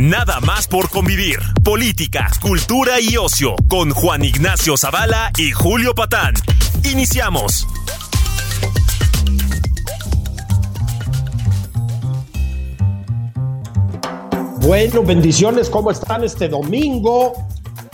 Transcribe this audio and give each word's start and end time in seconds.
Nada 0.00 0.40
más 0.40 0.66
por 0.66 0.88
convivir. 0.88 1.40
Política, 1.62 2.30
cultura 2.40 2.98
y 3.02 3.18
ocio 3.18 3.54
con 3.68 3.90
Juan 3.90 4.24
Ignacio 4.24 4.78
Zavala 4.78 5.30
y 5.36 5.50
Julio 5.50 5.94
Patán. 5.94 6.32
Iniciamos. 6.90 7.66
Bueno, 14.62 15.02
bendiciones, 15.02 15.68
¿cómo 15.68 15.90
están 15.90 16.24
este 16.24 16.48
domingo? 16.48 17.34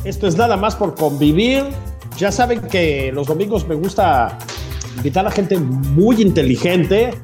Esto 0.04 0.28
es 0.28 0.36
nada 0.36 0.56
más 0.56 0.76
por 0.76 0.94
convivir. 0.94 1.64
Ya 2.18 2.30
saben 2.30 2.60
que 2.68 3.10
los 3.12 3.26
domingos 3.26 3.66
me 3.66 3.74
gusta 3.74 4.38
invitar 4.96 5.26
a 5.26 5.32
gente 5.32 5.58
muy 5.58 6.22
inteligente, 6.22 7.14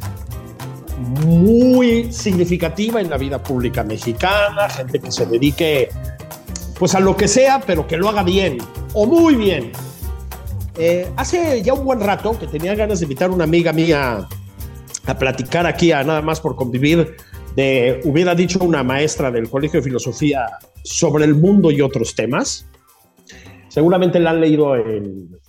muy 1.02 2.12
significativa 2.12 3.00
en 3.00 3.10
la 3.10 3.16
vida 3.16 3.42
pública 3.42 3.82
mexicana, 3.82 4.68
gente 4.68 5.00
que 5.00 5.10
se 5.10 5.26
dedique 5.26 5.88
pues 6.78 6.94
a 6.94 7.00
lo 7.00 7.16
que 7.16 7.28
sea, 7.28 7.60
pero 7.66 7.86
que 7.86 7.96
lo 7.96 8.08
haga 8.08 8.22
bien 8.22 8.58
o 8.94 9.06
muy 9.06 9.34
bien. 9.34 9.72
Eh, 10.78 11.08
hace 11.16 11.62
ya 11.62 11.74
un 11.74 11.84
buen 11.84 12.00
rato 12.00 12.38
que 12.38 12.46
tenía 12.46 12.74
ganas 12.74 13.00
de 13.00 13.04
invitar 13.04 13.30
a 13.30 13.32
una 13.32 13.44
amiga 13.44 13.72
mía 13.72 14.26
a 15.06 15.18
platicar 15.18 15.66
aquí 15.66 15.92
a 15.92 16.02
nada 16.02 16.22
más 16.22 16.40
por 16.40 16.56
convivir 16.56 17.16
de, 17.56 18.00
hubiera 18.04 18.34
dicho 18.34 18.58
una 18.60 18.82
maestra 18.82 19.30
del 19.30 19.50
Colegio 19.50 19.80
de 19.80 19.84
Filosofía 19.84 20.46
sobre 20.82 21.24
el 21.24 21.34
mundo 21.34 21.70
y 21.70 21.80
otros 21.80 22.14
temas. 22.14 22.66
Seguramente 23.68 24.18
la 24.20 24.30
han 24.30 24.40
leído, 24.40 24.74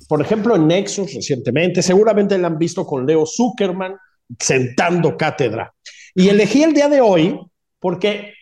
por 0.08 0.22
ejemplo, 0.22 0.56
en 0.56 0.68
Nexus 0.68 1.14
recientemente, 1.14 1.82
seguramente 1.82 2.38
la 2.38 2.48
han 2.48 2.58
visto 2.58 2.86
con 2.86 3.06
Leo 3.06 3.26
Zuckerman 3.26 3.96
sentando 4.40 5.18
cátedra. 5.18 5.74
Y 6.16 6.30
elegí 6.30 6.64
el 6.64 6.74
día 6.74 6.90
de 6.90 7.02
hoy 7.02 7.40
porque 7.80 8.34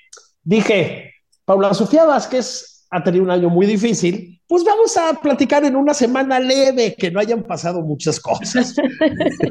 dije, 0.43 1.13
Paula 1.45 1.73
Sofía 1.73 2.05
Vázquez 2.05 2.85
ha 2.91 3.03
tenido 3.03 3.23
un 3.23 3.31
año 3.31 3.49
muy 3.49 3.65
difícil, 3.65 4.41
pues 4.47 4.63
vamos 4.65 4.97
a 4.97 5.13
platicar 5.21 5.63
en 5.63 5.77
una 5.77 5.93
semana 5.93 6.39
leve, 6.39 6.93
que 6.97 7.09
no 7.09 7.19
hayan 7.19 7.43
pasado 7.43 7.81
muchas 7.81 8.19
cosas. 8.19 8.75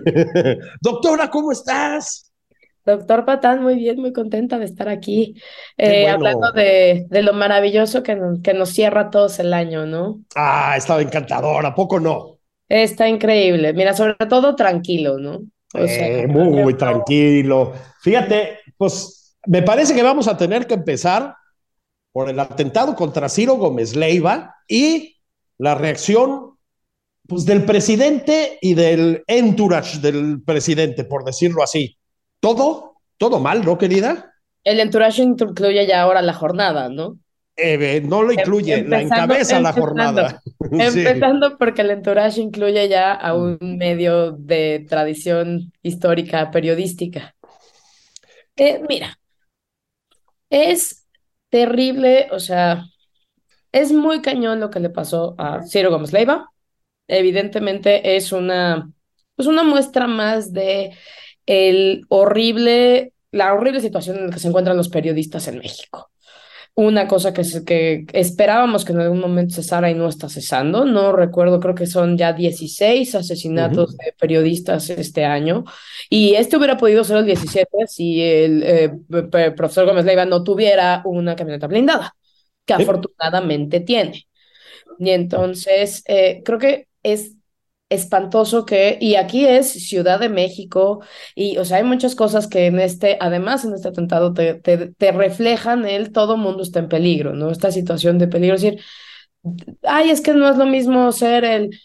Doctora, 0.83 1.31
¿cómo 1.31 1.53
estás? 1.53 2.31
Doctor 2.85 3.25
Patán, 3.25 3.63
muy 3.63 3.77
bien, 3.77 4.01
muy 4.01 4.13
contenta 4.13 4.59
de 4.59 4.65
estar 4.67 4.89
aquí, 4.89 5.35
eh, 5.77 6.09
hablando 6.09 6.53
de, 6.53 7.07
de, 7.09 7.23
lo 7.23 7.33
maravilloso 7.33 8.03
que 8.03 8.15
nos, 8.15 8.41
que 8.41 8.55
nos 8.55 8.71
cierra 8.71 9.11
todos 9.11 9.39
el 9.39 9.53
año, 9.53 9.87
¿no? 9.87 10.21
Ah, 10.35 10.75
estaba 10.77 11.03
encantador, 11.03 11.65
¿a 11.65 11.75
poco 11.75 12.01
no? 12.01 12.39
Está 12.69 13.09
increíble, 13.09 13.73
mira, 13.73 13.95
sobre 13.95 14.15
todo 14.27 14.55
tranquilo, 14.55 15.19
¿no? 15.19 15.43
Eh, 15.75 16.27
muy, 16.29 16.49
muy 16.49 16.75
tranquilo. 16.75 17.73
Fíjate, 18.01 18.59
pues 18.77 19.37
me 19.47 19.63
parece 19.63 19.95
que 19.95 20.03
vamos 20.03 20.29
a 20.29 20.37
tener 20.37 20.67
que 20.67 20.75
empezar 20.75 21.35
por 22.13 22.29
el 22.29 22.41
atentado 22.41 22.95
contra 22.95 23.29
Ciro 23.29 23.55
Gómez 23.55 23.95
Leiva 23.95 24.57
y 24.67 25.17
la 25.59 25.75
reacción 25.75 26.57
pues, 27.29 27.45
del 27.45 27.65
presidente 27.65 28.59
y 28.61 28.75
del 28.75 29.23
entourage 29.27 29.99
del 29.99 30.43
presidente, 30.43 31.05
por 31.05 31.25
decirlo 31.25 31.63
así. 31.63 31.97
Todo, 32.41 32.97
todo 33.19 33.39
mal, 33.39 33.65
¿no, 33.65 33.79
querida? 33.79 34.35
El 34.65 34.81
entourage 34.81 35.23
incluye 35.23 35.87
ya 35.87 36.03
ahora 36.03 36.23
la 36.23 36.35
jornada, 36.35 36.89
¿no? 36.89 37.19
Eh, 37.63 38.01
no 38.05 38.23
lo 38.23 38.33
incluye, 38.33 38.85
la 38.85 39.03
encabeza 39.03 39.61
la 39.61 39.73
jornada. 39.73 40.43
Empezando 40.71 41.59
porque 41.59 41.83
el 41.83 41.91
entourage 41.91 42.41
incluye 42.41 42.89
ya 42.89 43.13
a 43.13 43.35
un 43.35 43.59
medio 43.61 44.33
de 44.33 44.87
tradición 44.89 45.73
histórica 45.83 46.51
periodística. 46.51 47.35
Eh, 48.57 48.83
mira, 48.89 49.19
es 50.49 51.07
terrible, 51.49 52.29
o 52.33 52.39
sea, 52.41 52.85
es 53.73 53.93
muy 53.93 54.21
cañón 54.23 54.61
lo 54.61 54.71
que 54.71 54.81
le 54.81 54.91
pasó 54.91 55.35
a 55.39 55.63
Ciro 55.63 55.91
Gómez 55.91 56.13
Leiva. 56.13 56.51
Evidentemente 57.09 58.17
es 58.17 58.33
una, 58.33 58.91
pues 59.37 59.49
una 59.49 59.65
muestra 59.65 60.07
más 60.07 60.53
de 60.53 60.97
el 61.47 62.05
horrible, 62.09 63.13
la 63.33 63.55
horrible 63.55 63.81
situación 63.81 64.19
en 64.19 64.27
la 64.27 64.33
que 64.33 64.41
se 64.41 64.49
encuentran 64.49 64.77
los 64.77 64.89
periodistas 64.89 65.49
en 65.49 65.59
México. 65.59 66.10
Una 66.81 67.07
cosa 67.07 67.35
que, 67.35 67.43
que 67.67 68.07
esperábamos 68.15 68.87
que 68.87 68.93
en 68.93 69.01
algún 69.01 69.21
momento 69.21 69.57
cesara 69.57 69.91
y 69.91 69.95
no 69.95 70.09
está 70.09 70.31
cesando. 70.31 70.87
No 70.87 71.13
recuerdo, 71.13 71.61
creo 71.61 71.75
que 71.75 71.87
son 71.87 72.17
ya 72.17 72.33
16 72.33 73.15
asesinatos 73.17 73.99
de 73.99 74.15
periodistas 74.19 74.89
este 74.89 75.27
año. 75.27 75.65
Y 76.09 76.37
este 76.37 76.57
hubiera 76.57 76.79
podido 76.79 77.05
ser 77.05 77.19
el 77.19 77.27
17 77.27 77.69
si 77.87 78.23
el 78.23 78.63
eh, 78.63 78.93
profesor 79.55 79.85
Gómez 79.85 80.07
Leiva 80.07 80.25
no 80.25 80.43
tuviera 80.43 81.03
una 81.05 81.37
camioneta 81.37 81.67
blindada, 81.67 82.17
que 82.65 82.73
afortunadamente 82.73 83.81
tiene. 83.81 84.27
Y 84.99 85.11
entonces, 85.11 86.03
eh, 86.07 86.41
creo 86.43 86.59
que 86.59 86.89
es 87.03 87.37
espantoso 87.91 88.65
que, 88.65 88.97
y 89.01 89.17
aquí 89.17 89.45
es 89.45 89.69
Ciudad 89.69 90.21
de 90.21 90.29
México, 90.29 91.03
y 91.35 91.59
o 91.59 91.65
sea, 91.65 91.79
hay 91.79 91.85
muchas 91.85 92.15
cosas 92.15 92.47
que 92.47 92.67
en 92.67 92.79
este, 92.79 93.19
además 93.21 93.65
en 93.65 93.75
este 93.75 93.89
atentado 93.89 94.33
te, 94.33 94.55
te, 94.55 95.13
reflejan 95.13 95.85
el 95.85 96.13
todo 96.13 96.37
mundo 96.37 96.63
está 96.63 96.79
en 96.79 96.89
peligro, 96.89 97.35
¿no? 97.35 97.51
Esta 97.51 97.73
situación 97.73 98.19
de 98.19 98.29
peligro, 98.29 98.55
es 98.55 98.63
decir, 98.63 98.81
ay, 99.83 100.11
es 100.11 100.21
que 100.21 100.33
no 100.33 100.49
es 100.49 100.57
lo 100.57 100.67
mismo 100.67 101.11
ser 101.11 101.45
el, 101.45 101.81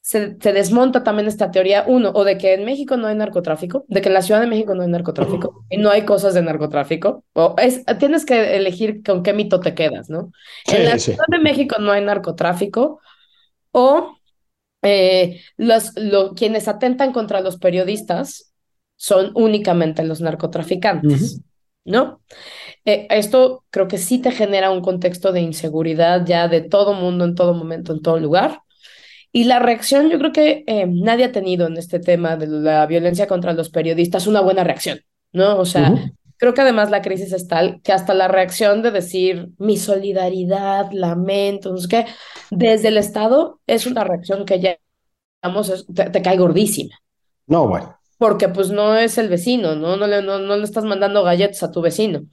se, 0.00 0.36
se, 0.40 0.52
desmonta 0.52 1.04
también 1.04 1.28
esta 1.28 1.52
teoría, 1.52 1.84
uno, 1.86 2.10
o 2.12 2.24
de 2.24 2.36
que 2.36 2.54
en 2.54 2.64
México 2.64 2.96
no 2.96 3.06
hay 3.06 3.14
narcotráfico, 3.14 3.84
de 3.86 4.02
que 4.02 4.08
en 4.08 4.14
la 4.14 4.22
Ciudad 4.22 4.40
de 4.40 4.48
México 4.48 4.74
no 4.74 4.82
hay 4.82 4.88
narcotráfico, 4.88 5.64
y 5.70 5.76
no 5.76 5.88
hay 5.88 6.04
cosas 6.04 6.34
de 6.34 6.42
narcotráfico, 6.42 7.24
o 7.32 7.54
es, 7.58 7.84
tienes 8.00 8.26
que 8.26 8.56
elegir 8.56 9.04
con 9.04 9.22
qué 9.22 9.32
mito 9.32 9.60
te 9.60 9.74
quedas, 9.74 10.10
¿no? 10.10 10.32
en 10.66 10.84
la 10.84 10.98
Ciudad 10.98 11.26
de 11.28 11.38
México 11.38 11.76
no 11.78 11.92
hay 11.92 12.04
narcotráfico, 12.04 13.00
o 13.70 14.16
eh, 14.84 15.40
los, 15.56 15.92
quienes 16.36 16.68
atentan 16.68 17.12
contra 17.12 17.40
los 17.40 17.56
periodistas 17.56 18.52
son 18.96 19.32
únicamente 19.34 20.04
los 20.04 20.20
narcotraficantes, 20.20 21.40
¿no? 21.84 22.20
Eh, 22.84 23.06
esto 23.10 23.64
creo 23.70 23.88
que 23.88 23.98
sí 23.98 24.18
te 24.18 24.30
genera 24.30 24.70
un 24.70 24.82
contexto 24.82 25.32
de 25.32 25.40
inseguridad 25.40 26.24
ya 26.26 26.48
de 26.48 26.60
todo 26.60 26.92
mundo, 26.92 27.24
en 27.24 27.34
todo 27.34 27.54
momento, 27.54 27.92
en 27.92 28.02
todo 28.02 28.18
lugar. 28.18 28.60
Y 29.32 29.44
la 29.44 29.58
reacción, 29.58 30.10
yo 30.10 30.18
creo 30.18 30.32
que 30.32 30.62
eh, 30.66 30.86
nadie 30.86 31.24
ha 31.24 31.32
tenido 31.32 31.66
en 31.66 31.76
este 31.76 31.98
tema 31.98 32.36
de 32.36 32.46
la 32.46 32.86
violencia 32.86 33.26
contra 33.26 33.52
los 33.52 33.70
periodistas 33.70 34.28
una 34.28 34.40
buena 34.40 34.62
reacción, 34.62 35.00
¿no? 35.32 35.58
O 35.58 35.64
sea, 35.64 35.92
creo 36.44 36.52
que 36.52 36.60
además 36.60 36.90
la 36.90 37.00
crisis 37.00 37.32
es 37.32 37.48
tal 37.48 37.80
que 37.80 37.90
hasta 37.90 38.12
la 38.12 38.28
reacción 38.28 38.82
de 38.82 38.90
decir 38.90 39.48
mi 39.56 39.78
solidaridad, 39.78 40.90
lamento, 40.92 41.70
no 41.70 41.78
sé 41.78 41.88
qué, 41.88 42.06
desde 42.50 42.88
el 42.88 42.98
Estado 42.98 43.60
es 43.66 43.86
una 43.86 44.04
reacción 44.04 44.44
que 44.44 44.60
ya, 44.60 44.76
digamos, 45.42 45.86
te, 45.94 46.20
cae 46.20 46.36
gordísima. 46.36 46.94
No, 47.46 47.66
bueno. 47.66 47.96
Porque 48.18 48.50
pues 48.50 48.70
no 48.70 48.94
es 48.94 49.16
el 49.16 49.30
vecino, 49.30 49.74
¿no? 49.74 49.96
No 49.96 50.06
le, 50.06 50.20
no, 50.20 50.38
no 50.38 50.58
le 50.58 50.64
estás 50.64 50.84
mandando 50.84 51.24
galletas 51.24 51.62
a 51.62 51.70
tu 51.70 51.80
vecino. 51.80 52.26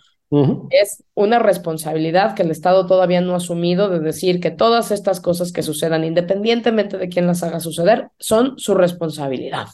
Es 0.72 1.06
una 1.14 1.40
responsabilidad 1.40 2.36
que 2.36 2.44
el 2.44 2.52
Estado 2.52 2.86
todavía 2.88 3.22
no 3.22 3.34
ha 3.34 3.38
asumido 3.38 3.88
de 3.88 4.02
decir 4.02 4.42
que 4.42 4.52
todas 4.52 4.92
estas 4.92 5.22
cosas 5.22 5.54
que 5.54 5.64
sucedan, 5.64 6.04
independientemente 6.04 6.98
de 6.98 7.08
quién 7.08 7.28
las 7.28 7.44
haga 7.44 7.62
suceder, 7.62 8.10
son 8.20 8.60
su 8.60 8.76
responsabilidad. 8.76 9.68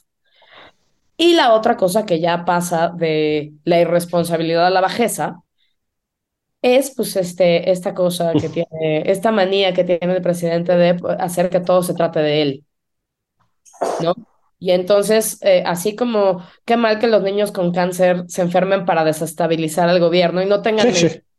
Y 1.17 1.33
la 1.33 1.53
otra 1.53 1.77
cosa 1.77 2.05
que 2.05 2.19
ya 2.19 2.45
pasa 2.45 2.89
de 2.95 3.53
la 3.63 3.79
irresponsabilidad 3.81 4.67
a 4.67 4.69
la 4.69 4.81
bajeza 4.81 5.41
es 6.61 6.93
pues 6.95 7.15
este, 7.15 7.71
esta 7.71 7.93
cosa 7.93 8.33
que 8.33 8.49
tiene, 8.49 9.09
esta 9.09 9.31
manía 9.31 9.73
que 9.73 9.83
tiene 9.83 10.15
el 10.15 10.21
presidente 10.21 10.75
de 10.75 10.97
hacer 11.19 11.49
que 11.49 11.59
todo 11.59 11.81
se 11.81 11.93
trate 11.95 12.19
de 12.19 12.41
él, 12.41 12.65
¿no? 14.01 14.13
Y 14.59 14.71
entonces, 14.71 15.37
eh, 15.43 15.63
así 15.65 15.95
como 15.95 16.41
qué 16.65 16.77
mal 16.77 16.99
que 16.99 17.07
los 17.07 17.21
niños 17.21 17.51
con 17.51 17.71
cáncer 17.71 18.23
se 18.27 18.41
enfermen 18.41 18.85
para 18.85 19.03
desestabilizar 19.03 19.87
al 19.87 19.99
gobierno 19.99 20.41
y 20.41 20.47
no 20.47 20.61
tengan 20.61 20.87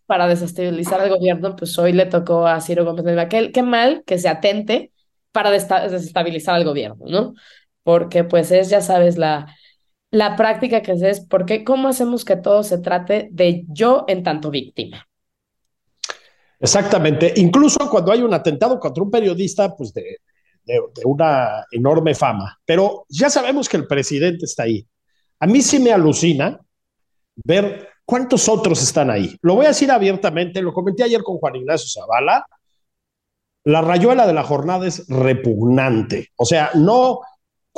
para 0.06 0.28
desestabilizar 0.28 1.00
al 1.00 1.10
gobierno, 1.10 1.56
pues 1.56 1.76
hoy 1.78 1.92
le 1.92 2.06
tocó 2.06 2.46
a 2.46 2.60
Ciro 2.60 2.84
Gómez 2.84 3.04
de 3.04 3.52
qué 3.52 3.62
mal 3.62 4.02
que 4.06 4.18
se 4.18 4.28
atente 4.28 4.92
para 5.32 5.50
desestabilizar 5.50 6.54
al 6.54 6.64
gobierno, 6.64 7.04
¿no? 7.06 7.34
Porque 7.82 8.24
pues 8.24 8.50
es, 8.52 8.70
ya 8.70 8.80
sabes, 8.80 9.18
la, 9.18 9.54
la 10.10 10.36
práctica 10.36 10.82
que 10.82 10.92
es, 10.92 11.20
porque 11.20 11.64
¿cómo 11.64 11.88
hacemos 11.88 12.24
que 12.24 12.36
todo 12.36 12.62
se 12.62 12.78
trate 12.78 13.28
de 13.30 13.64
yo 13.68 14.04
en 14.08 14.22
tanto 14.22 14.50
víctima? 14.50 15.06
Exactamente. 16.60 17.34
Incluso 17.36 17.78
cuando 17.90 18.12
hay 18.12 18.22
un 18.22 18.34
atentado 18.34 18.80
contra 18.80 19.02
un 19.02 19.10
periodista, 19.10 19.76
pues 19.76 19.92
de, 19.92 20.18
de, 20.64 20.80
una 21.04 21.64
enorme 21.70 22.14
fama. 22.14 22.58
Pero 22.64 23.06
ya 23.08 23.30
sabemos 23.30 23.68
que 23.68 23.76
el 23.76 23.86
presidente 23.86 24.44
está 24.44 24.64
ahí. 24.64 24.86
A 25.40 25.46
mí 25.46 25.62
sí 25.62 25.78
me 25.78 25.92
alucina 25.92 26.60
ver 27.36 27.88
cuántos 28.04 28.48
otros 28.48 28.82
están 28.82 29.10
ahí. 29.10 29.36
Lo 29.42 29.54
voy 29.54 29.66
a 29.66 29.68
decir 29.68 29.90
abiertamente, 29.90 30.62
lo 30.62 30.72
comenté 30.72 31.04
ayer 31.04 31.22
con 31.22 31.38
Juan 31.38 31.56
Ignacio 31.56 31.88
Zavala. 31.88 32.44
La 33.64 33.82
rayuela 33.82 34.26
de 34.26 34.32
la 34.32 34.42
jornada 34.42 34.86
es 34.86 35.06
repugnante. 35.08 36.28
O 36.36 36.44
sea, 36.44 36.70
no 36.74 37.20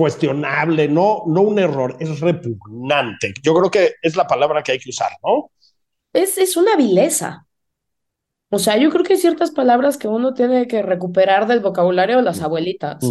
cuestionable, 0.00 0.88
no, 0.88 1.24
no 1.26 1.42
un 1.42 1.58
error, 1.58 1.94
es 2.00 2.20
repugnante. 2.20 3.34
Yo 3.42 3.52
creo 3.52 3.70
que 3.70 3.96
es 4.00 4.16
la 4.16 4.26
palabra 4.26 4.62
que 4.62 4.72
hay 4.72 4.78
que 4.78 4.88
usar, 4.88 5.10
¿no? 5.22 5.50
Es, 6.14 6.38
es 6.38 6.56
una 6.56 6.74
vileza. 6.74 7.46
O 8.48 8.58
sea, 8.58 8.78
yo 8.78 8.88
creo 8.88 9.04
que 9.04 9.12
hay 9.12 9.18
ciertas 9.18 9.50
palabras 9.50 9.98
que 9.98 10.08
uno 10.08 10.32
tiene 10.32 10.66
que 10.66 10.80
recuperar 10.80 11.46
del 11.46 11.60
vocabulario 11.60 12.16
de 12.16 12.22
las 12.22 12.40
abuelitas. 12.40 13.04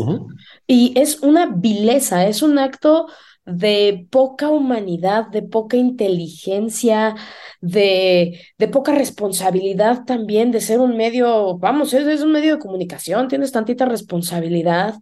Y 0.66 1.00
es 1.00 1.20
una 1.22 1.46
vileza, 1.46 2.26
es 2.26 2.42
un 2.42 2.58
acto 2.58 3.06
de 3.46 4.08
poca 4.10 4.50
humanidad, 4.50 5.28
de 5.28 5.44
poca 5.44 5.78
inteligencia, 5.78 7.16
de, 7.62 8.42
de 8.58 8.68
poca 8.68 8.96
responsabilidad 8.96 10.06
también 10.06 10.50
de 10.50 10.60
ser 10.60 10.80
un 10.80 10.98
medio, 10.98 11.60
vamos, 11.60 11.94
es, 11.94 12.08
es 12.08 12.22
un 12.22 12.32
medio 12.32 12.56
de 12.56 12.60
comunicación, 12.60 13.28
tienes 13.28 13.52
tantita 13.52 13.86
responsabilidad 13.86 14.96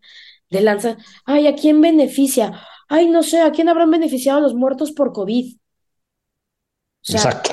de 0.50 0.62
lanzar, 0.62 0.98
ay, 1.26 1.48
¿a 1.48 1.56
quién 1.56 1.82
beneficia? 1.82 2.62
Ay, 2.88 3.10
no 3.10 3.24
sé, 3.24 3.42
¿a 3.42 3.52
quién 3.52 3.70
habrán 3.70 3.92
beneficiado 3.92 4.40
los 4.40 4.54
muertos 4.54 4.92
por 4.92 5.12
COVID? 5.12 5.56
O 5.56 5.60
sea, 7.02 7.22
Exacto. 7.22 7.52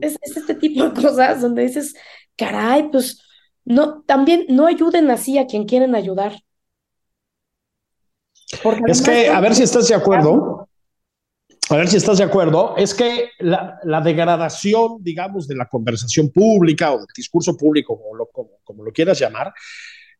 Es, 0.00 0.16
este 0.22 0.54
tipo 0.54 0.88
de 0.88 1.02
cosas 1.02 1.40
donde 1.40 1.62
dices, 1.62 1.94
caray, 2.36 2.88
pues 2.90 3.20
no, 3.64 4.02
también 4.02 4.46
no 4.48 4.66
ayuden 4.66 5.10
así 5.10 5.38
a 5.38 5.46
quien 5.46 5.64
quieren 5.64 5.94
ayudar. 5.94 6.40
es 8.86 9.02
que, 9.02 9.28
a 9.28 9.40
ver 9.40 9.54
si 9.54 9.64
estás 9.64 9.88
de 9.88 9.94
acuerdo, 9.94 10.68
a 11.68 11.76
ver 11.76 11.88
si 11.88 11.96
estás 11.96 12.18
de 12.18 12.24
acuerdo, 12.24 12.76
es 12.76 12.94
que 12.94 13.30
la, 13.40 13.80
la 13.82 14.00
degradación, 14.00 15.02
digamos, 15.02 15.48
de 15.48 15.56
la 15.56 15.66
conversación 15.66 16.30
pública 16.30 16.92
o 16.92 16.98
del 16.98 17.08
discurso 17.14 17.56
público, 17.56 18.00
como 18.00 18.14
lo, 18.14 18.26
como, 18.26 18.50
como 18.62 18.84
lo 18.84 18.92
quieras 18.92 19.18
llamar, 19.18 19.52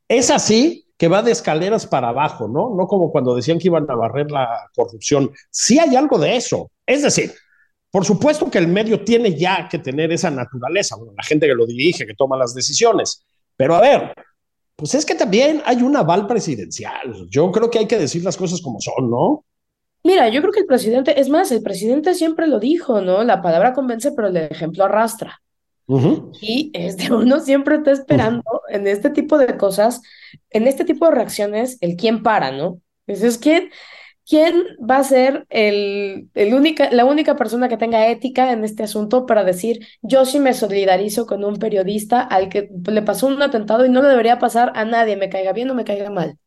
es 0.09 0.31
así 0.31 0.86
que 0.97 1.09
va 1.09 1.23
de 1.23 1.33
escaleras 1.33 1.87
para 1.87 2.09
abajo, 2.09 2.49
¿no? 2.49 2.75
No 2.75 2.87
como 2.87 3.11
cuando 3.11 3.35
decían 3.35 3.59
que 3.59 3.69
iban 3.69 3.91
a 3.91 3.95
barrer 3.95 4.31
la 4.31 4.71
corrupción. 4.75 5.31
Sí 5.51 5.79
hay 5.79 5.95
algo 5.97 6.19
de 6.19 6.37
eso. 6.37 6.71
Es 6.87 7.03
decir, 7.03 7.33
por 7.91 8.05
supuesto 8.05 8.51
que 8.51 8.59
el 8.59 8.69
medio 8.69 9.05
tiene 9.05 9.35
ya 9.35 9.69
que 9.69 9.79
tener 9.79 10.13
esa 10.13 10.31
naturaleza, 10.31 10.97
bueno, 10.97 11.13
la 11.17 11.23
gente 11.23 11.47
que 11.47 11.55
lo 11.55 11.67
dirige, 11.67 12.07
que 12.07 12.15
toma 12.15 12.37
las 12.37 12.55
decisiones. 12.55 13.25
Pero 13.57 13.75
a 13.75 13.81
ver, 13.81 14.15
pues 14.75 14.95
es 14.95 15.07
que 15.07 15.15
también 15.15 15.63
hay 15.65 15.83
un 15.83 15.97
aval 15.97 16.27
presidencial. 16.27 17.27
Yo 17.31 17.51
creo 17.51 17.71
que 17.71 17.79
hay 17.79 17.87
que 17.87 17.99
decir 17.99 18.23
las 18.25 18.37
cosas 18.37 18.61
como 18.61 18.81
son, 18.81 19.11
¿no? 19.11 19.45
Mira, 20.05 20.29
yo 20.29 20.41
creo 20.41 20.53
que 20.53 20.61
el 20.61 20.67
presidente, 20.67 21.19
es 21.21 21.29
más, 21.29 21.51
el 21.51 21.63
presidente 21.63 22.15
siempre 22.15 22.47
lo 22.47 22.61
dijo, 22.61 23.01
¿no? 23.01 23.25
La 23.25 23.43
palabra 23.43 23.73
convence, 23.73 24.13
pero 24.13 24.29
el 24.29 24.37
ejemplo 24.37 24.85
arrastra. 24.85 25.41
Y 26.41 26.71
este, 26.75 27.13
uno 27.13 27.41
siempre 27.41 27.77
está 27.77 27.93
esperando 27.93 28.43
en 28.69 28.87
este 28.87 29.11
tipo 29.11 29.39
de 29.39 29.57
cosas, 29.57 30.03
en 30.51 30.67
este 30.67 30.85
tipo 30.85 31.07
de 31.07 31.13
reacciones, 31.15 31.79
el 31.81 31.97
quién 31.97 32.23
para, 32.23 32.51
¿no? 32.53 32.81
Entonces, 33.07 33.39
¿quién, 33.39 33.71
quién 34.27 34.65
va 34.79 34.99
a 34.99 35.05
ser 35.05 35.47
el, 35.51 36.31
el 36.35 36.55
única, 36.55 36.91
la 36.91 37.05
única 37.05 37.37
persona 37.37 37.69
que 37.69 37.77
tenga 37.77 38.09
ética 38.09 38.53
en 38.53 38.65
este 38.65 38.83
asunto 38.83 39.27
para 39.27 39.45
decir, 39.45 39.87
yo 40.03 40.25
sí 40.27 40.41
me 40.41 40.55
solidarizo 40.55 41.27
con 41.27 41.45
un 41.45 41.57
periodista 41.59 42.21
al 42.23 42.49
que 42.49 42.69
le 42.87 43.03
pasó 43.03 43.29
un 43.29 43.41
atentado 43.43 43.87
y 43.87 43.89
no 43.91 44.03
le 44.03 44.09
debería 44.09 44.39
pasar 44.39 44.73
a 44.75 44.85
nadie, 44.85 45.17
me 45.17 45.29
caiga 45.31 45.53
bien 45.53 45.71
o 45.71 45.75
me 45.75 45.85
caiga 45.85 46.11
mal? 46.11 46.39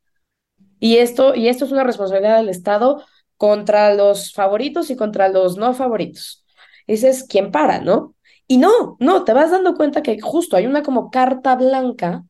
Y 0.80 0.98
esto, 0.98 1.36
y 1.36 1.48
esto 1.50 1.66
es 1.66 1.72
una 1.72 1.84
responsabilidad 1.84 2.38
del 2.38 2.50
Estado 2.50 3.04
contra 3.38 3.94
los 3.94 4.34
favoritos 4.34 4.90
y 4.90 4.96
contra 4.96 5.30
los 5.30 5.58
no 5.58 5.74
favoritos. 5.74 6.46
Ese 6.88 7.10
es 7.10 7.24
quién 7.24 7.52
para, 7.52 7.82
¿no? 7.82 8.16
Y 8.52 8.58
no, 8.58 8.98
no, 9.00 9.24
te 9.26 9.34
vas 9.34 9.52
dando 9.52 9.76
cuenta 9.76 10.02
que 10.02 10.20
justo 10.20 10.58
hay 10.58 10.66
una 10.66 10.82
como 10.82 11.12
carta 11.12 11.56
blanca 11.56 12.24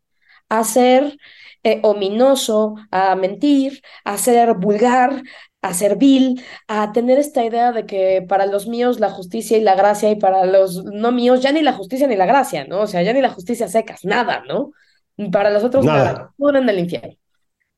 a 0.49 0.65
ser 0.65 1.17
eh, 1.63 1.79
ominoso, 1.81 2.75
a 2.91 3.15
mentir, 3.15 3.81
a 4.03 4.17
ser 4.17 4.55
vulgar, 4.55 5.23
a 5.61 5.73
ser 5.73 5.95
vil, 5.95 6.43
a 6.67 6.91
tener 6.91 7.19
esta 7.19 7.45
idea 7.45 7.71
de 7.71 7.85
que 7.85 8.25
para 8.27 8.45
los 8.47 8.67
míos 8.67 8.99
la 8.99 9.09
justicia 9.09 9.57
y 9.57 9.61
la 9.61 9.75
gracia 9.75 10.11
y 10.11 10.17
para 10.17 10.45
los 10.45 10.83
no 10.83 11.13
míos 11.13 11.41
ya 11.41 11.53
ni 11.53 11.61
la 11.61 11.71
justicia 11.71 12.05
ni 12.05 12.17
la 12.17 12.25
gracia, 12.25 12.65
¿no? 12.65 12.81
O 12.81 12.87
sea, 12.87 13.01
ya 13.01 13.13
ni 13.13 13.21
la 13.21 13.29
justicia 13.29 13.69
secas, 13.69 14.03
nada, 14.03 14.43
¿no? 14.45 14.71
Para 15.31 15.51
los 15.51 15.63
otros 15.63 15.85
nada, 15.85 16.33
nada 16.37 16.59
en 16.59 16.67
el 16.69 16.79
infierno. 16.79 17.15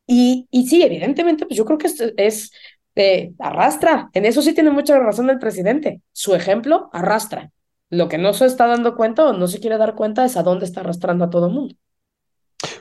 Y, 0.07 0.47
y 0.49 0.67
sí, 0.67 0.81
evidentemente, 0.81 1.45
pues 1.45 1.55
yo 1.57 1.65
creo 1.65 1.77
que 1.77 1.87
es, 1.87 2.01
es 2.17 2.51
eh, 2.95 3.33
arrastra. 3.37 4.09
En 4.13 4.25
eso 4.25 4.41
sí 4.41 4.53
tiene 4.53 4.71
mucha 4.71 4.97
razón 4.97 5.29
el 5.29 5.37
presidente. 5.37 6.01
Su 6.11 6.33
ejemplo 6.33 6.89
arrastra. 6.91 7.51
Lo 7.91 8.09
que 8.09 8.17
no 8.17 8.33
se 8.33 8.45
está 8.45 8.65
dando 8.65 8.95
cuenta 8.95 9.27
o 9.27 9.33
no 9.33 9.47
se 9.47 9.59
quiere 9.59 9.77
dar 9.77 9.95
cuenta 9.95 10.25
es 10.25 10.37
a 10.37 10.43
dónde 10.43 10.65
está 10.65 10.79
arrastrando 10.79 11.25
a 11.25 11.29
todo 11.29 11.47
el 11.47 11.53
mundo. 11.53 11.75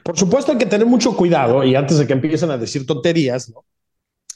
Por 0.03 0.19
supuesto 0.19 0.53
hay 0.53 0.59
que 0.59 0.67
tener 0.67 0.87
mucho 0.87 1.15
cuidado 1.15 1.63
y 1.63 1.75
antes 1.75 1.99
de 1.99 2.07
que 2.07 2.15
empiecen 2.15 2.51
a 2.51 2.57
decir 2.57 2.87
tonterías, 2.87 3.51
¿no? 3.51 3.65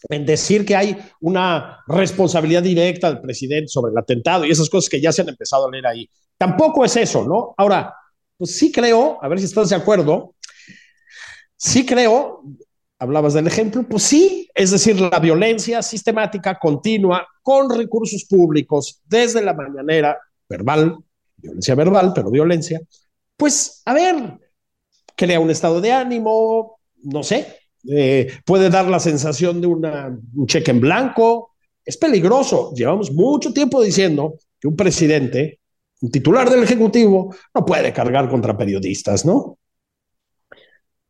en 0.09 0.27
decir 0.27 0.65
que 0.65 0.77
hay 0.77 0.97
una 1.21 1.83
responsabilidad 1.87 2.63
directa 2.63 3.09
del 3.09 3.21
presidente 3.21 3.69
sobre 3.69 3.93
el 3.93 3.99
atentado 3.99 4.45
y 4.45 4.51
esas 4.51 4.69
cosas 4.69 4.91
que 4.91 5.01
ya 5.01 5.13
se 5.13 5.23
han 5.23 5.29
empezado 5.29 5.67
a 5.67 5.71
leer 5.71 5.87
ahí. 5.87 6.11
Tampoco 6.37 6.85
es 6.85 6.97
eso, 6.97 7.25
¿no? 7.25 7.55
Ahora, 7.57 7.95
pues 8.37 8.57
sí 8.57 8.71
creo, 8.71 9.19
a 9.23 9.29
ver 9.29 9.39
si 9.39 9.47
estás 9.47 9.71
de 9.71 9.77
acuerdo, 9.77 10.35
sí 11.57 11.87
creo, 11.87 12.43
hablabas 12.99 13.35
del 13.35 13.47
ejemplo, 13.47 13.83
pues 13.85 14.03
sí, 14.03 14.49
es 14.55 14.71
decir, 14.71 15.01
la 15.01 15.19
violencia 15.19 15.83
sistemática, 15.83 16.59
continua, 16.59 17.27
con 17.43 17.71
recursos 17.71 18.25
públicos, 18.29 19.01
desde 19.05 19.43
la 19.43 19.55
mañanera, 19.55 20.19
verbal, 20.49 20.99
violencia 21.37 21.75
verbal, 21.75 22.13
pero 22.15 22.31
violencia, 22.31 22.81
pues 23.37 23.83
a 23.85 23.95
ver, 23.95 24.39
crea 25.17 25.41
un 25.41 25.51
estado 25.51 25.81
de 25.81 25.93
ánimo, 25.93 26.79
no 27.03 27.23
sé, 27.23 27.59
eh, 27.89 28.33
puede 28.45 28.71
dar 28.71 28.89
la 28.89 29.01
sensación 29.01 29.61
de 29.61 29.67
un 29.67 30.47
cheque 30.47 30.71
en 30.71 30.81
blanco, 30.81 31.55
es 31.85 31.97
peligroso. 31.97 32.73
Llevamos 32.75 33.13
mucho 33.13 33.53
tiempo 33.53 33.83
diciendo 33.83 34.39
que 34.59 34.69
un 34.69 34.77
presidente, 34.77 35.61
un 36.01 36.11
titular 36.11 36.49
del 36.49 36.63
Ejecutivo, 36.63 37.35
no 37.55 37.65
puede 37.65 37.93
cargar 37.93 38.29
contra 38.29 38.57
periodistas, 38.57 39.25
¿no? 39.25 39.59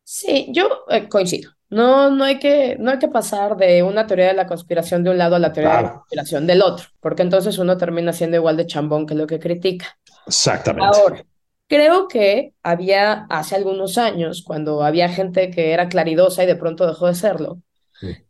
Sí, 0.03 0.47
yo 0.51 0.67
eh, 0.89 1.07
coincido. 1.07 1.51
No, 1.75 2.09
no 2.09 2.23
hay 2.23 2.39
que, 2.39 2.77
no 2.79 2.89
hay 2.89 2.99
que 2.99 3.09
pasar 3.09 3.57
de 3.57 3.83
una 3.83 4.07
teoría 4.07 4.27
de 4.27 4.33
la 4.33 4.47
conspiración 4.47 5.03
de 5.03 5.09
un 5.09 5.17
lado 5.17 5.35
a 5.35 5.39
la 5.39 5.51
teoría 5.51 5.75
de 5.75 5.83
la 5.83 5.91
conspiración 5.91 6.47
del 6.47 6.61
otro, 6.61 6.85
porque 7.01 7.21
entonces 7.21 7.57
uno 7.57 7.75
termina 7.75 8.13
siendo 8.13 8.37
igual 8.37 8.55
de 8.55 8.65
chambón 8.65 9.05
que 9.05 9.13
lo 9.13 9.27
que 9.27 9.39
critica. 9.39 9.97
Exactamente. 10.25 10.97
Ahora, 10.97 11.25
creo 11.67 12.07
que 12.07 12.53
había 12.63 13.25
hace 13.29 13.57
algunos 13.57 13.97
años, 13.97 14.41
cuando 14.47 14.83
había 14.83 15.09
gente 15.09 15.51
que 15.51 15.73
era 15.73 15.89
claridosa 15.89 16.45
y 16.45 16.47
de 16.47 16.55
pronto 16.55 16.87
dejó 16.87 17.07
de 17.07 17.15
serlo, 17.15 17.59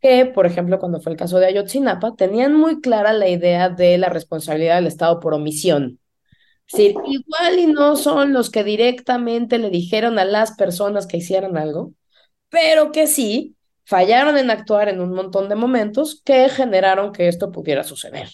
que, 0.02 0.26
por 0.26 0.48
ejemplo, 0.48 0.80
cuando 0.80 1.00
fue 1.00 1.12
el 1.12 1.18
caso 1.20 1.38
de 1.38 1.46
Ayotzinapa, 1.46 2.16
tenían 2.16 2.56
muy 2.56 2.82
clara 2.82 3.14
la 3.14 3.30
idea 3.30 3.70
de 3.70 4.00
la 4.00 4.10
responsabilidad 4.10 4.78
del 4.78 4.88
Estado 4.88 5.20
por 5.20 5.36
omisión. 5.36 6.00
Es 6.66 6.80
decir, 6.80 6.96
igual 7.06 7.60
y 7.60 7.68
no 7.68 7.96
son 7.96 8.34
los 8.34 8.50
que 8.50 8.64
directamente 8.64 9.60
le 9.60 9.70
dijeron 9.70 10.18
a 10.18 10.26
las 10.26 10.54
personas 10.54 11.06
que 11.06 11.18
hicieran 11.18 11.58
algo, 11.58 11.94
pero 12.50 12.92
que 12.92 13.08
sí 13.08 13.56
fallaron 13.86 14.38
en 14.38 14.50
actuar 14.50 14.90
en 14.90 15.00
un 15.00 15.14
montón 15.14 15.48
de 15.50 15.56
momentos 15.56 16.22
que 16.26 16.50
generaron 16.50 17.12
que 17.12 17.28
esto 17.28 17.52
pudiera 17.52 17.84
suceder. 17.84 18.30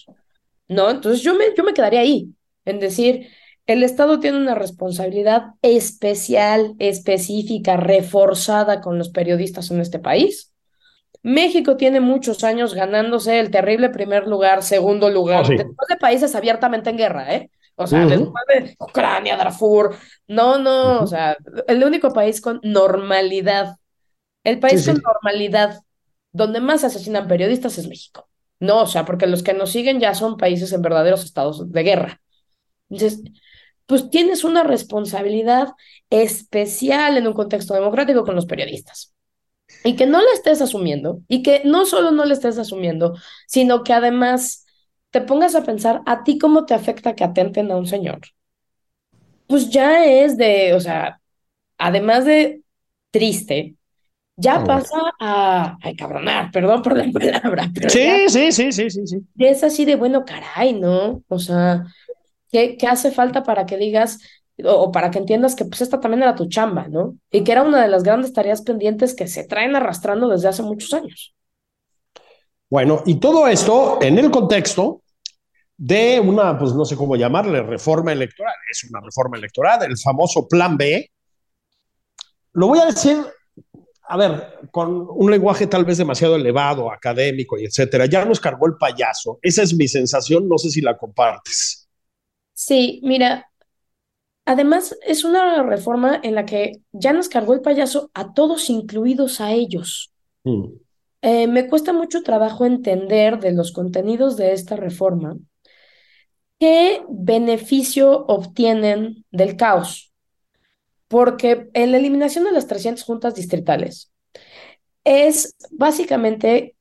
¿No? 0.68 0.90
Entonces 0.90 1.22
yo 1.22 1.34
me, 1.34 1.46
yo 1.56 1.64
me 1.64 1.74
quedaría 1.74 2.00
ahí, 2.00 2.28
en 2.64 2.80
decir, 2.80 3.28
el 3.66 3.82
Estado 3.82 4.18
tiene 4.20 4.38
una 4.38 4.54
responsabilidad 4.54 5.52
especial, 5.60 6.74
específica, 6.78 7.76
reforzada 7.76 8.80
con 8.80 8.98
los 8.98 9.10
periodistas 9.10 9.70
en 9.70 9.80
este 9.80 9.98
país. 9.98 10.52
México 11.22 11.76
tiene 11.76 12.00
muchos 12.00 12.42
años 12.42 12.74
ganándose 12.74 13.38
el 13.38 13.50
terrible 13.50 13.90
primer 13.90 14.26
lugar, 14.26 14.62
segundo 14.62 15.08
lugar, 15.10 15.44
oh, 15.44 15.48
después 15.48 15.88
de 15.88 15.96
países 15.96 16.34
abiertamente 16.34 16.90
en 16.90 16.96
guerra, 16.96 17.34
¿eh? 17.34 17.50
O 17.76 17.86
sea, 17.86 18.04
después 18.04 18.44
de 18.48 18.74
Ucrania, 18.78 19.36
Darfur, 19.36 19.96
no, 20.26 20.58
no, 20.58 21.00
o 21.00 21.06
sea, 21.06 21.36
el 21.66 21.82
único 21.84 22.12
país 22.12 22.40
con 22.40 22.60
normalidad 22.62 23.76
el 24.44 24.58
país 24.60 24.84
con 24.84 24.96
normalidad 25.04 25.80
donde 26.32 26.60
más 26.60 26.84
asesinan 26.84 27.28
periodistas 27.28 27.78
es 27.78 27.88
México. 27.88 28.28
No, 28.60 28.82
o 28.82 28.86
sea, 28.86 29.04
porque 29.04 29.26
los 29.26 29.42
que 29.42 29.54
nos 29.54 29.70
siguen 29.72 30.00
ya 30.00 30.14
son 30.14 30.36
países 30.36 30.72
en 30.72 30.82
verdaderos 30.82 31.24
estados 31.24 31.70
de 31.70 31.82
guerra. 31.82 32.22
Entonces, 32.90 33.22
pues 33.86 34.10
tienes 34.10 34.44
una 34.44 34.64
responsabilidad 34.64 35.70
especial 36.10 37.16
en 37.18 37.26
un 37.26 37.34
contexto 37.34 37.74
democrático 37.74 38.24
con 38.24 38.36
los 38.36 38.46
periodistas. 38.46 39.14
y 39.84 39.96
que 39.96 40.06
no 40.06 40.20
la 40.22 40.32
estés 40.34 40.60
asumiendo 40.62 41.22
y 41.28 41.42
que 41.42 41.62
no 41.64 41.86
solo 41.86 42.10
no 42.12 42.24
la 42.24 42.34
estés 42.34 42.58
asumiendo, 42.58 43.16
sino 43.46 43.84
que 43.84 43.92
además 43.92 44.66
te 45.10 45.20
pongas 45.22 45.54
a 45.54 45.64
pensar 45.64 46.02
a 46.06 46.24
ti 46.24 46.38
cómo 46.38 46.66
te 46.66 46.74
afecta 46.74 47.14
que 47.14 47.24
atenten 47.24 47.70
a 47.70 47.76
un 47.76 47.86
señor. 47.86 48.20
Pues 49.46 49.70
ya 49.70 50.04
es 50.06 50.36
de, 50.36 50.74
o 50.74 50.80
sea, 50.80 51.20
además 51.78 52.24
de 52.24 52.62
triste, 53.10 53.76
ya 54.42 54.64
pasa 54.64 54.98
a, 55.20 55.78
a 55.82 55.94
cabronar, 55.96 56.50
perdón 56.50 56.82
por 56.82 56.96
la 56.96 57.10
palabra. 57.12 57.70
sí, 57.88 58.28
sí, 58.28 58.52
sí, 58.52 58.72
sí, 58.72 58.90
sí, 58.90 59.06
sí. 59.06 59.18
Es 59.38 59.62
así 59.62 59.84
de, 59.84 59.96
bueno, 59.96 60.24
caray, 60.24 60.74
¿no? 60.74 61.22
O 61.28 61.38
sea, 61.38 61.86
¿qué, 62.50 62.76
qué 62.76 62.86
hace 62.86 63.10
falta 63.10 63.42
para 63.42 63.66
que 63.66 63.76
digas, 63.76 64.18
o, 64.64 64.92
para 64.92 65.10
que 65.10 65.18
entiendas 65.18 65.54
que 65.54 65.64
pues 65.64 65.80
esta 65.80 66.00
también 66.00 66.22
era 66.22 66.34
tu 66.34 66.48
chamba, 66.48 66.88
¿no? 66.88 67.16
Y 67.30 67.44
que 67.44 67.52
era 67.52 67.62
una 67.62 67.82
de 67.82 67.88
las 67.88 68.02
grandes 68.02 68.32
tareas 68.32 68.62
pendientes 68.62 69.14
que 69.14 69.28
se 69.28 69.44
traen 69.44 69.76
arrastrando 69.76 70.28
desde 70.28 70.48
hace 70.48 70.62
muchos 70.62 70.92
años. 70.92 71.34
Bueno, 72.68 73.02
y 73.06 73.16
todo 73.16 73.46
esto 73.48 73.98
en 74.00 74.18
el 74.18 74.30
contexto 74.30 75.02
de 75.76 76.20
una, 76.20 76.58
pues 76.58 76.74
no 76.74 76.84
sé 76.84 76.96
cómo 76.96 77.16
llamarle, 77.16 77.62
reforma 77.62 78.12
electoral. 78.12 78.54
Es 78.70 78.84
una 78.90 79.00
reforma 79.00 79.36
electoral, 79.36 79.82
el 79.84 79.98
famoso 79.98 80.46
Plan 80.48 80.76
B. 80.76 81.10
Lo 82.52 82.68
voy 82.68 82.78
a 82.78 82.86
decir, 82.86 83.18
a 84.12 84.16
ver, 84.16 84.58
con 84.70 85.06
un 85.08 85.30
lenguaje 85.30 85.66
tal 85.66 85.84
vez 85.84 85.98
demasiado 85.98 86.36
elevado, 86.36 86.92
académico 86.92 87.58
y 87.58 87.64
etcétera. 87.64 88.06
Ya 88.06 88.24
nos 88.24 88.40
cargó 88.40 88.66
el 88.66 88.74
payaso. 88.78 89.38
Esa 89.40 89.62
es 89.62 89.74
mi 89.74 89.88
sensación, 89.88 90.48
no 90.48 90.58
sé 90.58 90.70
si 90.70 90.80
la 90.80 90.96
compartes. 90.98 91.88
Sí, 92.52 93.00
mira, 93.02 93.48
Además, 94.44 94.98
es 95.06 95.22
una 95.22 95.62
reforma 95.62 96.20
en 96.20 96.34
la 96.34 96.44
que 96.44 96.80
ya 96.90 97.12
nos 97.12 97.28
cargó 97.28 97.54
el 97.54 97.60
payaso 97.60 98.10
a 98.12 98.34
todos, 98.34 98.70
incluidos 98.70 99.40
a 99.40 99.52
ellos. 99.52 100.12
Mm. 100.42 100.64
Eh, 101.22 101.46
me 101.46 101.68
cuesta 101.68 101.92
mucho 101.92 102.22
trabajo 102.24 102.66
entender 102.66 103.38
de 103.38 103.52
los 103.52 103.70
contenidos 103.70 104.36
de 104.36 104.52
esta 104.52 104.74
reforma 104.74 105.36
qué 106.58 107.02
beneficio 107.08 108.26
obtienen 108.26 109.24
del 109.30 109.56
caos. 109.56 110.11
Porque 111.12 111.68
en 111.74 111.92
la 111.92 111.98
eliminación 111.98 112.44
de 112.44 112.52
las 112.52 112.66
300 112.66 113.04
juntas 113.04 113.34
distritales 113.34 114.10
es 115.04 115.54
básicamente 115.70 116.74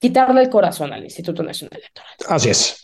quitarle 0.00 0.42
el 0.42 0.50
corazón 0.50 0.92
al 0.92 1.04
Instituto 1.04 1.44
Nacional 1.44 1.78
Electoral. 1.78 2.12
Así 2.28 2.50
es 2.50 2.82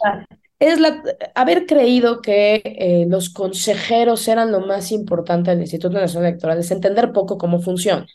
es 0.59 0.81
la, 0.81 1.03
haber 1.35 1.67
creído 1.67 2.21
que 2.21 2.63
eh, 2.65 3.07
los 3.09 3.31
consejeros 3.31 4.27
eran 4.29 4.51
lo 4.51 4.61
más 4.61 4.91
importante 4.91 5.51
del 5.51 5.61
Instituto 5.61 5.99
Nacional 5.99 6.31
Electoral, 6.31 6.59
es 6.59 6.71
entender 6.71 7.13
poco 7.13 7.39
cómo 7.39 7.61
funciona. 7.61 8.07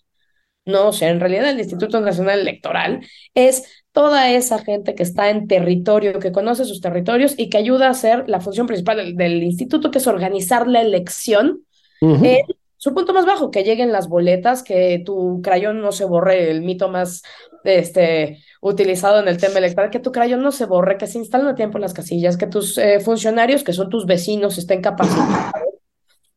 No, 0.65 0.89
o 0.89 0.93
sea, 0.93 1.10
en 1.10 1.20
realidad 1.20 1.50
el 1.50 1.60
Instituto 1.60 2.00
Nacional 2.00 2.39
Electoral 2.39 3.01
es 3.34 3.84
toda 3.91 4.32
esa 4.32 4.60
gente 4.60 4.96
que 4.96 5.03
está 5.03 5.29
en 5.29 5.48
territorio, 5.48 6.20
que 6.20 6.32
conoce 6.32 6.65
sus 6.65 6.82
territorios 6.82 7.36
y 7.38 7.50
que 7.50 7.58
ayuda 7.58 7.88
a 7.88 7.91
hacer 7.91 8.25
la 8.27 8.39
función 8.39 8.67
principal 8.67 9.15
del, 9.15 9.43
instituto, 9.43 9.91
que 9.91 9.98
es 10.00 10.08
organizar 10.08 10.67
la 10.67 10.82
elección 10.82 11.65
en 12.03 12.45
su 12.77 12.93
punto 12.93 13.13
más 13.13 13.25
bajo, 13.25 13.50
que 13.50 13.63
lleguen 13.63 13.91
las 13.91 14.10
boletas, 14.10 14.62
que 14.63 15.01
tu 15.05 15.41
crayón 15.41 15.81
no 15.81 15.91
se 15.91 16.05
borre, 16.05 16.51
el 16.51 16.62
mito 16.62 16.89
más 16.89 17.24
este, 17.63 18.43
utilizado 18.62 19.19
en 19.19 19.27
el 19.27 19.38
tema 19.38 19.60
electoral, 19.60 19.89
que 19.89 20.00
tu 20.00 20.12
crayón 20.12 20.41
no 20.41 20.51
se 20.51 20.65
borre, 20.65 20.98
que 20.98 21.07
se 21.07 21.17
instalen 21.17 21.48
a 21.48 21.55
tiempo 21.55 21.79
las 21.79 21.93
casillas, 21.93 22.38
que 22.38 22.48
tus 22.48 22.77
eh, 22.77 23.00
funcionarios, 23.00 23.63
que 23.63 23.74
son 23.74 23.89
tus 23.89 24.05
vecinos, 24.05 24.57
estén 24.57 24.81
capacitados. 24.81 25.53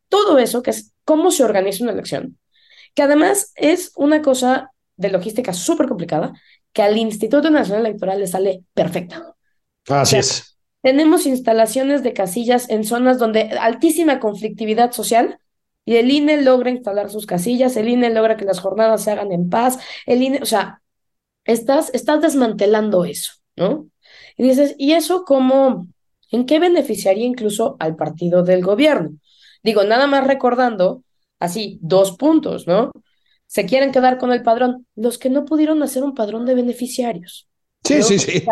Todo 0.09 0.39
eso, 0.39 0.63
que 0.63 0.71
es 0.71 0.93
cómo 1.03 1.31
se 1.31 1.43
organiza 1.43 1.83
una 1.83 1.93
elección, 1.93 2.37
que 2.95 3.03
además 3.03 3.51
es 3.55 3.91
una 3.95 4.21
cosa 4.21 4.71
de 4.95 5.09
logística 5.09 5.53
súper 5.53 5.87
complicada, 5.87 6.33
que 6.73 6.81
al 6.81 6.97
Instituto 6.97 7.49
Nacional 7.49 7.85
Electoral 7.85 8.19
le 8.19 8.27
sale 8.27 8.63
perfecta. 8.73 9.35
Así 9.87 10.17
es. 10.17 10.57
Tenemos 10.81 11.25
instalaciones 11.25 12.03
de 12.03 12.13
casillas 12.13 12.69
en 12.69 12.83
zonas 12.83 13.19
donde 13.19 13.49
altísima 13.59 14.19
conflictividad 14.19 14.91
social, 14.91 15.39
y 15.87 15.95
el 15.95 16.11
INE 16.11 16.41
logra 16.41 16.69
instalar 16.69 17.09
sus 17.09 17.25
casillas, 17.25 17.77
el 17.77 17.87
INE 17.87 18.09
logra 18.09 18.35
que 18.35 18.43
las 18.43 18.59
jornadas 18.59 19.05
se 19.05 19.11
hagan 19.11 19.31
en 19.31 19.49
paz, 19.49 19.79
el 20.05 20.21
INE, 20.21 20.39
o 20.41 20.45
sea, 20.45 20.81
estás, 21.45 21.91
estás 21.93 22.21
desmantelando 22.21 23.05
eso, 23.05 23.31
¿no? 23.55 23.87
Y 24.35 24.43
dices, 24.43 24.75
¿y 24.77 24.91
eso 24.91 25.23
cómo, 25.23 25.87
en 26.29 26.45
qué 26.45 26.59
beneficiaría 26.59 27.25
incluso 27.25 27.77
al 27.79 27.95
partido 27.95 28.43
del 28.43 28.65
gobierno? 28.65 29.11
Digo, 29.63 29.85
nada 29.85 30.07
más 30.07 30.27
recordando, 30.27 31.03
así, 31.39 31.79
dos 31.81 32.17
puntos, 32.17 32.67
¿no? 32.67 32.91
Se 33.45 33.65
quieren 33.65 33.93
quedar 33.93 34.17
con 34.17 34.33
el 34.33 34.43
padrón, 34.43 34.85
los 34.93 35.17
que 35.17 35.29
no 35.29 35.45
pudieron 35.45 35.81
hacer 35.83 36.03
un 36.03 36.15
padrón 36.15 36.45
de 36.45 36.53
beneficiarios. 36.53 37.47
Sí, 37.85 38.03
sí, 38.03 38.19
sí. 38.19 38.43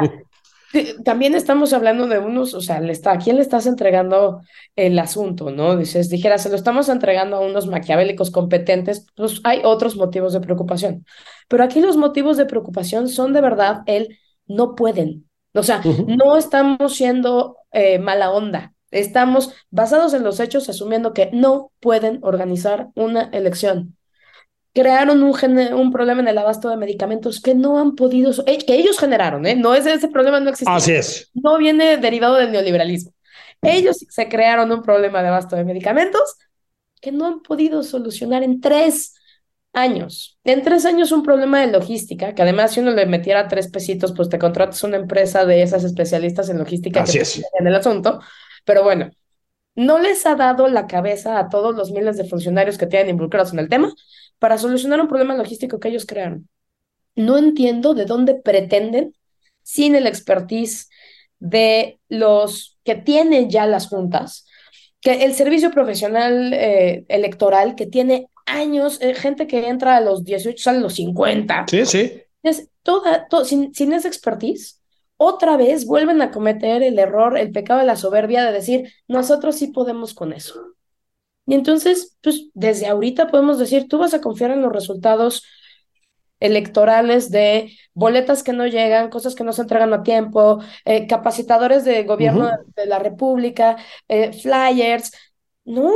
También 1.04 1.36
estamos 1.36 1.74
hablando 1.74 2.08
de 2.08 2.20
unos, 2.20 2.54
o 2.54 2.62
sea, 2.62 2.80
le 2.80 2.92
está, 2.92 3.14
¿a 3.14 3.18
quién 3.18 3.36
le 3.36 3.42
estás 3.42 3.66
entregando 3.66 4.42
el 4.76 4.98
asunto, 5.00 5.52
no? 5.52 5.78
Dices, 5.78 6.10
dijera, 6.10 6.38
se 6.38 6.50
lo 6.50 6.56
estamos 6.56 6.90
entregando 6.90 7.38
a 7.38 7.42
unos 7.42 7.68
maquiavélicos 7.68 8.32
competentes, 8.32 9.06
pues 9.16 9.42
hay 9.44 9.62
otros 9.64 9.96
motivos 9.96 10.34
de 10.34 10.42
preocupación. 10.42 11.06
Pero 11.48 11.64
aquí 11.64 11.82
los 11.82 11.98
motivos 11.98 12.38
de 12.38 12.46
preocupación 12.46 13.08
son 13.10 13.34
de 13.34 13.42
verdad 13.42 13.82
el 13.86 14.18
no 14.48 14.76
pueden. 14.76 15.30
O 15.54 15.64
sea, 15.64 15.82
no 16.08 16.38
estamos 16.38 16.96
siendo 16.96 17.58
eh, 17.72 18.00
mala 18.00 18.32
onda. 18.32 18.74
Estamos 18.92 19.54
basados 19.70 20.14
en 20.14 20.24
los 20.24 20.40
hechos 20.40 20.70
asumiendo 20.70 21.14
que 21.14 21.30
no 21.34 21.72
pueden 21.80 22.20
organizar 22.22 22.90
una 22.96 23.30
elección 23.34 23.96
crearon 24.76 25.24
un, 25.24 25.34
un 25.74 25.92
problema 25.92 26.22
en 26.22 26.28
el 26.28 26.38
abasto 26.38 26.70
de 26.70 26.76
medicamentos 26.76 27.40
que 27.40 27.56
no 27.56 27.80
han 27.80 27.96
podido, 27.96 28.32
eh, 28.46 28.58
que 28.58 28.76
ellos 28.76 29.00
generaron, 29.00 29.46
¿eh? 29.46 29.56
No 29.56 29.74
es 29.74 29.86
ese 29.86 30.10
problema, 30.10 30.42
no 30.42 30.50
existe. 30.50 30.72
Así 30.72 30.92
es. 30.92 31.32
No 31.34 31.58
viene 31.58 31.96
derivado 31.96 32.36
del 32.36 32.52
neoliberalismo. 32.52 33.12
Ellos 33.62 34.06
se 34.10 34.28
crearon 34.28 34.72
un 34.74 34.84
problema 34.84 35.22
de 35.24 35.30
abasto 35.30 35.56
de 35.56 35.64
medicamentos 35.64 36.36
que 37.02 37.14
no 37.14 37.26
han 37.26 37.42
podido 37.42 37.84
solucionar 37.84 38.44
en 38.44 38.60
tres 38.60 39.16
años. 39.72 40.38
En 40.44 40.62
tres 40.62 40.86
años 40.86 41.14
un 41.14 41.24
problema 41.24 41.62
de 41.62 41.72
logística, 41.72 42.36
que 42.36 42.42
además 42.42 42.74
si 42.74 42.82
uno 42.82 42.92
le 42.92 43.06
metiera 43.06 43.48
tres 43.48 43.70
pesitos, 43.70 44.14
pues 44.14 44.28
te 44.28 44.38
contratas 44.38 44.84
una 44.84 44.98
empresa 44.98 45.46
de 45.46 45.64
esas 45.64 45.86
especialistas 45.86 46.50
en 46.50 46.58
logística 46.58 47.04
Así 47.04 47.20
es. 47.20 47.42
en 47.58 47.66
el 47.66 47.76
asunto. 47.76 48.20
Pero 48.66 48.84
bueno, 48.84 49.10
no 49.76 50.00
les 50.00 50.26
ha 50.26 50.36
dado 50.36 50.68
la 50.68 50.86
cabeza 50.86 51.40
a 51.40 51.48
todos 51.48 51.76
los 51.76 51.92
miles 51.92 52.18
de 52.18 52.26
funcionarios 52.26 52.78
que 52.78 52.88
tienen 52.88 53.12
involucrados 53.12 53.54
en 53.54 53.60
el 53.60 53.70
tema 53.70 53.94
para 54.40 54.58
solucionar 54.58 55.02
un 55.02 55.08
problema 55.08 55.36
logístico 55.36 55.80
que 55.80 55.90
ellos 55.90 56.06
crearon. 56.06 56.50
No 57.16 57.38
entiendo 57.38 57.94
de 57.94 58.06
dónde 58.06 58.36
pretenden, 58.36 59.16
sin 59.64 59.96
el 59.96 60.08
expertise 60.08 60.90
de 61.40 62.00
los 62.08 62.78
que 62.84 62.96
tienen 62.96 63.50
ya 63.50 63.66
las 63.66 63.88
juntas, 63.88 64.46
que 65.02 65.24
el 65.24 65.34
servicio 65.34 65.72
profesional 65.72 66.54
eh, 66.54 67.06
electoral 67.08 67.76
que 67.76 67.86
tiene 67.86 68.30
años, 68.46 69.00
eh, 69.02 69.14
gente 69.16 69.48
que 69.48 69.68
entra 69.68 69.98
a 69.98 70.02
los 70.02 70.24
18, 70.24 70.62
sale 70.62 70.80
a 70.80 70.82
los 70.82 70.96
50. 70.96 71.66
Sí, 71.68 71.86
sí. 71.86 72.22
Es 72.44 72.70
toda, 72.84 73.28
sin, 73.44 73.74
sin 73.74 73.94
esa 73.94 74.08
expertise, 74.08 74.82
otra 75.18 75.58
vez 75.58 75.86
vuelven 75.86 76.22
a 76.22 76.32
cometer 76.32 76.84
el 76.84 77.00
error, 77.00 77.38
el 77.38 77.52
pecado 77.52 77.80
de 77.80 77.86
la 77.86 77.96
soberbia 77.96 78.44
de 78.44 78.52
decir, 78.52 78.94
nosotros 79.08 79.56
sí 79.56 79.68
podemos 79.68 80.14
con 80.14 80.34
eso. 80.34 80.75
Y 81.46 81.54
entonces, 81.54 82.18
pues 82.22 82.50
desde 82.54 82.88
ahorita 82.88 83.28
podemos 83.28 83.60
decir, 83.60 83.88
tú 83.88 84.00
vas 84.00 84.14
a 84.14 84.22
confiar 84.22 84.52
en 84.52 84.62
los 84.62 84.72
resultados 84.72 85.44
electorales 86.40 87.32
de 87.32 87.72
boletas 87.94 88.44
que 88.44 88.54
no 88.54 88.68
llegan, 88.68 89.10
cosas 89.10 89.36
que 89.36 89.44
no 89.44 89.54
se 89.54 89.62
entregan 89.62 89.94
a 89.94 90.04
tiempo, 90.04 90.60
eh, 90.84 91.08
capacitadores 91.08 91.86
de 91.86 92.04
gobierno 92.04 92.50
de 92.76 92.86
la 92.86 93.00
República, 93.00 93.78
eh, 94.08 94.34
flyers. 94.34 95.12
No, 95.64 95.92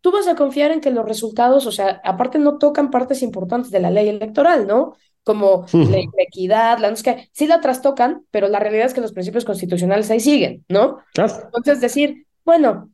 tú 0.00 0.10
vas 0.10 0.26
a 0.26 0.34
confiar 0.34 0.72
en 0.72 0.80
que 0.80 0.90
los 0.90 1.06
resultados, 1.06 1.66
o 1.66 1.72
sea, 1.72 2.00
aparte 2.04 2.38
no 2.38 2.58
tocan 2.58 2.90
partes 2.90 3.22
importantes 3.22 3.70
de 3.70 3.80
la 3.80 3.90
ley 3.90 4.08
electoral, 4.08 4.66
¿no? 4.66 4.94
Como 5.22 5.64
la, 5.72 5.98
equidad, 6.18 6.78
la 6.78 6.88
no 6.88 6.94
es 6.94 7.02
que 7.02 7.30
sí 7.32 7.46
la 7.46 7.62
trastocan, 7.62 8.26
pero 8.30 8.48
la 8.48 8.58
realidad 8.58 8.84
es 8.84 8.92
que 8.92 9.00
los 9.00 9.12
principios 9.12 9.46
constitucionales 9.46 10.10
ahí 10.10 10.20
siguen, 10.20 10.64
¿no? 10.68 10.98
Entonces 11.16 11.80
decir, 11.80 12.26
bueno, 12.44 12.90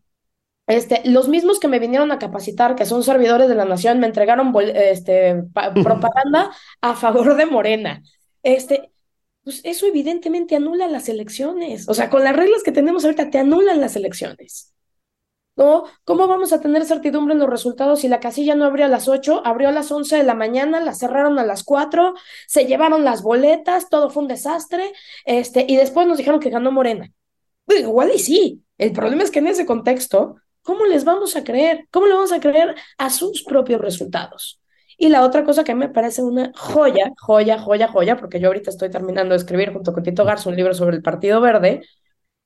este, 0.70 1.02
los 1.04 1.28
mismos 1.28 1.58
que 1.58 1.66
me 1.66 1.80
vinieron 1.80 2.12
a 2.12 2.20
capacitar, 2.20 2.76
que 2.76 2.86
son 2.86 3.02
servidores 3.02 3.48
de 3.48 3.56
la 3.56 3.64
nación, 3.64 3.98
me 3.98 4.06
entregaron 4.06 4.54
este, 4.74 5.42
propaganda 5.82 6.52
a 6.80 6.94
favor 6.94 7.34
de 7.34 7.46
Morena. 7.46 8.02
Este, 8.44 8.92
pues 9.42 9.62
eso 9.64 9.86
evidentemente 9.86 10.54
anula 10.54 10.86
las 10.86 11.08
elecciones. 11.08 11.88
O 11.88 11.94
sea, 11.94 12.08
con 12.08 12.22
las 12.22 12.36
reglas 12.36 12.62
que 12.62 12.70
tenemos 12.70 13.04
ahorita 13.04 13.30
te 13.30 13.38
anulan 13.38 13.80
las 13.80 13.96
elecciones. 13.96 14.72
¿No? 15.56 15.84
¿Cómo 16.04 16.28
vamos 16.28 16.52
a 16.52 16.60
tener 16.60 16.84
certidumbre 16.84 17.34
en 17.34 17.40
los 17.40 17.50
resultados 17.50 18.00
si 18.00 18.08
la 18.08 18.20
casilla 18.20 18.54
no 18.54 18.64
abrió 18.64 18.86
a 18.86 18.88
las 18.88 19.08
8, 19.08 19.42
abrió 19.44 19.68
a 19.68 19.72
las 19.72 19.90
11 19.90 20.18
de 20.18 20.22
la 20.22 20.34
mañana, 20.34 20.80
la 20.80 20.94
cerraron 20.94 21.40
a 21.40 21.44
las 21.44 21.64
4, 21.64 22.14
se 22.46 22.66
llevaron 22.66 23.04
las 23.04 23.22
boletas, 23.22 23.88
todo 23.90 24.08
fue 24.08 24.22
un 24.22 24.28
desastre, 24.28 24.92
este, 25.26 25.66
y 25.68 25.76
después 25.76 26.06
nos 26.06 26.16
dijeron 26.16 26.38
que 26.38 26.48
ganó 26.48 26.70
Morena? 26.70 27.12
Pues 27.66 27.80
igual 27.80 28.12
y 28.14 28.20
sí. 28.20 28.62
El 28.78 28.92
problema 28.92 29.24
es 29.24 29.30
que 29.30 29.40
en 29.40 29.48
ese 29.48 29.66
contexto 29.66 30.36
¿cómo 30.62 30.87
les 30.87 31.05
vamos 31.05 31.37
a 31.37 31.45
creer? 31.45 31.87
¿Cómo 31.90 32.07
le 32.07 32.14
vamos 32.14 32.33
a 32.33 32.40
creer 32.40 32.75
a 32.99 33.11
sus 33.11 33.43
propios 33.43 33.81
resultados? 33.81 34.61
Y 34.97 35.09
la 35.09 35.25
otra 35.25 35.45
cosa 35.45 35.64
que 35.64 35.75
me 35.75 35.88
parece 35.88 36.23
una 36.23 36.52
joya, 36.55 37.11
joya, 37.19 37.59
joya, 37.59 37.88
joya, 37.88 38.17
porque 38.17 38.38
yo 38.38 38.49
ahorita 38.49 38.71
estoy 38.71 38.90
terminando 38.90 39.33
de 39.33 39.38
escribir 39.38 39.73
junto 39.73 39.93
con 39.93 40.02
Tito 40.02 40.25
Garza 40.25 40.50
un 40.50 40.57
libro 40.57 40.75
sobre 40.75 40.97
el 40.97 41.02
Partido 41.02 41.40
Verde, 41.40 41.81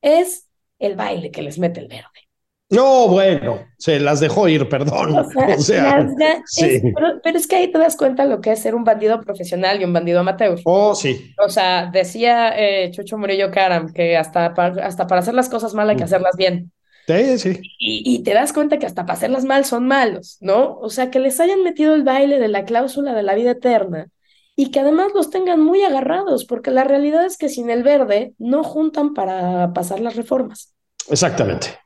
es 0.01 0.47
el 0.79 0.95
baile 0.95 1.31
que 1.31 1.41
les 1.41 1.59
mete 1.59 1.81
el 1.81 1.87
verde. 1.87 2.25
No, 2.69 3.07
bueno, 3.07 3.59
se 3.77 3.99
las 3.99 4.19
dejó 4.19 4.47
ir, 4.47 4.67
perdón. 4.67 5.15
O 5.15 5.59
sea, 5.59 6.07
sí. 6.45 6.81
pero, 6.93 7.37
es 7.37 7.45
que 7.45 7.57
ahí 7.57 7.71
te 7.71 7.77
das 7.77 7.95
cuenta 7.95 8.25
lo 8.25 8.41
que 8.41 8.53
es 8.53 8.59
ser 8.59 8.73
un 8.73 8.83
bandido 8.83 9.21
profesional 9.21 9.79
y 9.79 9.85
un 9.85 9.93
bandido 9.93 10.21
amateur. 10.21 10.59
Oh, 10.63 10.95
sí. 10.95 11.33
O 11.37 11.49
sea, 11.49 11.89
decía 11.91 12.53
eh, 12.57 12.89
Chucho 12.91 13.17
Murillo 13.17 13.51
Caram 13.51 13.93
que 13.93 14.17
hasta 14.17 14.53
para, 14.55 14.85
hasta 14.85 15.05
para 15.05 15.21
hacer 15.21 15.35
las 15.35 15.47
cosas 15.47 15.75
mal 15.75 15.89
hay 15.89 15.95
que 15.95 16.03
mm. 16.03 16.05
hacerlas 16.05 16.35
bien. 16.37 16.71
Sí, 17.07 17.37
sí. 17.37 17.61
Y, 17.79 18.23
te 18.23 18.33
das 18.33 18.51
cuenta 18.51 18.79
que 18.79 18.85
hasta 18.85 19.05
para 19.05 19.17
hacerlas 19.17 19.45
mal 19.45 19.63
son 19.65 19.87
malos, 19.87 20.37
¿no? 20.41 20.77
O 20.79 20.89
sea, 20.89 21.11
que 21.11 21.19
les 21.19 21.39
hayan 21.39 21.63
metido 21.63 21.93
el 21.93 22.03
baile 22.03 22.39
de 22.39 22.47
la 22.47 22.65
cláusula 22.65 23.13
de 23.13 23.23
la 23.23 23.35
vida 23.35 23.51
eterna 23.51 24.07
y 24.55 24.71
que 24.71 24.79
además 24.79 25.11
los 25.13 25.29
tengan 25.29 25.61
muy 25.61 25.83
agarrados, 25.83 26.45
porque 26.45 26.71
la 26.71 26.83
realidad 26.83 27.25
es 27.25 27.37
que 27.37 27.49
sin 27.49 27.69
el 27.69 27.83
verde 27.83 28.33
no 28.39 28.63
juntan 28.63 29.13
para 29.13 29.71
pasar 29.73 29.99
las 29.99 30.15
reformas. 30.15 30.73
Exactamente. 31.07 31.77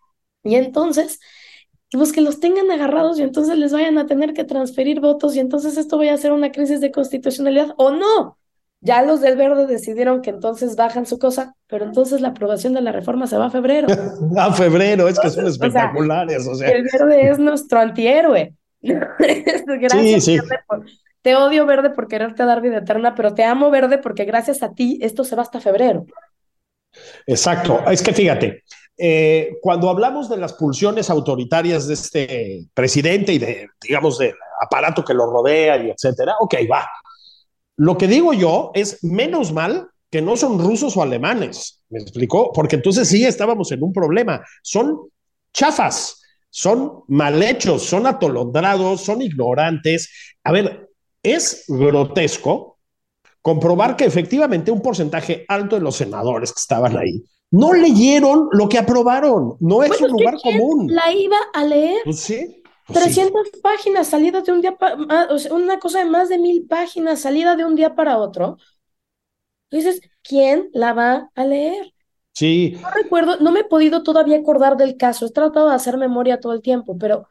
Y 0.44 0.56
entonces, 0.56 1.20
pues 1.92 2.14
que 2.14 2.22
los 2.22 2.40
tengan 2.40 2.72
agarrados 2.72 3.20
y 3.20 3.24
entonces 3.24 3.58
les 3.58 3.74
vayan 3.74 3.98
a 3.98 4.06
tener 4.06 4.34
que 4.34 4.46
transferir 4.46 5.02
votos 5.02 5.36
y 5.36 5.40
entonces 5.40 5.76
esto 5.78 5.98
vaya 5.98 6.14
a 6.14 6.18
ser 6.18 6.32
una 6.32 6.52
crisis 6.52 6.80
de 6.80 6.92
constitucionalidad 6.92 7.74
o 7.78 7.92
no. 7.92 8.39
Ya 8.82 9.02
los 9.02 9.20
del 9.20 9.36
verde 9.36 9.68
decidieron 9.68 10.22
que 10.22 10.30
entonces 10.30 10.76
bajan 10.78 11.06
su 11.06 11.20
cosa, 11.20 11.54
pero 11.68 11.86
entonces 11.86 12.22
la 12.22 12.30
aprobación 12.30 12.74
de 12.74 12.82
la 12.82 12.94
reforma 12.94 13.28
se 13.28 13.38
va 13.38 13.48
a 13.48 13.52
febrero. 13.52 13.88
a 14.38 14.54
febrero, 14.54 15.08
es 15.08 15.20
que 15.20 15.30
son 15.30 15.48
espectaculares. 15.48 16.48
O 16.48 16.56
sea, 16.56 16.70
El 16.70 16.84
verde 16.84 17.30
es 17.30 17.40
nuestro 17.40 17.80
antihéroe. 17.80 18.54
Gracias, 18.82 20.24
sí, 20.24 20.38
sí. 20.38 20.40
te 21.22 21.36
odio 21.36 21.66
verde 21.66 21.90
por 21.90 22.08
quererte 22.08 22.46
dar 22.46 22.62
vida 22.62 22.78
eterna, 22.78 23.16
pero 23.16 23.34
te 23.34 23.44
amo 23.44 23.70
verde 23.70 23.98
porque 23.98 24.24
gracias 24.24 24.64
a 24.64 24.72
ti 24.74 24.98
esto 25.02 25.26
se 25.26 25.36
va 25.36 25.42
hasta 25.42 25.60
febrero. 25.60 26.06
Exacto. 27.28 27.84
Es 27.92 28.02
que 28.02 28.14
fíjate, 28.14 28.64
eh, 28.98 29.58
cuando 29.62 29.90
hablamos 29.90 30.30
de 30.30 30.38
las 30.38 30.54
pulsiones 30.54 31.10
autoritarias 31.10 31.88
de 31.88 31.94
este 31.94 32.68
presidente 32.74 33.34
y 33.34 33.40
de, 33.40 33.68
digamos, 33.82 34.18
del 34.18 34.36
aparato 34.62 35.04
que 35.04 35.14
lo 35.14 35.26
rodea 35.26 35.78
y 35.78 35.90
etcétera, 35.90 36.36
ok, 36.40 36.56
va. 36.72 36.88
Lo 37.80 37.98
que 37.98 38.10
digo 38.10 38.34
yo 38.34 38.72
es 38.74 39.02
menos 39.06 39.54
mal 39.54 39.88
que 40.12 40.22
no 40.22 40.36
son 40.36 40.60
rusos 40.60 40.98
o 40.98 41.02
alemanes, 41.02 41.82
¿me 41.88 42.00
explicó? 42.00 42.52
Porque 42.52 42.76
entonces 42.76 43.08
sí 43.08 43.24
estábamos 43.24 43.72
en 43.72 43.82
un 43.82 43.94
problema. 43.94 44.44
Son 44.62 45.00
chafas, 45.54 46.22
son 46.50 47.04
mal 47.08 47.42
hechos, 47.42 47.84
son 47.84 48.06
atolondrados, 48.06 49.00
son 49.00 49.22
ignorantes. 49.22 50.10
A 50.44 50.52
ver, 50.52 50.90
es 51.24 51.64
grotesco 51.70 52.80
comprobar 53.42 53.96
que 53.96 54.04
efectivamente 54.04 54.72
un 54.72 54.82
porcentaje 54.82 55.46
alto 55.48 55.78
de 55.78 55.82
los 55.82 55.96
senadores 55.96 56.52
que 56.52 56.60
estaban 56.60 56.98
ahí 56.98 57.24
no 57.52 57.74
leyeron 57.74 58.50
lo 58.52 58.70
que 58.70 58.78
aprobaron. 58.78 59.56
No 59.60 59.84
es 59.84 60.00
un 60.02 60.12
lugar 60.12 60.36
común. 60.42 60.88
La 60.92 61.12
iba 61.12 61.38
a 61.54 61.64
leer. 61.64 62.02
Pues 62.04 62.20
sí. 62.20 62.59
300 62.94 63.32
pues 63.32 63.62
páginas 63.62 64.08
salidas 64.08 64.44
de 64.44 64.52
un 64.52 64.62
día 64.62 64.76
para 64.78 65.28
o 65.30 65.40
sea, 65.40 65.54
una 65.54 65.80
cosa 65.80 66.00
de 66.00 66.06
más 66.06 66.30
de 66.30 66.38
mil 66.38 66.66
páginas 66.68 67.22
salida 67.22 67.56
de 67.56 67.66
un 67.66 67.76
día 67.76 67.96
para 67.96 68.18
otro. 68.18 68.58
Dices, 69.72 70.02
¿quién 70.24 70.70
la 70.74 70.94
va 70.94 71.30
a 71.36 71.44
leer? 71.46 71.94
Sí. 72.34 72.78
No 72.82 72.90
recuerdo, 72.92 73.38
no 73.40 73.52
me 73.52 73.62
he 73.62 73.64
podido 73.64 74.04
todavía 74.04 74.38
acordar 74.38 74.78
del 74.78 74.98
caso. 74.98 75.26
He 75.26 75.32
tratado 75.32 75.70
de 75.70 75.76
hacer 75.76 75.98
memoria 75.98 76.40
todo 76.40 76.54
el 76.54 76.62
tiempo, 76.62 76.98
pero 76.98 77.28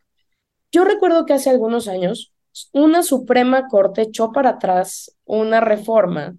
yo 0.70 0.84
recuerdo 0.84 1.26
que 1.26 1.32
hace 1.32 1.50
algunos 1.50 1.88
años 1.88 2.32
una 2.72 3.02
Suprema 3.02 3.68
Corte 3.68 4.02
echó 4.02 4.32
para 4.32 4.50
atrás 4.50 5.16
una 5.24 5.60
reforma 5.60 6.36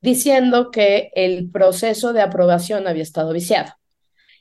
diciendo 0.00 0.70
que 0.70 1.10
el 1.14 1.50
proceso 1.50 2.12
de 2.12 2.20
aprobación 2.20 2.86
había 2.86 3.02
estado 3.02 3.32
viciado. 3.32 3.72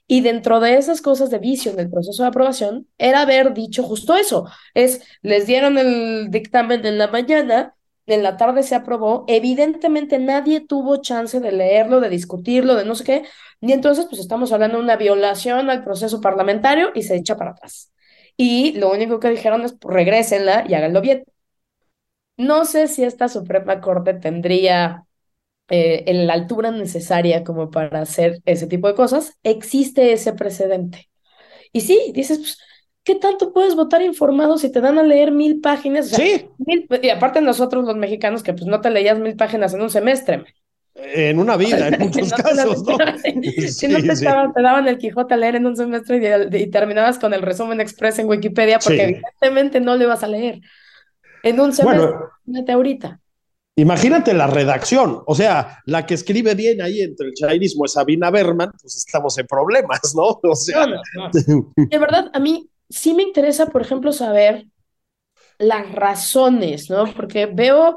Y 0.08 0.22
dentro 0.22 0.60
de 0.60 0.78
esas 0.78 1.02
cosas 1.02 1.30
de 1.30 1.40
vicio 1.40 1.72
en 1.72 1.80
el 1.80 1.90
proceso 1.90 2.24
de 2.24 2.30
aprobación 2.30 2.88
era 2.98 3.22
haber 3.22 3.54
dicho 3.54 3.84
justo 3.84 4.16
eso. 4.16 4.48
Es, 4.74 5.02
les 5.22 5.48
dieron 5.48 5.78
el 5.78 6.30
dictamen 6.30 6.86
en 6.86 6.98
la 6.98 7.08
mañana, 7.08 7.76
en 8.06 8.22
la 8.22 8.36
tarde 8.38 8.64
se 8.64 8.76
aprobó, 8.76 9.24
evidentemente 9.28 10.20
nadie 10.20 10.60
tuvo 10.62 10.98
chance 10.98 11.40
de 11.40 11.52
leerlo, 11.54 12.02
de 12.02 12.10
discutirlo, 12.10 12.76
de 12.76 12.84
no 12.86 12.96
sé 12.96 13.04
qué, 13.06 13.24
y 13.62 13.72
entonces 13.72 14.06
pues 14.10 14.20
estamos 14.20 14.52
hablando 14.52 14.78
de 14.78 14.84
una 14.84 14.98
violación 14.98 15.70
al 15.70 15.84
proceso 15.86 16.20
parlamentario 16.20 16.92
y 16.94 17.04
se 17.04 17.16
echa 17.16 17.38
para 17.38 17.52
atrás. 17.52 17.92
Y 18.36 18.74
lo 18.74 18.92
único 18.92 19.20
que 19.20 19.30
dijeron 19.30 19.62
es, 19.64 19.74
pues, 19.74 19.94
regrésenla 19.94 20.66
y 20.68 20.74
háganlo 20.74 21.02
bien. 21.02 21.24
No 22.38 22.66
sé 22.66 22.88
si 22.88 23.04
esta 23.04 23.28
Suprema 23.30 23.80
Corte 23.82 24.14
tendría 24.16 25.06
eh, 25.70 26.04
en 26.08 26.28
la 26.28 26.34
altura 26.34 26.72
necesaria 26.72 27.44
como 27.44 27.72
para 27.72 28.02
hacer 28.02 28.42
ese 28.46 28.68
tipo 28.68 28.88
de 28.88 28.96
cosas, 28.96 29.38
existe 29.44 30.12
ese 30.12 30.34
precedente. 30.34 31.10
Y 31.72 31.82
sí, 31.82 32.12
dices, 32.14 32.38
pues, 32.40 32.58
¿qué 33.04 33.16
tanto 33.16 33.54
puedes 33.54 33.76
votar 33.76 34.02
informado 34.02 34.58
si 34.58 34.72
te 34.72 34.82
dan 34.82 34.98
a 34.98 35.04
leer 35.04 35.32
mil 35.32 35.62
páginas? 35.62 36.10
sí. 36.10 36.50
y 37.02 37.10
aparte 37.10 37.42
nosotros 37.42 37.86
los 37.86 37.96
mexicanos 37.96 38.44
que 38.44 38.54
pues 38.54 38.66
no 38.66 38.82
te 38.82 38.90
leías 38.90 39.20
mil 39.20 39.36
páginas 39.36 39.74
en 39.74 39.82
un 39.82 39.90
semestre. 39.90 40.44
En 40.96 41.40
una 41.40 41.58
vida, 41.58 41.88
en 41.88 42.00
muchos 42.00 42.32
casos, 42.34 42.84
¿no? 42.84 42.98
si 43.68 43.88
no 43.88 44.00
te, 44.00 44.16
te, 44.16 44.62
daban 44.62 44.88
el 44.88 44.98
Quijote 44.98 45.34
a 45.34 45.38
leer 45.38 45.56
en 45.56 45.66
un 45.66 45.76
semestre 45.76 46.50
y, 46.52 46.68
terminabas 46.68 47.18
con 47.18 47.34
el 47.34 47.42
resumen 47.42 47.82
express 47.82 48.20
en 48.20 48.28
Wikipedia 48.28 48.80
porque 48.80 49.04
evidentemente 49.04 49.80
no 49.80 49.96
lo 49.96 50.04
ibas 50.04 50.24
a 50.24 50.28
leer. 50.28 50.60
En 51.42 51.60
un 51.60 51.74
semestre, 51.74 52.10
bueno, 52.46 52.70
ahorita. 52.70 53.20
Imagínate 53.76 54.36
la 54.36 54.46
redacción, 54.46 55.24
o 55.26 55.34
sea, 55.34 55.80
la 55.86 56.06
que 56.06 56.14
escribe 56.14 56.54
bien 56.54 56.80
ahí 56.82 57.02
entre 57.02 57.28
el 57.28 57.34
chairismo 57.34 57.86
es 57.86 57.94
Sabina 57.94 58.30
Berman, 58.30 58.72
pues 58.80 58.96
estamos 58.96 59.36
en 59.40 59.48
problemas, 59.48 60.14
¿no? 60.16 60.40
O 60.44 60.56
sea, 60.56 60.86
de 60.86 61.98
verdad, 61.98 62.30
a 62.34 62.40
mí 62.40 62.70
sí 62.88 63.16
me 63.16 63.24
interesa, 63.24 63.68
por 63.68 63.82
ejemplo, 63.82 64.12
saber 64.12 64.68
las 65.58 65.92
razones, 65.92 66.92
¿no? 66.92 67.12
Porque 67.16 67.48
veo, 67.48 67.96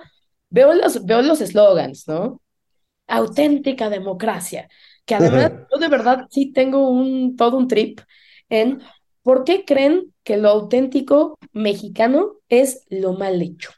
veo 0.49 0.75
los, 0.75 1.05
veo 1.05 1.21
los 1.21 1.43
eslogans, 1.43 2.09
¿no? 2.09 2.41
Auténtica 3.07 3.91
democracia, 3.91 4.69
que 5.05 5.15
además 5.15 5.53
yo 5.71 5.79
de 5.79 5.89
verdad 5.89 6.27
sí 6.31 6.53
tengo 6.53 6.89
un, 6.89 7.37
todo 7.37 7.59
un 7.59 7.69
trip 7.69 8.01
en 8.49 8.81
por 9.23 9.45
qué 9.45 9.65
creen 9.67 10.15
que 10.25 10.39
lo 10.39 10.49
auténtico 10.49 11.39
mexicano 11.53 12.37
es 12.49 12.85
lo 12.89 13.13
mal 13.13 13.43
hecho. 13.43 13.76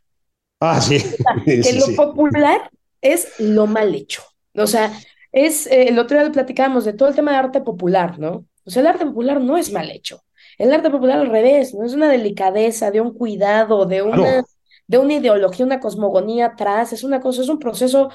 Ah, 0.61 0.81
sí. 0.81 0.99
que 1.45 1.73
lo 1.75 1.95
popular 1.97 2.71
es 3.01 3.39
lo 3.39 3.67
mal 3.67 3.95
hecho. 3.95 4.23
O 4.55 4.67
sea, 4.67 4.93
es, 5.33 5.67
eh, 5.67 5.89
el 5.89 5.99
otro 5.99 6.19
día 6.19 6.31
platicábamos 6.33 6.85
de 6.85 6.93
todo 6.93 7.09
el 7.09 7.15
tema 7.15 7.33
de 7.33 7.39
arte 7.39 7.61
popular, 7.61 8.19
¿no? 8.19 8.45
O 8.65 8.71
sea, 8.71 8.81
el 8.81 8.89
arte 8.89 9.07
popular 9.07 9.41
no 9.41 9.57
es 9.57 9.73
mal 9.73 9.91
hecho. 9.91 10.23
El 10.59 10.73
arte 10.73 10.91
popular 10.91 11.19
al 11.21 11.31
revés, 11.31 11.75
no 11.75 11.85
es 11.85 11.95
una 11.95 12.09
delicadeza, 12.09 12.91
de 12.91 13.01
un 13.01 13.13
cuidado, 13.15 13.87
de 13.87 14.03
una, 14.03 14.45
de 14.87 14.99
una 14.99 15.15
ideología, 15.15 15.65
una 15.65 15.81
cosmogonía 15.81 16.47
atrás, 16.47 16.93
es 16.93 17.05
una 17.05 17.21
cosa, 17.21 17.43
es 17.43 17.49
un 17.49 17.61
proceso 17.61 18.11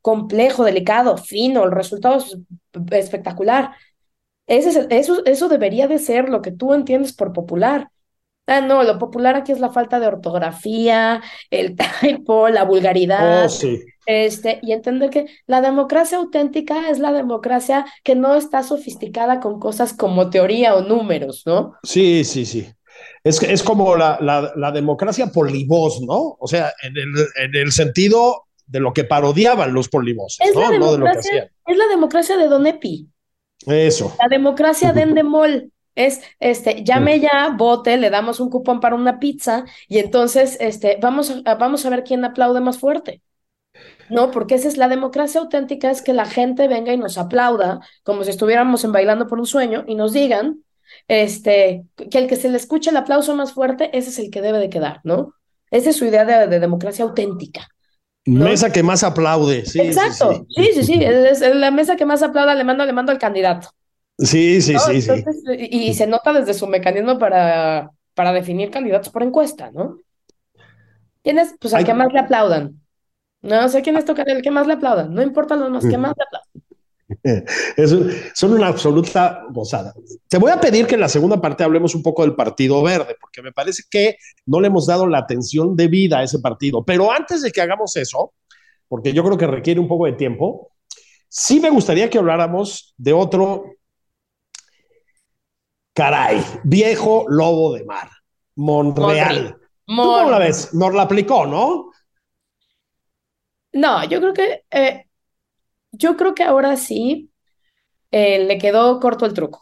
complejo, 0.00 0.64
delicado, 0.64 1.16
fino, 1.16 1.64
el 1.64 1.72
resultado 1.72 2.18
es 2.18 2.38
espectacular. 2.92 3.72
Ese 4.46 4.86
eso, 4.90 5.24
eso 5.26 5.48
debería 5.48 5.88
de 5.88 5.98
ser 5.98 6.28
lo 6.28 6.40
que 6.40 6.52
tú 6.52 6.72
entiendes 6.72 7.12
por 7.12 7.32
popular. 7.32 7.90
Ah, 8.48 8.62
no, 8.62 8.82
lo 8.82 8.98
popular 8.98 9.36
aquí 9.36 9.52
es 9.52 9.60
la 9.60 9.68
falta 9.68 10.00
de 10.00 10.06
ortografía, 10.06 11.22
el 11.50 11.76
typo, 12.00 12.48
la 12.48 12.64
vulgaridad. 12.64 13.44
Oh, 13.44 13.48
sí. 13.48 13.80
Este, 14.06 14.58
y 14.62 14.72
entender 14.72 15.10
que 15.10 15.26
la 15.46 15.60
democracia 15.60 16.16
auténtica 16.16 16.88
es 16.88 16.98
la 16.98 17.12
democracia 17.12 17.84
que 18.02 18.14
no 18.14 18.34
está 18.36 18.62
sofisticada 18.62 19.38
con 19.38 19.60
cosas 19.60 19.92
como 19.92 20.30
teoría 20.30 20.74
o 20.76 20.80
números, 20.80 21.42
¿no? 21.44 21.74
Sí, 21.82 22.24
sí, 22.24 22.46
sí. 22.46 22.66
Es, 23.22 23.42
es 23.42 23.62
como 23.62 23.96
la, 23.96 24.18
la, 24.56 24.72
democracia 24.72 25.26
polivoz, 25.26 26.00
¿no? 26.00 26.38
O 26.40 26.46
sea, 26.46 26.72
en 26.82 26.96
el, 26.96 27.08
en 27.44 27.54
el 27.54 27.70
sentido 27.70 28.46
de 28.66 28.80
lo 28.80 28.94
que 28.94 29.04
parodiaban 29.04 29.74
los 29.74 29.90
polivos, 29.90 30.38
¿no? 30.54 30.78
no 30.78 30.92
de 30.92 30.98
lo 30.98 31.04
que 31.04 31.18
hacían. 31.18 31.50
Es 31.66 31.76
la 31.76 31.86
democracia 31.88 32.38
de 32.38 32.48
Don 32.48 32.66
Epi. 32.66 33.08
Eso. 33.66 34.16
La 34.18 34.28
democracia 34.28 34.94
de 34.94 35.02
Endemol 35.02 35.70
es, 35.98 36.22
este, 36.38 36.84
llame 36.84 37.18
ya, 37.18 37.54
vote, 37.56 37.96
le 37.96 38.08
damos 38.08 38.38
un 38.38 38.50
cupón 38.50 38.78
para 38.78 38.94
una 38.94 39.18
pizza 39.18 39.64
y 39.88 39.98
entonces, 39.98 40.56
este, 40.60 40.96
vamos 41.02 41.34
a, 41.44 41.56
vamos 41.56 41.84
a 41.84 41.90
ver 41.90 42.04
quién 42.04 42.24
aplaude 42.24 42.60
más 42.60 42.78
fuerte. 42.78 43.20
No, 44.08 44.30
porque 44.30 44.54
esa 44.54 44.68
es 44.68 44.76
la 44.76 44.88
democracia 44.88 45.40
auténtica, 45.40 45.90
es 45.90 46.00
que 46.00 46.12
la 46.12 46.24
gente 46.24 46.68
venga 46.68 46.92
y 46.92 46.96
nos 46.96 47.18
aplauda 47.18 47.80
como 48.04 48.22
si 48.22 48.30
estuviéramos 48.30 48.84
en 48.84 48.92
bailando 48.92 49.26
por 49.26 49.40
un 49.40 49.46
sueño 49.46 49.84
y 49.86 49.96
nos 49.96 50.12
digan, 50.12 50.62
este, 51.08 51.84
que 52.10 52.18
el 52.18 52.28
que 52.28 52.36
se 52.36 52.48
le 52.48 52.56
escuche 52.56 52.90
el 52.90 52.96
aplauso 52.96 53.34
más 53.34 53.52
fuerte, 53.52 53.90
ese 53.92 54.10
es 54.10 54.18
el 54.20 54.30
que 54.30 54.40
debe 54.40 54.58
de 54.58 54.70
quedar, 54.70 55.00
¿no? 55.02 55.34
Esa 55.70 55.90
es 55.90 55.96
su 55.96 56.06
idea 56.06 56.24
de, 56.24 56.60
democracia 56.60 57.04
auténtica. 57.04 57.68
Mesa 58.24 58.70
que 58.70 58.82
más 58.84 59.02
aplaude, 59.02 59.66
sí. 59.66 59.80
Exacto, 59.80 60.46
sí, 60.48 60.70
sí, 60.74 60.84
sí, 60.84 60.94
Es, 61.02 61.40
la 61.40 61.70
mesa 61.70 61.96
que 61.96 62.06
más 62.06 62.22
aplauda, 62.22 62.54
le 62.54 62.64
mando, 62.64 62.86
le 62.86 62.92
mando 62.92 63.10
al 63.10 63.18
candidato. 63.18 63.70
Sí, 64.18 64.60
sí, 64.60 64.76
sí, 64.78 65.00
sí. 65.00 65.12
Y, 65.56 65.94
se 65.94 66.06
nota 66.06 66.32
desde 66.32 66.52
su 66.52 66.66
mecanismo 66.66 67.18
para, 67.18 67.90
para 68.14 68.32
definir 68.32 68.70
candidatos 68.70 69.10
por 69.10 69.22
encuesta, 69.22 69.70
¿no? 69.70 69.98
¿Quién 71.22 71.38
es? 71.38 71.54
Pues 71.60 71.72
al 71.74 71.84
que 71.84 71.94
más 71.94 72.12
le 72.12 72.18
aplaudan. 72.18 72.80
No 73.42 73.68
sé 73.68 73.82
quién 73.82 73.96
es 73.96 74.04
tocar 74.04 74.28
el 74.28 74.42
que 74.42 74.50
más 74.50 74.66
le 74.66 74.74
aplaudan. 74.74 75.14
No 75.14 75.22
importa 75.22 75.54
los 75.54 75.70
más, 75.70 75.86
que 75.86 75.96
más 75.96 76.14
le 76.16 76.24
aplaudan. 76.24 76.48
Es, 77.76 77.96
son 78.34 78.52
una 78.52 78.66
absoluta 78.66 79.42
gozada. 79.50 79.94
Te 80.28 80.36
voy 80.36 80.50
a 80.50 80.60
pedir 80.60 80.86
que 80.86 80.94
en 80.94 81.00
la 81.00 81.08
segunda 81.08 81.40
parte 81.40 81.64
hablemos 81.64 81.94
un 81.94 82.02
poco 82.02 82.22
del 82.22 82.34
Partido 82.34 82.82
Verde, 82.82 83.16
porque 83.18 83.40
me 83.40 83.50
parece 83.50 83.84
que 83.90 84.18
no 84.44 84.60
le 84.60 84.66
hemos 84.66 84.86
dado 84.86 85.06
la 85.06 85.18
atención 85.18 85.74
debida 85.74 86.18
a 86.18 86.22
ese 86.24 86.38
partido. 86.40 86.84
Pero 86.84 87.10
antes 87.10 87.40
de 87.40 87.50
que 87.50 87.62
hagamos 87.62 87.96
eso, 87.96 88.34
porque 88.88 89.14
yo 89.14 89.24
creo 89.24 89.38
que 89.38 89.46
requiere 89.46 89.80
un 89.80 89.88
poco 89.88 90.04
de 90.04 90.12
tiempo, 90.12 90.72
sí 91.28 91.60
me 91.60 91.70
gustaría 91.70 92.10
que 92.10 92.18
habláramos 92.18 92.94
de 92.98 93.14
otro, 93.14 93.64
caray, 95.98 96.40
viejo 96.62 97.24
lobo 97.28 97.74
de 97.74 97.84
mar, 97.84 98.08
Monreal. 98.54 99.56
¿Tú 99.84 99.96
cómo 99.96 100.30
la 100.30 100.38
ves? 100.38 100.72
Nos 100.72 100.94
la 100.94 101.02
aplicó, 101.02 101.44
¿no? 101.44 101.90
No, 103.72 104.04
yo 104.04 104.20
creo 104.20 104.32
que, 104.32 104.62
eh, 104.70 105.06
yo 105.90 106.16
creo 106.16 106.36
que 106.36 106.44
ahora 106.44 106.76
sí 106.76 107.30
eh, 108.12 108.44
le 108.44 108.58
quedó 108.58 109.00
corto 109.00 109.26
el 109.26 109.34
truco. 109.34 109.60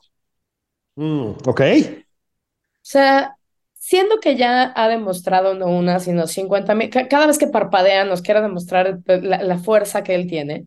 Mm, 0.97 1.31
ok. 1.47 1.61
O 1.61 2.83
sea, 2.83 3.39
siendo 3.73 4.21
que 4.21 4.37
ya 4.37 4.75
ha 4.77 4.89
demostrado 4.89 5.55
no 5.55 5.69
una, 5.69 6.01
sino 6.01 6.27
50 6.27 6.75
mil, 6.75 6.91
cada 6.91 7.27
vez 7.27 7.39
que 7.39 7.47
parpadea 7.47 8.05
nos 8.05 8.21
quiere 8.21 8.43
demostrar 8.43 8.99
la, 9.07 9.43
la, 9.43 9.59
fuerza 9.59 10.03
que 10.03 10.15
él 10.15 10.27
tiene 10.27 10.67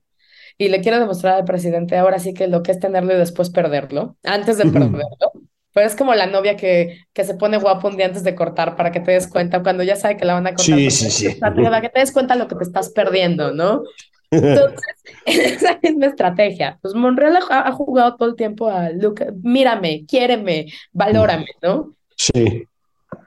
y 0.57 0.69
le 0.69 0.81
quiere 0.81 0.97
demostrar 0.97 1.35
al 1.35 1.45
presidente 1.45 1.95
ahora 1.95 2.17
sí 2.17 2.33
que 2.33 2.47
lo 2.47 2.63
que 2.63 2.71
es 2.71 2.79
tenerlo 2.79 3.13
y 3.13 3.17
después 3.17 3.51
perderlo, 3.51 4.17
antes 4.23 4.57
de 4.57 4.65
perderlo. 4.71 5.31
Pero 5.79 5.87
es 5.87 5.95
como 5.95 6.13
la 6.13 6.25
novia 6.25 6.57
que, 6.57 7.05
que 7.13 7.23
se 7.23 7.35
pone 7.35 7.57
guapo 7.57 7.87
un 7.87 7.95
día 7.95 8.07
antes 8.07 8.25
de 8.25 8.35
cortar 8.35 8.75
para 8.75 8.91
que 8.91 8.99
te 8.99 9.11
des 9.11 9.29
cuenta, 9.29 9.63
cuando 9.63 9.81
ya 9.81 9.95
sabe 9.95 10.17
que 10.17 10.25
la 10.25 10.33
van 10.33 10.45
a 10.45 10.49
cortar. 10.49 10.65
Sí, 10.65 10.91
sí, 10.91 11.09
sí. 11.09 11.35
Para 11.35 11.79
que 11.79 11.87
te 11.87 12.01
des 12.01 12.11
cuenta 12.11 12.35
lo 12.35 12.49
que 12.49 12.55
te 12.55 12.65
estás 12.65 12.89
perdiendo, 12.89 13.53
¿no? 13.53 13.83
Entonces, 14.29 14.81
esa 15.25 15.79
es 15.81 15.95
mi 15.95 16.05
estrategia. 16.05 16.77
Pues 16.81 16.95
Monreal 16.95 17.37
ha, 17.49 17.65
ha 17.65 17.71
jugado 17.71 18.17
todo 18.17 18.27
el 18.27 18.35
tiempo 18.35 18.67
a, 18.67 18.89
look, 18.89 19.23
mírame, 19.41 20.05
quiéreme, 20.05 20.65
valórame, 20.91 21.47
¿no? 21.61 21.95
Sí. 22.17 22.65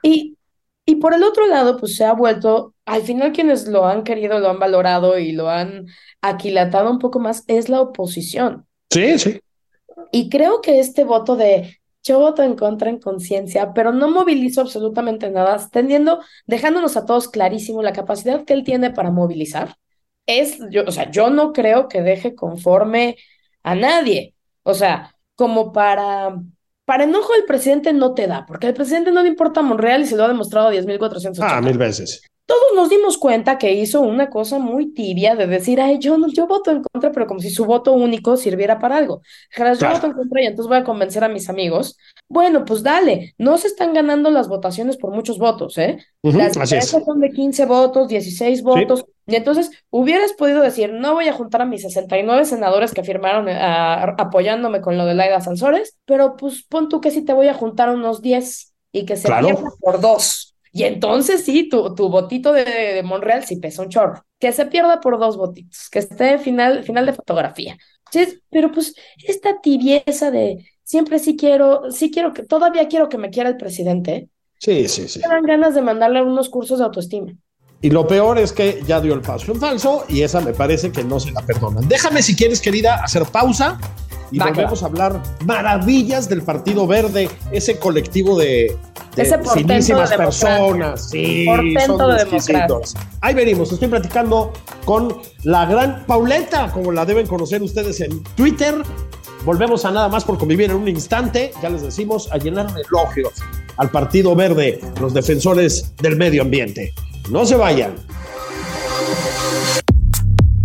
Y, 0.03 0.37
y 0.85 0.95
por 0.97 1.15
el 1.15 1.23
otro 1.23 1.47
lado, 1.47 1.79
pues 1.79 1.95
se 1.95 2.05
ha 2.05 2.13
vuelto, 2.13 2.75
al 2.85 3.01
final 3.01 3.31
quienes 3.31 3.67
lo 3.67 3.87
han 3.87 4.03
querido, 4.03 4.37
lo 4.37 4.51
han 4.51 4.59
valorado 4.59 5.17
y 5.17 5.31
lo 5.31 5.49
han 5.49 5.87
aquilatado 6.21 6.91
un 6.91 6.99
poco 6.99 7.17
más, 7.17 7.45
es 7.47 7.67
la 7.67 7.81
oposición. 7.81 8.67
Sí, 8.91 9.17
sí. 9.17 9.39
Y 10.11 10.29
creo 10.29 10.61
que 10.61 10.79
este 10.79 11.03
voto 11.03 11.35
de 11.35 11.79
yo 12.03 12.19
voto 12.19 12.43
en 12.43 12.55
contra 12.55 12.89
en 12.89 12.99
conciencia, 12.99 13.73
pero 13.73 13.91
no 13.91 14.09
movilizo 14.09 14.61
absolutamente 14.61 15.29
nada, 15.29 15.57
tendiendo, 15.71 16.21
dejándonos 16.45 16.97
a 16.97 17.05
todos 17.05 17.29
clarísimo 17.29 17.81
la 17.81 17.93
capacidad 17.93 18.43
que 18.43 18.53
él 18.53 18.63
tiene 18.63 18.91
para 18.91 19.09
movilizar. 19.09 19.75
Es, 20.25 20.59
yo, 20.69 20.83
o 20.85 20.91
sea, 20.91 21.09
yo 21.11 21.29
no 21.29 21.53
creo 21.53 21.87
que 21.87 22.01
deje 22.01 22.35
conforme 22.35 23.17
a 23.63 23.75
nadie. 23.75 24.35
O 24.63 24.73
sea, 24.73 25.15
como 25.35 25.71
para, 25.71 26.35
para 26.85 27.05
enojo 27.05 27.33
del 27.33 27.45
presidente 27.45 27.93
no 27.93 28.13
te 28.13 28.27
da, 28.27 28.45
porque 28.45 28.67
al 28.67 28.73
presidente 28.73 29.11
no 29.11 29.23
le 29.23 29.29
importa 29.29 29.61
Monreal 29.61 30.01
y 30.01 30.05
se 30.05 30.15
lo 30.15 30.25
ha 30.25 30.27
demostrado 30.27 30.71
10.480. 30.71 31.37
Ah, 31.41 31.61
mil 31.61 31.77
veces 31.77 32.21
todos 32.45 32.75
nos 32.75 32.89
dimos 32.89 33.17
cuenta 33.17 33.57
que 33.57 33.71
hizo 33.73 34.01
una 34.01 34.29
cosa 34.29 34.59
muy 34.59 34.93
tibia 34.93 35.35
de 35.35 35.47
decir, 35.47 35.79
ay, 35.79 35.97
yo, 35.99 36.17
no, 36.17 36.27
yo 36.27 36.45
voto 36.45 36.71
en 36.71 36.83
contra, 36.83 37.11
pero 37.11 37.25
como 37.25 37.39
si 37.39 37.49
su 37.49 37.65
voto 37.65 37.93
único 37.93 38.35
sirviera 38.35 38.79
para 38.79 38.97
algo. 38.97 39.21
Claro. 39.49 39.75
Yo 39.79 39.89
voto 39.89 40.07
en 40.07 40.13
contra 40.13 40.41
y 40.41 40.45
entonces 40.47 40.67
voy 40.67 40.77
a 40.77 40.83
convencer 40.83 41.23
a 41.23 41.29
mis 41.29 41.49
amigos. 41.49 41.97
Bueno, 42.27 42.65
pues 42.65 42.83
dale, 42.83 43.33
no 43.37 43.57
se 43.57 43.67
están 43.67 43.93
ganando 43.93 44.29
las 44.29 44.49
votaciones 44.49 44.97
por 44.97 45.11
muchos 45.11 45.37
votos, 45.37 45.77
¿eh? 45.77 45.97
Uh 46.21 46.31
-huh, 46.31 46.69
las 46.69 46.89
son 46.89 47.21
de 47.21 47.29
15 47.29 47.65
votos, 47.65 48.07
16 48.09 48.61
votos. 48.61 48.99
Sí. 48.99 49.05
Y 49.25 49.35
entonces 49.35 49.71
hubieras 49.89 50.33
podido 50.33 50.61
decir, 50.61 50.91
no 50.91 51.13
voy 51.13 51.29
a 51.29 51.33
juntar 51.33 51.61
a 51.61 51.65
mis 51.65 51.81
69 51.83 52.43
senadores 52.43 52.93
que 52.93 53.03
firmaron 53.03 53.47
a, 53.47 54.03
apoyándome 54.17 54.81
con 54.81 54.97
lo 54.97 55.05
de 55.05 55.13
Laida 55.13 55.39
Sansores, 55.39 55.97
pero 56.05 56.35
pues 56.35 56.63
pon 56.63 56.89
tú 56.89 56.99
que 56.99 57.09
sí 57.11 57.23
te 57.23 57.31
voy 57.33 57.47
a 57.47 57.53
juntar 57.53 57.89
unos 57.89 58.21
10 58.21 58.73
y 58.91 59.05
que 59.05 59.15
se 59.15 59.27
Claro. 59.27 59.47
pierda 59.47 59.69
por 59.79 60.01
dos. 60.01 60.52
Y 60.73 60.83
entonces 60.83 61.45
sí, 61.45 61.69
tu, 61.69 61.95
tu 61.95 62.09
votito 62.09 62.51
de, 62.51 62.65
de 62.65 63.03
Monreal 63.03 63.45
sí 63.45 63.57
pesa 63.57 63.83
un 63.83 63.89
chorro. 63.89 64.25
Que 64.39 64.51
se 64.51 64.65
pierda 64.65 64.99
por 64.99 65.19
dos 65.19 65.37
votitos, 65.37 65.89
que 65.89 65.99
esté 65.99 66.39
final, 66.39 66.83
final 66.83 67.05
de 67.05 67.13
fotografía. 67.13 67.77
Pero 68.49 68.71
pues 68.71 68.93
esta 69.25 69.61
tibieza 69.61 70.31
de 70.31 70.65
siempre 70.83 71.19
sí 71.19 71.35
quiero, 71.35 71.91
sí 71.91 72.11
quiero 72.11 72.33
que, 72.33 72.43
todavía 72.43 72.87
quiero 72.87 73.09
que 73.09 73.17
me 73.17 73.29
quiera 73.29 73.49
el 73.49 73.57
presidente, 73.57 74.29
Sí, 74.59 74.87
sí, 74.87 75.07
sí. 75.09 75.19
me 75.19 75.27
dan 75.27 75.43
ganas 75.43 75.75
de 75.75 75.81
mandarle 75.81 76.21
unos 76.21 76.49
cursos 76.49 76.79
de 76.79 76.85
autoestima. 76.85 77.33
Y 77.81 77.89
lo 77.89 78.07
peor 78.07 78.37
es 78.39 78.53
que 78.53 78.81
ya 78.87 79.01
dio 79.01 79.13
el 79.13 79.21
paso 79.21 79.51
en 79.51 79.59
falso 79.59 80.05
y 80.07 80.21
esa 80.21 80.39
me 80.39 80.53
parece 80.53 80.91
que 80.91 81.03
no 81.03 81.19
se 81.19 81.31
la 81.31 81.41
perdonan. 81.41 81.87
Déjame, 81.89 82.21
si 82.21 82.33
quieres, 82.35 82.61
querida, 82.61 83.03
hacer 83.03 83.23
pausa 83.25 83.77
y 84.33 84.39
volvemos 84.39 84.81
a 84.81 84.87
hablar 84.87 85.21
maravillas 85.45 86.27
del 86.27 86.41
Partido 86.41 86.87
Verde, 86.87 87.29
ese 87.51 87.77
colectivo 87.77 88.37
de, 88.37 88.75
de 89.15 89.21
Ese 89.21 89.37
finísimas 89.53 90.09
de 90.09 90.17
personas. 90.17 91.09
Sí, 91.11 91.45
Portento 91.45 91.97
son 91.97 92.15
de 92.15 92.23
exquisitos. 92.23 92.95
Ahí 93.21 93.35
venimos, 93.35 93.71
estoy 93.71 93.89
platicando 93.89 94.51
con 94.85 95.15
la 95.43 95.67
gran 95.67 96.03
Pauleta, 96.07 96.71
como 96.71 96.91
la 96.91 97.05
deben 97.05 97.27
conocer 97.27 97.61
ustedes 97.61 98.01
en 98.01 98.23
Twitter. 98.35 98.73
Volvemos 99.45 99.85
a 99.85 99.91
nada 99.91 100.09
más 100.09 100.23
por 100.23 100.39
convivir 100.39 100.71
en 100.71 100.77
un 100.77 100.87
instante. 100.87 101.51
Ya 101.61 101.69
les 101.69 101.83
decimos 101.83 102.27
a 102.31 102.37
llenar 102.37 102.73
de 102.73 102.81
elogios 102.81 103.33
al 103.77 103.91
Partido 103.91 104.35
Verde, 104.35 104.79
los 104.99 105.13
defensores 105.13 105.93
del 105.97 106.15
medio 106.15 106.41
ambiente. 106.41 106.91
No 107.29 107.45
se 107.45 107.55
vayan. 107.55 107.93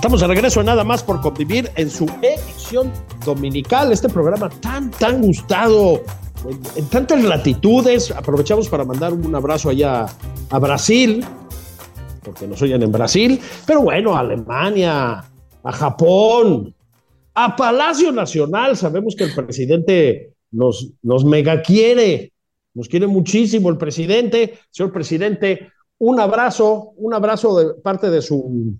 Estamos 0.00 0.22
de 0.22 0.28
regreso 0.28 0.62
nada 0.62 0.82
más 0.82 1.02
por 1.02 1.20
convivir 1.20 1.70
en 1.76 1.90
su 1.90 2.06
edición 2.22 2.90
dominical, 3.22 3.92
este 3.92 4.08
programa 4.08 4.48
tan, 4.48 4.90
tan 4.92 5.20
gustado 5.20 6.00
en, 6.48 6.58
en 6.76 6.88
tantas 6.88 7.22
latitudes. 7.22 8.10
Aprovechamos 8.10 8.66
para 8.70 8.86
mandar 8.86 9.12
un 9.12 9.34
abrazo 9.34 9.68
allá 9.68 10.06
a 10.48 10.58
Brasil, 10.58 11.22
porque 12.24 12.46
nos 12.46 12.62
oyen 12.62 12.82
en 12.82 12.90
Brasil, 12.90 13.38
pero 13.66 13.82
bueno, 13.82 14.16
a 14.16 14.20
Alemania, 14.20 15.22
a 15.62 15.72
Japón, 15.72 16.74
a 17.34 17.54
Palacio 17.54 18.10
Nacional. 18.10 18.78
Sabemos 18.78 19.14
que 19.14 19.24
el 19.24 19.34
presidente 19.34 20.32
nos, 20.50 20.94
nos 21.02 21.26
mega 21.26 21.60
quiere, 21.60 22.32
nos 22.72 22.88
quiere 22.88 23.06
muchísimo 23.06 23.68
el 23.68 23.76
presidente. 23.76 24.60
Señor 24.70 24.94
presidente, 24.94 25.70
un 25.98 26.18
abrazo, 26.18 26.94
un 26.96 27.12
abrazo 27.12 27.58
de 27.58 27.74
parte 27.82 28.08
de 28.08 28.22
su 28.22 28.78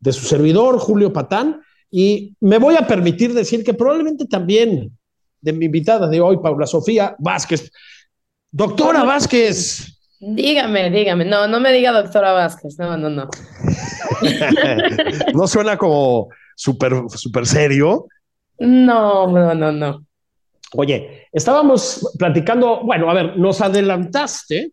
de 0.00 0.12
su 0.12 0.26
servidor, 0.26 0.78
Julio 0.78 1.12
Patán, 1.12 1.60
y 1.90 2.36
me 2.40 2.58
voy 2.58 2.76
a 2.76 2.86
permitir 2.86 3.34
decir 3.34 3.64
que 3.64 3.74
probablemente 3.74 4.26
también 4.26 4.96
de 5.40 5.52
mi 5.52 5.66
invitada 5.66 6.08
de 6.08 6.20
hoy, 6.20 6.38
Paula 6.38 6.66
Sofía 6.66 7.16
Vázquez. 7.18 7.70
Doctora 8.50 9.04
Vázquez. 9.04 9.98
Dígame, 10.20 10.90
dígame. 10.90 11.24
No, 11.24 11.46
no 11.46 11.60
me 11.60 11.72
diga 11.72 11.92
doctora 11.92 12.32
Vázquez. 12.32 12.76
No, 12.78 12.96
no, 12.96 13.08
no. 13.08 13.28
no 15.34 15.46
suena 15.46 15.76
como 15.76 16.28
súper 16.56 16.92
super 17.14 17.46
serio. 17.46 18.06
No, 18.58 19.28
no, 19.28 19.54
no, 19.54 19.72
no. 19.72 20.04
Oye, 20.74 21.28
estábamos 21.32 22.12
platicando, 22.18 22.82
bueno, 22.84 23.10
a 23.10 23.14
ver, 23.14 23.38
nos 23.38 23.60
adelantaste 23.60 24.72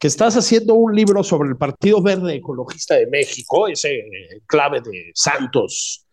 que 0.00 0.06
estás 0.06 0.34
haciendo 0.34 0.74
un 0.74 0.96
libro 0.96 1.22
sobre 1.22 1.50
el 1.50 1.58
Partido 1.58 2.00
Verde 2.02 2.36
Ecologista 2.36 2.94
de 2.94 3.06
México, 3.06 3.68
ese 3.68 4.02
clave 4.46 4.80
de 4.80 5.12
Santos, 5.14 6.06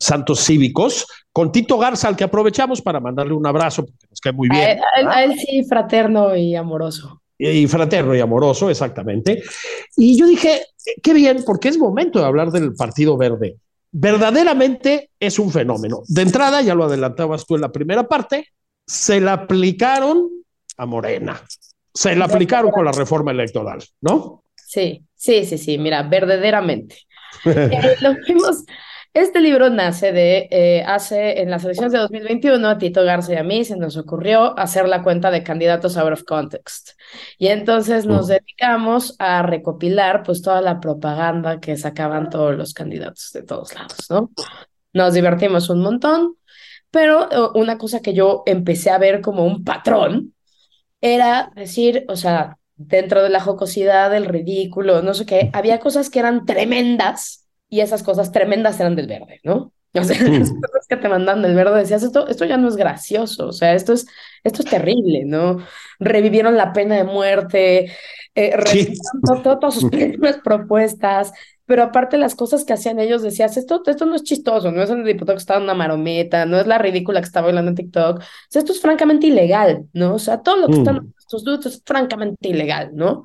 Santos 0.00 0.40
Cívicos, 0.40 1.06
con 1.30 1.52
Tito 1.52 1.76
Garza, 1.76 2.08
al 2.08 2.16
que 2.16 2.24
aprovechamos 2.24 2.80
para 2.80 3.00
mandarle 3.00 3.34
un 3.34 3.46
abrazo, 3.46 3.84
porque 3.84 4.06
nos 4.08 4.18
cae 4.18 4.32
muy 4.32 4.48
bien. 4.48 4.78
A, 5.06 5.24
él, 5.24 5.34
sí, 5.38 5.62
fraterno 5.64 6.34
y 6.34 6.56
amoroso. 6.56 7.20
Y 7.36 7.66
fraterno 7.66 8.14
y 8.14 8.20
amoroso, 8.20 8.70
exactamente. 8.70 9.42
Y 9.94 10.16
yo 10.16 10.26
dije, 10.26 10.62
qué 11.02 11.12
bien, 11.12 11.44
porque 11.44 11.68
es 11.68 11.76
momento 11.76 12.18
de 12.18 12.24
hablar 12.24 12.50
del 12.50 12.74
Partido 12.74 13.18
Verde. 13.18 13.58
Verdaderamente 13.90 15.10
es 15.20 15.38
un 15.38 15.50
fenómeno. 15.50 16.00
De 16.08 16.22
entrada, 16.22 16.62
ya 16.62 16.74
lo 16.74 16.84
adelantabas 16.84 17.44
tú 17.44 17.56
en 17.56 17.60
la 17.60 17.72
primera 17.72 18.08
parte, 18.08 18.48
se 18.86 19.20
la 19.20 19.34
aplicaron 19.34 20.30
a 20.78 20.86
Morena 20.86 21.42
se 21.94 22.16
la 22.16 22.26
aplicaron 22.26 22.70
con 22.70 22.84
la 22.84 22.92
reforma 22.92 23.30
electoral, 23.30 23.82
¿no? 24.00 24.44
Sí, 24.56 25.04
sí, 25.14 25.44
sí, 25.44 25.58
sí, 25.58 25.78
mira, 25.78 26.02
verdaderamente. 26.02 26.96
Eh, 27.44 27.96
lo 28.00 28.14
vimos, 28.28 28.64
este 29.14 29.40
libro 29.40 29.68
nace 29.68 30.12
de, 30.12 30.48
eh, 30.50 30.84
hace, 30.86 31.40
en 31.42 31.50
las 31.50 31.64
elecciones 31.64 31.92
de 31.92 31.98
2021, 31.98 32.66
a 32.66 32.78
Tito 32.78 33.04
Garza 33.04 33.34
y 33.34 33.36
a 33.36 33.42
mí 33.42 33.64
se 33.64 33.76
nos 33.76 33.98
ocurrió 33.98 34.58
hacer 34.58 34.88
la 34.88 35.02
cuenta 35.02 35.30
de 35.30 35.42
candidatos 35.42 35.98
out 35.98 36.12
of 36.12 36.24
context. 36.24 36.90
Y 37.36 37.48
entonces 37.48 38.06
nos 38.06 38.26
mm. 38.26 38.30
dedicamos 38.30 39.16
a 39.18 39.42
recopilar 39.42 40.22
pues 40.22 40.40
toda 40.40 40.62
la 40.62 40.80
propaganda 40.80 41.60
que 41.60 41.76
sacaban 41.76 42.30
todos 42.30 42.56
los 42.56 42.72
candidatos 42.72 43.32
de 43.34 43.42
todos 43.42 43.74
lados, 43.74 44.06
¿no? 44.08 44.30
Nos 44.94 45.12
divertimos 45.12 45.68
un 45.68 45.82
montón, 45.82 46.36
pero 46.90 47.52
una 47.54 47.76
cosa 47.76 48.00
que 48.00 48.14
yo 48.14 48.42
empecé 48.46 48.90
a 48.90 48.98
ver 48.98 49.20
como 49.20 49.44
un 49.44 49.62
patrón 49.62 50.31
era 51.02 51.52
decir, 51.54 52.06
o 52.08 52.16
sea, 52.16 52.58
dentro 52.76 53.22
de 53.22 53.28
la 53.28 53.40
jocosidad, 53.40 54.10
del 54.10 54.24
ridículo, 54.24 55.02
no 55.02 55.14
sé 55.14 55.26
qué, 55.26 55.50
había 55.52 55.80
cosas 55.80 56.08
que 56.08 56.20
eran 56.20 56.46
tremendas 56.46 57.46
y 57.68 57.80
esas 57.80 58.02
cosas 58.02 58.32
tremendas 58.32 58.80
eran 58.80 58.96
del 58.96 59.08
verde, 59.08 59.40
¿no? 59.44 59.72
O 60.00 60.04
sea, 60.04 60.16
las 60.26 60.50
cosas 60.50 60.86
que 60.88 60.96
te 60.96 61.08
mandan 61.08 61.42
del 61.42 61.54
verde 61.54 61.80
decías, 61.80 62.02
esto, 62.02 62.26
esto 62.26 62.46
ya 62.46 62.56
no 62.56 62.68
es 62.68 62.76
gracioso, 62.76 63.48
o 63.48 63.52
sea, 63.52 63.74
esto 63.74 63.92
es, 63.92 64.06
esto 64.42 64.62
es 64.62 64.70
terrible, 64.70 65.24
¿no? 65.26 65.58
Revivieron 65.98 66.56
la 66.56 66.72
pena 66.72 66.96
de 66.96 67.04
muerte, 67.04 67.92
eh, 68.34 68.56
todas 69.42 69.74
sus 69.74 69.84
primeras 69.90 70.38
propuestas, 70.42 71.32
pero 71.66 71.82
aparte 71.82 72.16
las 72.16 72.34
cosas 72.34 72.64
que 72.64 72.72
hacían 72.72 73.00
ellos 73.00 73.22
decías, 73.22 73.56
esto, 73.56 73.82
esto 73.84 74.06
no 74.06 74.14
es 74.14 74.22
chistoso, 74.22 74.72
no 74.72 74.82
es 74.82 74.90
el 74.90 75.04
diputado 75.04 75.36
que 75.36 75.40
estaba 75.40 75.58
en 75.58 75.64
una 75.64 75.74
marometa, 75.74 76.46
no 76.46 76.58
es 76.58 76.66
la 76.66 76.78
ridícula 76.78 77.20
que 77.20 77.26
estaba 77.26 77.46
bailando 77.46 77.70
en 77.70 77.76
TikTok, 77.76 78.18
o 78.18 78.22
sea, 78.48 78.60
esto 78.60 78.72
es 78.72 78.80
francamente 78.80 79.26
ilegal, 79.26 79.86
¿no? 79.92 80.14
O 80.14 80.18
sea, 80.18 80.42
todo 80.42 80.56
lo 80.56 80.68
que 80.68 80.78
están 80.78 80.96
mm. 80.96 81.14
estos 81.18 81.44
dudes 81.44 81.66
es 81.66 81.82
francamente 81.84 82.48
ilegal, 82.48 82.90
¿no? 82.94 83.24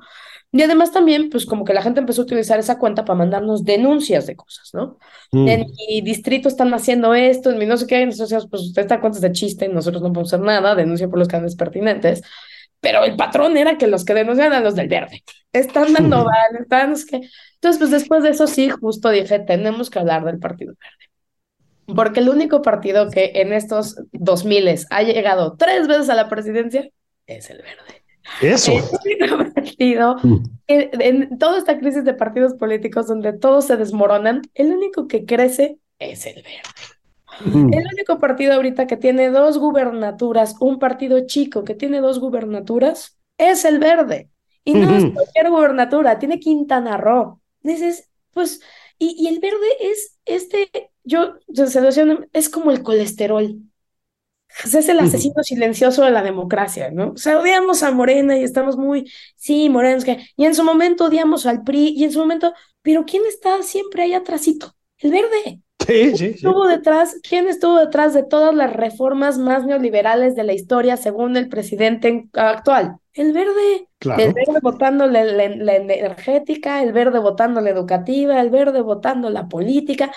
Y 0.50 0.62
además 0.62 0.92
también, 0.92 1.28
pues 1.28 1.44
como 1.44 1.64
que 1.64 1.74
la 1.74 1.82
gente 1.82 2.00
empezó 2.00 2.22
a 2.22 2.24
utilizar 2.24 2.58
esa 2.58 2.78
cuenta 2.78 3.04
para 3.04 3.18
mandarnos 3.18 3.64
denuncias 3.64 4.26
de 4.26 4.34
cosas, 4.36 4.70
¿no? 4.72 4.98
Mm. 5.30 5.48
En 5.48 5.66
mi 5.88 6.00
distrito 6.00 6.48
están 6.48 6.72
haciendo 6.72 7.14
esto, 7.14 7.50
en 7.50 7.58
mi 7.58 7.66
no 7.66 7.76
sé 7.76 7.86
qué, 7.86 8.06
nosotros, 8.06 8.48
pues 8.50 8.62
usted 8.62 8.82
está 8.82 9.00
cuentas 9.00 9.20
de 9.20 9.32
chiste, 9.32 9.68
nosotros 9.68 10.02
no 10.02 10.12
podemos 10.12 10.32
hacer 10.32 10.44
nada, 10.44 10.74
denuncia 10.74 11.08
por 11.08 11.18
los 11.18 11.28
canales 11.28 11.54
pertinentes 11.54 12.22
pero 12.80 13.04
el 13.04 13.16
patrón 13.16 13.56
era 13.56 13.76
que 13.76 13.86
los 13.86 14.04
que 14.04 14.14
denuncian 14.14 14.52
a 14.52 14.60
los 14.60 14.74
del 14.76 14.88
verde. 14.88 15.24
Están 15.52 15.92
dando 15.92 16.24
mal, 16.24 16.56
están... 16.60 16.94
que... 17.08 17.28
Entonces, 17.54 17.78
pues 17.78 17.90
después 17.90 18.22
de 18.22 18.30
eso 18.30 18.46
sí, 18.46 18.68
justo 18.68 19.10
dije, 19.10 19.40
tenemos 19.40 19.90
que 19.90 19.98
hablar 19.98 20.24
del 20.24 20.38
Partido 20.38 20.74
Verde. 20.80 21.96
Porque 21.96 22.20
el 22.20 22.28
único 22.28 22.62
partido 22.62 23.10
que 23.10 23.32
en 23.36 23.52
estos 23.52 23.96
2000 24.12 24.86
ha 24.90 25.02
llegado 25.02 25.56
tres 25.56 25.88
veces 25.88 26.08
a 26.10 26.14
la 26.14 26.28
presidencia 26.28 26.88
es 27.26 27.50
el 27.50 27.58
Verde. 27.58 27.97
Eso. 28.40 28.72
Único 28.72 29.52
partido, 29.52 30.16
mm. 30.22 30.44
en 30.66 31.38
toda 31.38 31.58
esta 31.58 31.78
crisis 31.78 32.04
de 32.04 32.14
partidos 32.14 32.54
políticos 32.54 33.06
donde 33.06 33.32
todos 33.32 33.66
se 33.66 33.76
desmoronan, 33.76 34.42
el 34.54 34.72
único 34.72 35.08
que 35.08 35.24
crece 35.24 35.78
es 35.98 36.26
el 36.26 36.36
Verde. 36.36 36.98
El 37.44 37.84
único 37.92 38.18
partido 38.18 38.54
ahorita 38.54 38.86
que 38.86 38.96
tiene 38.96 39.30
dos 39.30 39.58
gubernaturas, 39.58 40.56
un 40.60 40.78
partido 40.78 41.26
chico 41.26 41.64
que 41.64 41.74
tiene 41.74 42.00
dos 42.00 42.18
gubernaturas, 42.18 43.16
es 43.36 43.64
el 43.64 43.78
verde. 43.78 44.28
Y 44.64 44.74
no 44.74 44.96
es 44.96 45.04
cualquier 45.12 45.50
gubernatura, 45.50 46.18
tiene 46.18 46.40
Quintana 46.40 46.96
Roo. 46.96 47.40
Dices, 47.62 48.10
pues, 48.32 48.60
y, 48.98 49.28
el 49.28 49.38
verde 49.38 49.66
es 49.80 50.18
este, 50.24 50.68
yo, 51.04 51.34
es 52.32 52.48
como 52.48 52.70
el 52.70 52.82
colesterol. 52.82 53.56
Es 54.64 54.88
el 54.88 54.98
asesino 54.98 55.42
silencioso 55.42 56.04
de 56.04 56.10
la 56.10 56.22
democracia, 56.22 56.90
¿no? 56.90 57.12
O 57.12 57.16
sea, 57.16 57.38
odiamos 57.38 57.82
a 57.82 57.90
Morena 57.90 58.36
y 58.36 58.42
estamos 58.42 58.76
muy, 58.76 59.10
sí, 59.36 59.68
Morena, 59.68 60.02
que, 60.02 60.18
y 60.36 60.44
en 60.46 60.54
su 60.54 60.64
momento 60.64 61.06
odiamos 61.06 61.46
al 61.46 61.62
PRI, 61.62 61.94
y 61.96 62.04
en 62.04 62.12
su 62.12 62.18
momento, 62.18 62.52
pero 62.82 63.04
¿quién 63.04 63.22
está 63.26 63.62
siempre 63.62 64.02
ahí 64.02 64.14
atrásito? 64.14 64.74
El 64.98 65.12
verde. 65.12 65.62
Estuvo 65.88 66.66
detrás, 66.66 67.16
¿Quién 67.26 67.48
estuvo 67.48 67.78
detrás 67.78 68.12
de 68.12 68.22
todas 68.22 68.54
las 68.54 68.72
reformas 68.72 69.38
más 69.38 69.64
neoliberales 69.64 70.34
de 70.34 70.44
la 70.44 70.52
historia 70.52 70.96
según 70.96 71.36
el 71.36 71.48
presidente 71.48 72.28
actual? 72.34 72.98
El 73.14 73.32
verde. 73.32 73.88
El 74.00 74.34
verde 74.34 74.60
votando 74.60 75.06
la, 75.06 75.22
energética, 75.22 76.82
el 76.82 76.92
verde 76.92 77.18
votando 77.18 77.60
la 77.60 77.70
educativa, 77.70 78.40
el 78.40 78.50
verde 78.50 78.82
votando 78.82 79.30
la 79.30 79.48
política. 79.48 80.12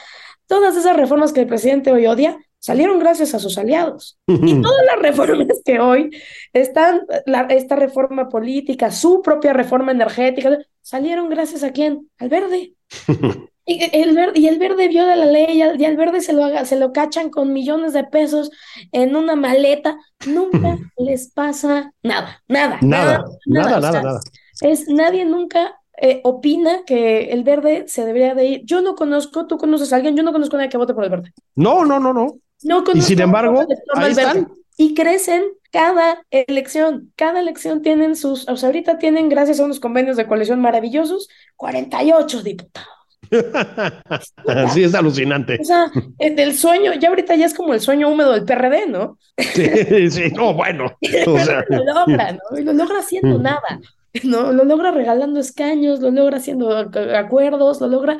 Todas 0.46 0.76
esas 0.76 0.98
reformas 0.98 1.32
que 1.32 1.42
el 1.42 1.48
presidente 1.48 1.92
hoy 1.92 2.06
odia 2.06 2.38
salieron 2.62 3.00
gracias 3.00 3.34
a 3.34 3.40
sus 3.40 3.58
aliados. 3.58 4.18
Y 4.28 4.62
todas 4.62 4.86
las 4.86 5.00
reformas 5.02 5.62
que 5.66 5.80
hoy 5.80 6.12
están, 6.54 7.02
esta 7.50 7.76
reforma 7.76 8.30
política, 8.30 8.92
su 8.92 9.22
propia 9.22 9.52
reforma 9.52 9.92
energética, 9.92 10.58
salieron 10.82 11.30
gracias 11.30 11.64
a 11.64 11.72
quién? 11.72 12.10
Al 12.18 12.30
verde. 12.30 12.74
Y 13.64 13.80
el, 13.94 14.16
verde, 14.16 14.40
y 14.40 14.48
el 14.48 14.58
verde 14.58 14.88
viola 14.88 15.16
la 15.16 15.26
ley, 15.26 15.62
y 15.62 15.86
al, 15.86 15.96
verde 15.96 16.22
se 16.22 16.34
lo, 16.34 16.44
haga, 16.44 16.66
se 16.66 16.80
lo 16.80 16.92
cachan 16.92 17.30
con 17.30 17.54
millones 17.54 17.94
de 17.94 18.04
pesos 18.04 18.50
en 18.92 19.16
una 19.16 19.36
maleta. 19.36 20.00
Nunca 20.26 20.80
les 20.98 21.32
pasa 21.32 21.94
nada, 22.02 22.42
nada. 22.48 22.80
Nada, 22.82 23.24
nada, 23.46 23.80
nada, 23.80 24.02
nada. 24.02 24.20
Es, 24.62 24.88
nadie 24.90 25.26
nunca 25.26 25.80
eh, 26.02 26.22
opina 26.24 26.84
que 26.88 27.26
el 27.26 27.44
verde 27.44 27.86
se 27.88 28.04
debería 28.04 28.34
de 28.34 28.46
ir. 28.46 28.62
Yo 28.66 28.82
no 28.82 28.96
conozco, 28.96 29.46
tú 29.46 29.60
conoces 29.60 29.94
a 29.94 29.98
alguien, 29.98 30.18
yo 30.18 30.24
no 30.24 30.34
conozco 30.34 30.56
a 30.56 30.58
nadie 30.58 30.70
que 30.70 30.78
vote 30.78 30.96
por 30.96 31.04
el 31.04 31.12
verde. 31.12 31.32
No, 31.56 31.86
no, 31.86 32.00
no, 32.00 32.14
no. 32.14 32.40
No 32.64 32.84
y 32.94 33.02
sin 33.02 33.22
embargo, 33.22 33.66
ahí 33.96 34.12
están. 34.12 34.52
Y 34.78 34.94
crecen 34.94 35.44
cada 35.72 36.26
elección, 36.32 37.12
cada 37.16 37.40
elección 37.40 37.82
tienen 37.82 38.16
sus, 38.16 38.48
o 38.48 38.58
sea, 38.58 38.68
ahorita 38.68 38.98
tienen, 38.98 39.30
gracias 39.30 39.60
a 39.60 39.66
unos 39.66 39.80
convenios 39.80 40.18
de 40.18 40.28
coalición 40.28 40.60
maravillosos, 40.60 41.30
48 41.56 42.44
diputados. 42.44 42.90
sí, 44.74 44.84
es 44.84 44.94
alucinante. 44.94 45.58
O 45.62 45.64
sea, 45.64 45.92
el 46.20 46.56
sueño, 46.58 46.94
ya 46.96 47.10
ahorita 47.10 47.36
ya 47.36 47.46
es 47.46 47.54
como 47.54 47.74
el 47.74 47.80
sueño 47.80 48.10
húmedo 48.10 48.34
del 48.34 48.44
PRD, 48.44 48.88
¿no? 48.88 49.18
Sí, 49.38 50.10
sí, 50.12 50.24
no, 50.36 50.54
bueno. 50.54 50.98
lo 51.26 51.84
logra, 51.86 52.34
¿no? 52.34 52.60
Y 52.60 52.64
lo 52.64 52.74
logra 52.74 53.00
haciendo 53.00 53.40
mm. 53.40 53.42
nada, 53.42 53.80
¿no? 54.24 54.52
Lo 54.52 54.66
logra 54.66 54.92
regalando 54.92 55.40
escaños, 55.40 56.02
lo 56.02 56.12
logra 56.12 56.38
haciendo 56.38 56.76
acuerdos, 56.78 57.80
lo 57.80 57.88
logra. 57.88 58.18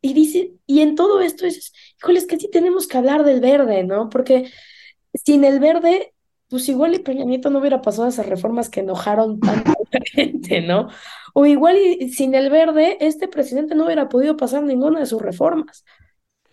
Y 0.00 0.14
dice, 0.14 0.52
y 0.66 0.80
en 0.80 0.94
todo 0.94 1.20
esto 1.20 1.44
es, 1.44 1.72
híjole, 1.98 2.18
es 2.18 2.26
que 2.26 2.38
sí 2.38 2.48
tenemos 2.50 2.86
que 2.86 2.98
hablar 2.98 3.24
del 3.24 3.40
verde, 3.40 3.84
¿no? 3.84 4.08
Porque 4.08 4.50
sin 5.14 5.44
el 5.44 5.60
verde, 5.60 6.14
pues 6.48 6.68
igual 6.68 6.94
y 6.94 7.00
Peña 7.00 7.24
Nieto 7.24 7.50
no 7.50 7.58
hubiera 7.58 7.82
pasado 7.82 8.08
esas 8.08 8.26
reformas 8.26 8.68
que 8.68 8.80
enojaron 8.80 9.40
tanto 9.40 9.70
a 9.70 9.74
la 9.74 10.00
gente, 10.12 10.60
¿no? 10.60 10.88
O 11.34 11.46
igual 11.46 11.76
y 11.76 12.10
sin 12.10 12.34
el 12.34 12.50
verde, 12.50 12.98
este 13.00 13.28
presidente 13.28 13.74
no 13.74 13.86
hubiera 13.86 14.08
podido 14.08 14.36
pasar 14.36 14.62
ninguna 14.62 15.00
de 15.00 15.06
sus 15.06 15.20
reformas. 15.20 15.84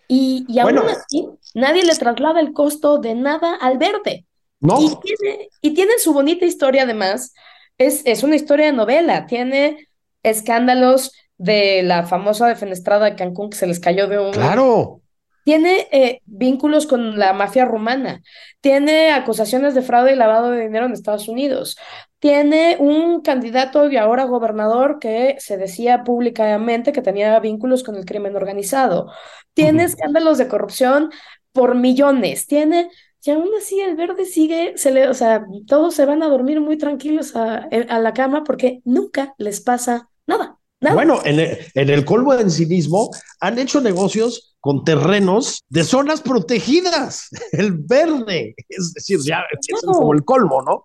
Y, 0.08 0.44
y 0.48 0.60
aún 0.60 0.78
así, 0.78 1.28
nadie 1.54 1.84
le 1.84 1.94
traslada 1.94 2.38
el 2.40 2.52
costo 2.52 2.98
de 2.98 3.14
nada 3.14 3.56
al 3.56 3.78
verde. 3.78 4.24
No. 4.60 4.80
Y 4.80 4.96
tiene, 5.02 5.48
y 5.60 5.74
tiene 5.74 5.98
su 5.98 6.12
bonita 6.12 6.44
historia 6.44 6.84
además. 6.84 7.34
Es, 7.76 8.02
es 8.04 8.22
una 8.22 8.36
historia 8.36 8.66
de 8.66 8.72
novela. 8.72 9.26
Tiene 9.26 9.88
escándalos 10.22 11.12
de 11.38 11.82
la 11.82 12.06
famosa 12.06 12.46
defenestrada 12.46 13.06
de 13.06 13.16
Cancún 13.16 13.50
que 13.50 13.58
se 13.58 13.66
les 13.66 13.80
cayó 13.80 14.06
de 14.06 14.20
un... 14.20 14.32
Claro 14.32 15.02
tiene 15.46 15.86
eh, 15.92 16.22
vínculos 16.24 16.88
con 16.88 17.20
la 17.20 17.32
mafia 17.32 17.64
rumana, 17.64 18.20
tiene 18.60 19.12
acusaciones 19.12 19.76
de 19.76 19.82
fraude 19.82 20.12
y 20.12 20.16
lavado 20.16 20.50
de 20.50 20.62
dinero 20.62 20.86
en 20.86 20.92
Estados 20.92 21.28
Unidos, 21.28 21.76
tiene 22.18 22.76
un 22.80 23.20
candidato 23.20 23.88
y 23.88 23.96
ahora 23.96 24.24
gobernador 24.24 24.98
que 24.98 25.36
se 25.38 25.56
decía 25.56 26.02
públicamente 26.02 26.90
que 26.90 27.00
tenía 27.00 27.38
vínculos 27.38 27.84
con 27.84 27.94
el 27.94 28.04
crimen 28.04 28.34
organizado, 28.34 29.12
tiene 29.54 29.84
escándalos 29.84 30.36
de 30.36 30.48
corrupción 30.48 31.10
por 31.52 31.76
millones, 31.76 32.48
tiene 32.48 32.90
y 33.22 33.30
aún 33.30 33.50
así 33.56 33.80
el 33.80 33.94
verde 33.94 34.24
sigue, 34.24 34.76
se 34.76 34.90
le, 34.90 35.08
o 35.08 35.14
sea, 35.14 35.46
todos 35.68 35.94
se 35.94 36.06
van 36.06 36.24
a 36.24 36.28
dormir 36.28 36.60
muy 36.60 36.76
tranquilos 36.76 37.36
a, 37.36 37.68
a 37.88 37.98
la 38.00 38.12
cama 38.14 38.42
porque 38.42 38.80
nunca 38.84 39.34
les 39.38 39.60
pasa 39.60 40.10
nada. 40.26 40.58
Bueno, 40.80 41.20
en 41.24 41.40
el, 41.40 41.58
en 41.74 41.90
el 41.90 42.04
colmo 42.04 42.36
de 42.36 42.50
cinismo 42.50 43.10
han 43.40 43.58
hecho 43.58 43.80
negocios 43.80 44.56
con 44.60 44.84
terrenos 44.84 45.62
de 45.68 45.84
zonas 45.84 46.20
protegidas, 46.20 47.28
el 47.52 47.72
verde, 47.72 48.54
es 48.68 48.92
decir, 48.92 49.18
ya 49.24 49.42
es 49.50 49.80
como 49.82 50.12
el 50.12 50.24
colmo, 50.24 50.62
¿no? 50.62 50.84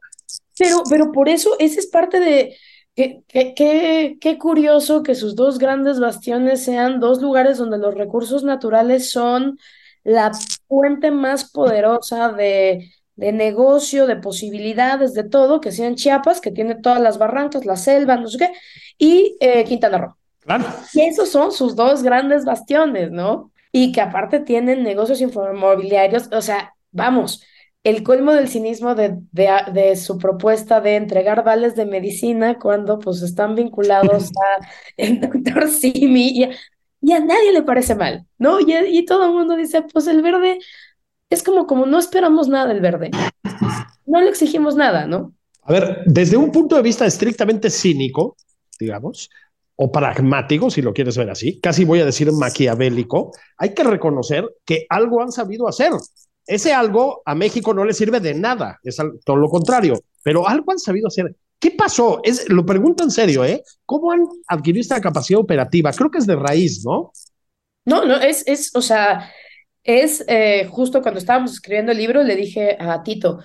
Pero, 0.58 0.84
pero 0.90 1.12
por 1.12 1.28
eso, 1.28 1.56
esa 1.60 1.80
es 1.80 1.88
parte 1.88 2.20
de, 2.20 2.56
Qué, 2.94 3.24
qué, 3.30 4.18
qué, 4.20 4.38
curioso 4.38 5.02
que 5.02 5.16
sus 5.16 5.38
dos 5.38 5.60
grandes 5.60 6.02
bastiones 6.02 6.66
sean 6.66 7.00
dos 7.00 7.22
lugares 7.22 7.58
donde 7.58 7.78
los 7.78 7.96
recursos 7.96 8.44
naturales 8.44 9.12
son 9.12 9.58
la 10.04 10.34
fuente 10.68 11.10
más 11.10 11.50
poderosa 11.52 12.34
de, 12.34 12.92
de 13.22 13.32
negocio, 13.32 14.08
de 14.08 14.16
posibilidades, 14.16 15.14
de 15.14 15.24
todo, 15.24 15.62
que 15.62 15.72
sean 15.72 15.94
Chiapas, 15.94 16.42
que 16.42 16.50
tiene 16.50 16.74
todas 16.74 17.00
las 17.00 17.20
barrancas, 17.20 17.68
la 17.68 17.76
selva, 17.76 18.18
no 18.18 18.28
sé 18.28 18.40
qué, 18.40 18.52
y 18.98 19.38
eh, 19.40 19.64
Quintana 19.64 20.00
Roo. 20.00 20.18
Claro. 20.40 20.66
Y 20.92 21.02
esos 21.02 21.30
son 21.30 21.52
sus 21.52 21.76
dos 21.76 22.02
grandes 22.02 22.46
bastiones, 22.46 23.12
¿no? 23.12 23.52
Y 23.72 23.92
que 23.92 24.02
aparte 24.02 24.40
tienen 24.40 24.82
negocios 24.82 25.22
inmobiliarios, 25.22 26.30
o 26.32 26.42
sea, 26.42 26.74
vamos, 26.92 27.44
el 27.84 28.02
colmo 28.02 28.32
del 28.34 28.50
cinismo 28.50 28.96
de, 28.96 29.20
de, 29.32 29.96
su 29.98 30.18
propuesta 30.18 30.82
de 30.82 30.96
entregar 30.96 31.44
vales 31.44 31.76
de 31.76 31.86
medicina 31.86 32.58
cuando 32.58 32.98
pues 32.98 33.22
están 33.22 33.54
vinculados 33.54 34.32
a 34.62 34.68
el 34.98 35.22
doctor 35.22 35.70
Simi 35.70 36.50
y 37.02 37.12
a, 37.14 37.20
nadie 37.20 37.54
le 37.54 37.62
parece 37.62 37.94
mal, 37.94 38.26
¿no? 38.40 38.60
Y, 38.60 38.74
y, 38.74 39.06
todo 39.06 39.26
el 39.26 39.34
mundo 39.34 39.56
dice, 39.56 39.84
pues 39.84 40.08
el 40.08 40.24
verde 40.24 40.58
es 41.32 41.42
como, 41.42 41.66
como 41.66 41.88
no 41.88 41.98
esperamos 41.98 42.48
nada 42.48 42.68
del 42.68 42.82
verde, 42.82 43.10
no 44.06 44.22
le 44.22 44.30
exigimos 44.30 44.76
nada, 44.76 45.08
¿no? 45.08 45.34
A 45.64 45.74
ver, 45.74 46.04
desde 46.06 46.38
un 46.38 46.52
punto 46.52 46.76
de 46.76 46.84
vista 46.84 47.06
estrictamente 47.06 47.72
cínico, 47.72 48.36
digamos, 48.80 49.30
o 49.76 49.92
pragmático, 49.92 50.70
si 50.70 50.84
lo 50.84 50.94
quieres 50.94 51.18
ver 51.18 51.32
así, 51.32 51.60
casi 51.60 51.86
voy 51.86 52.02
a 52.02 52.06
decir 52.06 52.32
maquiavélico, 52.32 53.32
hay 53.58 53.74
que 53.74 53.84
reconocer 53.84 54.46
que 54.66 54.86
algo 54.90 55.24
han 55.24 55.32
sabido 55.32 55.68
hacer 55.68 55.92
ese 56.48 56.74
algo 56.74 57.22
a 57.26 57.36
México 57.36 57.74
no 57.74 57.86
le 57.86 57.94
sirve 57.94 58.20
de 58.20 58.34
nada, 58.34 58.80
es 58.84 58.98
todo 59.24 59.38
lo 59.38 59.50
contrario, 59.50 60.02
pero 60.24 60.48
algo 60.48 60.72
han 60.72 60.80
sabido 60.80 61.08
hacer. 61.08 61.36
¿Qué 61.60 61.72
pasó? 61.72 62.20
Es, 62.24 62.50
lo 62.50 62.66
pregunto 62.66 63.04
en 63.04 63.12
serio, 63.12 63.46
¿eh? 63.46 63.64
¿Cómo 63.86 64.12
han 64.12 64.26
adquirido 64.48 64.82
esta 64.82 65.00
capacidad 65.00 65.40
operativa? 65.40 65.94
Creo 65.94 66.10
que 66.10 66.18
es 66.18 66.26
de 66.26 66.36
raíz, 66.36 66.84
¿no? 66.84 67.12
No, 67.86 68.06
no, 68.06 68.16
es, 68.16 68.44
es 68.48 68.76
o 68.76 68.82
sea, 68.82 69.32
es 69.84 70.24
eh, 70.28 70.68
justo 70.70 71.02
cuando 71.02 71.20
estábamos 71.20 71.54
escribiendo 71.54 71.92
el 71.92 71.98
libro, 71.98 72.24
le 72.24 72.36
dije 72.36 72.78
a 72.80 73.04
Tito, 73.04 73.40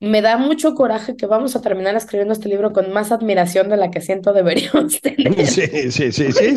me 0.00 0.20
da 0.20 0.36
mucho 0.36 0.74
coraje 0.74 1.16
que 1.16 1.26
vamos 1.26 1.56
a 1.56 1.62
terminar 1.62 1.96
escribiendo 1.96 2.34
este 2.34 2.48
libro 2.48 2.72
con 2.72 2.92
más 2.92 3.10
admiración 3.12 3.68
de 3.70 3.76
la 3.76 3.90
que 3.90 4.00
siento 4.00 4.32
deberíamos 4.32 5.00
tener. 5.02 5.46
Sí, 5.46 5.66
sí, 5.90 6.12
sí, 6.12 6.12
sí. 6.12 6.32
sí. 6.32 6.56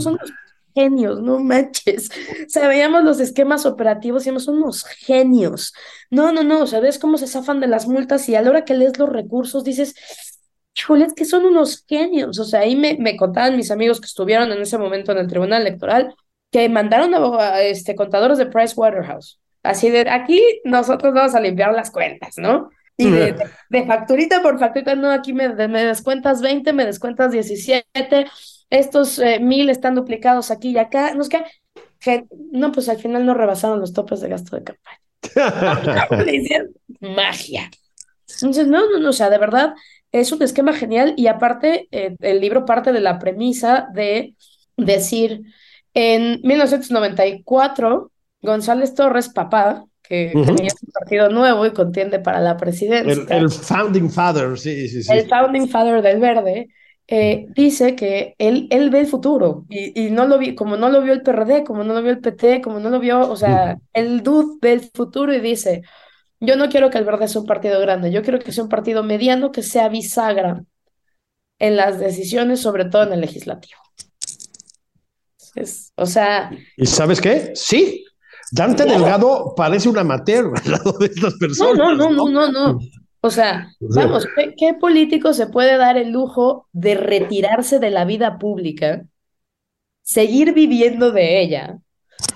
Son 0.00 0.18
genios, 0.74 1.20
no 1.20 1.40
manches. 1.40 2.08
O 2.46 2.48
sea, 2.48 2.68
veíamos 2.68 3.02
los 3.02 3.18
esquemas 3.18 3.66
operativos 3.66 4.26
y 4.26 4.38
son 4.38 4.58
unos 4.58 4.84
genios. 4.84 5.72
No, 6.10 6.30
no, 6.30 6.44
no, 6.44 6.62
o 6.62 6.66
sea, 6.66 6.80
ves 6.80 6.98
cómo 6.98 7.18
se 7.18 7.26
zafan 7.26 7.60
de 7.60 7.66
las 7.66 7.88
multas 7.88 8.28
y 8.28 8.36
a 8.36 8.42
la 8.42 8.50
hora 8.50 8.64
que 8.64 8.74
lees 8.74 8.96
los 8.98 9.08
recursos 9.08 9.64
dices, 9.64 9.94
híjole, 10.76 11.06
es 11.06 11.14
que 11.14 11.24
son 11.24 11.46
unos 11.46 11.84
genios. 11.88 12.38
O 12.38 12.44
sea, 12.44 12.60
ahí 12.60 12.76
me, 12.76 12.96
me 12.98 13.16
contaban 13.16 13.56
mis 13.56 13.72
amigos 13.72 14.00
que 14.00 14.06
estuvieron 14.06 14.52
en 14.52 14.62
ese 14.62 14.78
momento 14.78 15.10
en 15.12 15.18
el 15.18 15.26
tribunal 15.26 15.62
electoral 15.62 16.14
que 16.50 16.68
mandaron 16.68 17.14
a, 17.14 17.60
este, 17.62 17.94
contadores 17.94 18.38
de 18.38 18.46
Price 18.46 18.74
Waterhouse. 18.76 19.38
Así 19.62 19.90
de, 19.90 20.08
aquí 20.08 20.40
nosotros 20.64 21.12
vamos 21.12 21.34
a 21.34 21.40
limpiar 21.40 21.72
las 21.74 21.90
cuentas, 21.90 22.38
¿no? 22.38 22.70
Y 22.96 23.10
de, 23.10 23.36
de, 23.68 23.86
facturita 23.86 24.42
por 24.42 24.58
facturita, 24.58 24.96
no, 24.96 25.10
aquí 25.12 25.32
me, 25.32 25.48
me 25.68 25.84
descuentas 25.84 26.42
20, 26.42 26.72
me 26.72 26.84
descuentas 26.84 27.30
17, 27.30 28.26
estos 28.70 29.18
eh, 29.18 29.38
mil 29.40 29.70
están 29.70 29.94
duplicados 29.94 30.50
aquí 30.50 30.70
y 30.70 30.78
acá, 30.78 31.14
no 31.14 31.22
es 31.22 31.28
que, 31.28 31.44
no, 32.50 32.72
pues 32.72 32.88
al 32.88 32.98
final 32.98 33.24
no 33.24 33.34
rebasaron 33.34 33.78
los 33.80 33.92
topes 33.92 34.20
de 34.20 34.28
gasto 34.28 34.56
de 34.56 34.64
campaña. 34.64 35.00
magia. 37.00 37.70
Entonces, 38.28 38.66
no, 38.66 38.90
no, 38.90 38.98
no, 38.98 39.10
o 39.10 39.12
sea, 39.12 39.30
de 39.30 39.38
verdad 39.38 39.74
es 40.12 40.32
un 40.32 40.42
esquema 40.42 40.72
genial 40.72 41.14
y 41.16 41.26
aparte 41.26 41.88
eh, 41.90 42.16
el 42.20 42.40
libro 42.40 42.64
parte 42.64 42.92
de 42.92 43.00
la 43.00 43.18
premisa 43.18 43.88
de 43.92 44.34
decir, 44.76 45.42
en 45.94 46.40
1994, 46.42 48.10
González 48.42 48.94
Torres, 48.94 49.28
papá, 49.28 49.84
que 50.02 50.32
tenía 50.32 50.72
un 50.82 50.92
partido 50.92 51.28
nuevo 51.28 51.66
y 51.66 51.72
contiende 51.72 52.18
para 52.18 52.40
la 52.40 52.56
presidencia. 52.56 53.36
El, 53.36 53.50
founding 53.50 54.10
father, 54.10 54.58
sí, 54.58 54.88
sí, 54.88 55.02
sí. 55.02 55.12
El 55.12 55.28
founding 55.28 55.68
father 55.68 56.00
del 56.00 56.18
verde, 56.18 56.68
eh, 57.06 57.46
dice 57.54 57.94
que 57.94 58.34
él, 58.38 58.68
él 58.70 58.90
ve 58.90 59.00
el 59.00 59.06
futuro 59.06 59.64
y, 59.68 59.98
y, 59.98 60.10
no 60.10 60.26
lo 60.26 60.38
vi, 60.38 60.54
como 60.54 60.76
no 60.76 60.90
lo 60.90 61.02
vio 61.02 61.12
el 61.12 61.22
PRD, 61.22 61.64
como 61.64 61.84
no 61.84 61.94
lo 61.94 62.02
vio 62.02 62.12
el 62.12 62.20
PT, 62.20 62.60
como 62.60 62.80
no 62.80 62.90
lo 62.90 63.00
vio, 63.00 63.30
o 63.30 63.36
sea, 63.36 63.78
el 63.92 64.22
dude 64.22 64.58
ve 64.60 64.72
el 64.72 64.80
futuro 64.80 65.32
y 65.32 65.40
dice, 65.40 65.82
yo 66.40 66.56
no 66.56 66.68
quiero 66.68 66.90
que 66.90 66.98
el 66.98 67.04
verde 67.04 67.28
sea 67.28 67.40
un 67.40 67.46
partido 67.46 67.80
grande, 67.80 68.12
yo 68.12 68.22
quiero 68.22 68.38
que 68.38 68.52
sea 68.52 68.64
un 68.64 68.70
partido 68.70 69.02
mediano 69.02 69.52
que 69.52 69.62
sea 69.62 69.88
bisagra 69.88 70.62
en 71.58 71.76
las 71.76 71.98
decisiones, 71.98 72.60
sobre 72.60 72.84
todo 72.84 73.04
en 73.04 73.12
el 73.12 73.20
legislativo. 73.20 73.80
Es, 75.58 75.92
o 75.96 76.06
sea... 76.06 76.50
¿Y 76.76 76.86
sabes 76.86 77.20
qué? 77.20 77.52
Sí, 77.54 78.04
Dante 78.52 78.84
Delgado 78.84 79.54
parece 79.56 79.88
un 79.88 79.98
amateur 79.98 80.52
al 80.64 80.70
lado 80.70 80.92
de 80.98 81.06
estas 81.06 81.34
personas. 81.34 81.76
no, 81.76 81.94
no, 81.94 82.10
no, 82.10 82.28
no, 82.28 82.50
no. 82.50 82.78
O 83.20 83.30
sea, 83.30 83.72
vamos, 83.80 84.26
¿qué, 84.56 84.74
político 84.74 85.32
se 85.34 85.48
puede 85.48 85.76
dar 85.76 85.96
el 85.96 86.10
lujo 86.10 86.68
de 86.72 86.94
retirarse 86.94 87.80
de 87.80 87.90
la 87.90 88.04
vida 88.04 88.38
pública, 88.38 89.06
seguir 90.02 90.54
viviendo 90.54 91.10
de 91.10 91.40
ella 91.40 91.78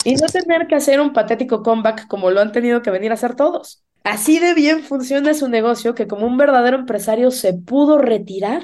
y 0.05 0.17
no 0.17 0.27
tener 0.27 0.67
que 0.67 0.75
hacer 0.75 1.01
un 1.01 1.13
patético 1.13 1.63
comeback 1.63 2.09
como 2.09 2.31
lo 2.31 2.41
han 2.41 2.51
tenido 2.51 2.83
que 2.83 2.91
venir 2.91 3.13
a 3.13 3.15
hacer 3.15 3.37
todos? 3.37 3.85
Así 4.03 4.41
de 4.41 4.55
bien 4.55 4.83
funciona 4.83 5.35
su 5.35 5.49
negocio 5.49 5.95
que 5.95 6.09
como 6.09 6.27
un 6.27 6.37
verdadero 6.37 6.77
empresario 6.77 7.31
se 7.31 7.55
pudo 7.55 7.99
retirar 7.99 8.63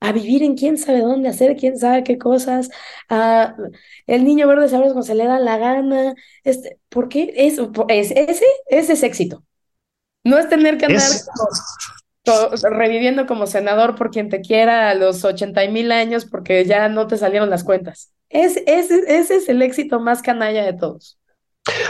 a 0.00 0.12
vivir 0.12 0.42
en 0.42 0.56
quién 0.56 0.78
sabe 0.78 1.00
dónde, 1.00 1.28
hacer 1.28 1.56
quién 1.56 1.78
sabe 1.78 2.04
qué 2.04 2.18
cosas, 2.18 2.70
a 3.08 3.56
el 4.06 4.24
niño 4.24 4.46
verde 4.46 4.68
sabe 4.68 4.84
cuando 4.84 5.02
se 5.02 5.14
le 5.14 5.26
da 5.26 5.38
la 5.38 5.58
gana, 5.58 6.14
este, 6.44 6.78
¿por 6.88 7.08
qué? 7.08 7.32
Es, 7.36 7.58
es, 7.88 8.10
ese, 8.12 8.44
ese 8.66 8.92
es 8.92 9.02
éxito. 9.02 9.44
No 10.24 10.38
es 10.38 10.48
tener 10.48 10.78
que 10.78 10.86
andar 10.86 11.02
reviviendo 12.70 13.26
como 13.26 13.46
senador 13.46 13.94
por 13.94 14.10
quien 14.10 14.28
te 14.28 14.40
quiera 14.40 14.90
a 14.90 14.94
los 14.94 15.24
ochenta 15.24 15.64
y 15.64 15.70
mil 15.70 15.90
años 15.92 16.26
porque 16.26 16.64
ya 16.64 16.88
no 16.88 17.06
te 17.06 17.16
salieron 17.16 17.50
las 17.50 17.64
cuentas. 17.64 18.12
Es, 18.28 18.56
ese 18.66 19.36
es 19.36 19.48
el 19.48 19.62
éxito 19.62 20.00
más 20.00 20.20
canalla 20.22 20.64
de 20.64 20.74
todos. 20.74 21.18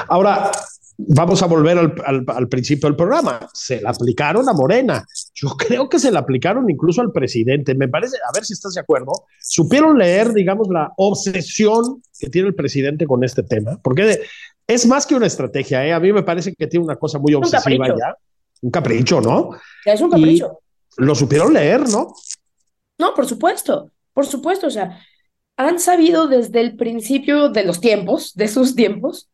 Ahora, 0.09 0.51
vamos 0.99 1.43
a 1.43 1.47
volver 1.47 1.79
al, 1.79 2.25
al, 2.27 2.49
principio 2.49 2.89
del 2.89 2.97
programa. 2.97 3.49
Se 3.55 3.81
la 3.81 3.91
aplicaron 3.91 4.49
a 4.49 4.53
Morena. 4.53 5.07
Yo 5.35 5.51
creo 5.57 5.89
que 5.89 5.99
se 5.99 6.11
la 6.11 6.21
aplicaron 6.21 6.69
incluso 6.69 7.01
al 7.01 7.13
presidente. 7.13 7.75
Me 7.75 7.89
parece, 7.89 8.17
a 8.17 8.33
ver 8.35 8.45
si 8.45 8.53
estás 8.53 8.75
de 8.75 8.81
acuerdo, 8.81 9.13
supieron 9.41 9.97
leer, 9.97 10.33
digamos, 10.33 10.69
la 10.69 10.93
obsesión 10.97 12.03
que 12.19 12.29
tiene 12.29 12.49
el 12.49 12.55
presidente 12.55 13.07
con 13.07 13.25
este 13.25 13.43
tema, 13.43 13.79
porque 13.83 14.21
es 14.67 14.87
más 14.87 15.07
que 15.07 15.15
una 15.15 15.27
estrategia. 15.27 15.87
¿eh? 15.87 15.93
A 15.93 16.01
mí 16.01 16.13
me 16.13 16.25
parece 16.25 16.53
que 16.53 16.67
tiene 16.67 16.85
una 16.85 16.97
cosa 16.97 17.19
muy 17.19 17.33
obsesiva 17.35 17.89
ya 17.89 18.15
un 18.61 18.71
capricho, 18.71 19.21
¿no? 19.21 19.51
Es 19.85 20.01
un 20.01 20.11
capricho. 20.11 20.61
lo 20.97 21.15
supieron 21.15 21.53
leer, 21.53 21.89
¿no? 21.89 22.15
No, 22.99 23.15
por 23.15 23.27
supuesto, 23.27 23.93
por 24.13 24.27
supuesto, 24.27 24.67
o 24.67 24.71
sea, 24.71 25.01
han 25.57 25.79
sabido 25.79 26.27
desde 26.27 26.61
el 26.61 26.77
principio 26.77 27.49
de 27.49 27.65
los 27.65 27.81
tiempos, 27.81 28.35
de 28.35 28.49
sus 28.49 28.75
tiempos, 28.75 29.29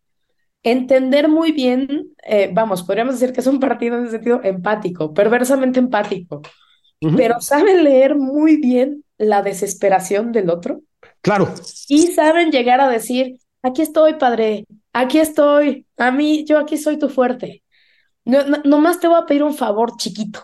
entender 0.64 1.28
muy 1.28 1.52
bien, 1.52 2.08
eh, 2.24 2.50
vamos, 2.52 2.82
podríamos 2.82 3.20
decir 3.20 3.32
que 3.32 3.40
es 3.40 3.46
un 3.46 3.60
partido 3.60 3.96
en 3.96 4.04
ese 4.04 4.12
sentido 4.12 4.40
empático, 4.42 5.14
perversamente 5.14 5.78
empático, 5.78 6.42
pero 7.16 7.40
saben 7.40 7.84
leer 7.84 8.16
muy 8.16 8.56
bien 8.56 9.04
la 9.18 9.42
desesperación 9.42 10.32
del 10.32 10.48
otro. 10.48 10.80
Claro. 11.20 11.52
Y 11.86 12.08
saben 12.08 12.50
llegar 12.50 12.80
a 12.80 12.88
decir, 12.88 13.36
aquí 13.62 13.82
estoy, 13.82 14.14
padre, 14.14 14.64
aquí 14.92 15.18
estoy, 15.18 15.86
a 15.98 16.10
mí, 16.10 16.44
yo 16.46 16.58
aquí 16.58 16.78
soy 16.78 16.98
tu 16.98 17.10
fuerte. 17.10 17.62
No, 18.24 18.42
nomás 18.64 19.00
te 19.00 19.06
voy 19.06 19.18
a 19.18 19.26
pedir 19.26 19.42
un 19.42 19.54
favor 19.54 19.98
chiquito. 19.98 20.40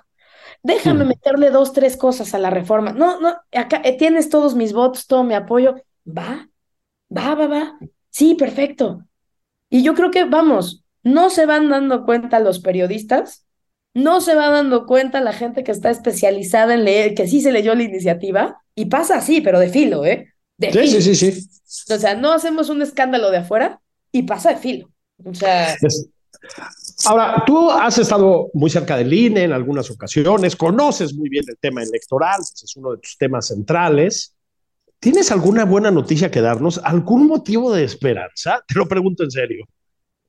Déjame 0.62 1.06
meterle 1.06 1.50
dos, 1.50 1.72
tres 1.72 1.96
cosas 1.96 2.34
a 2.34 2.38
la 2.38 2.50
reforma. 2.50 2.92
No, 2.92 3.18
no, 3.20 3.34
acá 3.52 3.80
eh, 3.82 3.96
tienes 3.96 4.28
todos 4.28 4.54
mis 4.54 4.74
votos, 4.74 5.06
todo 5.06 5.24
mi 5.24 5.32
apoyo. 5.32 5.76
Va, 6.06 6.46
va, 7.16 7.34
va, 7.34 7.46
va. 7.46 7.78
Sí, 8.10 8.34
perfecto. 8.34 9.06
Y 9.70 9.82
yo 9.82 9.94
creo 9.94 10.10
que, 10.10 10.24
vamos, 10.24 10.84
no 11.02 11.30
se 11.30 11.46
van 11.46 11.70
dando 11.70 12.04
cuenta 12.04 12.40
los 12.40 12.58
periodistas, 12.60 13.46
no 13.94 14.20
se 14.20 14.34
va 14.34 14.50
dando 14.50 14.86
cuenta 14.86 15.20
la 15.20 15.32
gente 15.32 15.64
que 15.64 15.72
está 15.72 15.90
especializada 15.90 16.74
en 16.74 16.84
leer, 16.84 17.14
que 17.14 17.26
sí 17.26 17.40
se 17.40 17.52
leyó 17.52 17.74
la 17.74 17.84
iniciativa, 17.84 18.60
y 18.74 18.86
pasa 18.86 19.16
así, 19.16 19.40
pero 19.40 19.58
de 19.58 19.68
filo, 19.68 20.04
¿eh? 20.04 20.32
De 20.56 20.72
sí, 20.72 21.00
sí, 21.00 21.14
sí, 21.14 21.32
sí. 21.32 21.48
O 21.92 21.98
sea, 21.98 22.14
no 22.14 22.32
hacemos 22.32 22.68
un 22.68 22.82
escándalo 22.82 23.30
de 23.30 23.38
afuera 23.38 23.80
y 24.12 24.24
pasa 24.24 24.50
de 24.50 24.56
filo. 24.56 24.90
O 25.24 25.34
sea. 25.34 25.76
Ahora, 27.06 27.42
tú 27.46 27.70
has 27.70 27.98
estado 27.98 28.50
muy 28.54 28.70
cerca 28.70 28.96
del 28.96 29.12
INE 29.12 29.44
en 29.44 29.52
algunas 29.52 29.90
ocasiones, 29.90 30.56
conoces 30.56 31.14
muy 31.14 31.28
bien 31.28 31.44
el 31.48 31.56
tema 31.58 31.82
electoral, 31.82 32.38
pues, 32.38 32.62
es 32.62 32.76
uno 32.76 32.92
de 32.92 32.98
tus 32.98 33.16
temas 33.16 33.46
centrales. 33.46 34.34
¿Tienes 35.00 35.32
alguna 35.32 35.64
buena 35.64 35.90
noticia 35.90 36.30
que 36.30 36.42
darnos? 36.42 36.78
¿Algún 36.84 37.26
motivo 37.26 37.72
de 37.72 37.84
esperanza? 37.84 38.62
Te 38.68 38.78
lo 38.78 38.86
pregunto 38.86 39.24
en 39.24 39.30
serio. 39.30 39.64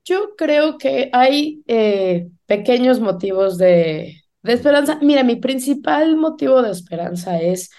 Yo 0.05 0.36
creo 0.38 0.78
que 0.78 1.09
hay 1.11 1.61
eh, 1.67 2.30
pequeños 2.45 3.01
motivos 3.01 3.57
de, 3.57 4.15
De 4.41 4.53
esperanza, 4.53 4.97
mira, 5.01 5.24
mi 5.24 5.36
principal 5.36 6.15
motivo 6.15 6.61
de 6.61 6.72
esperanza 6.72 7.41
es 7.41 7.69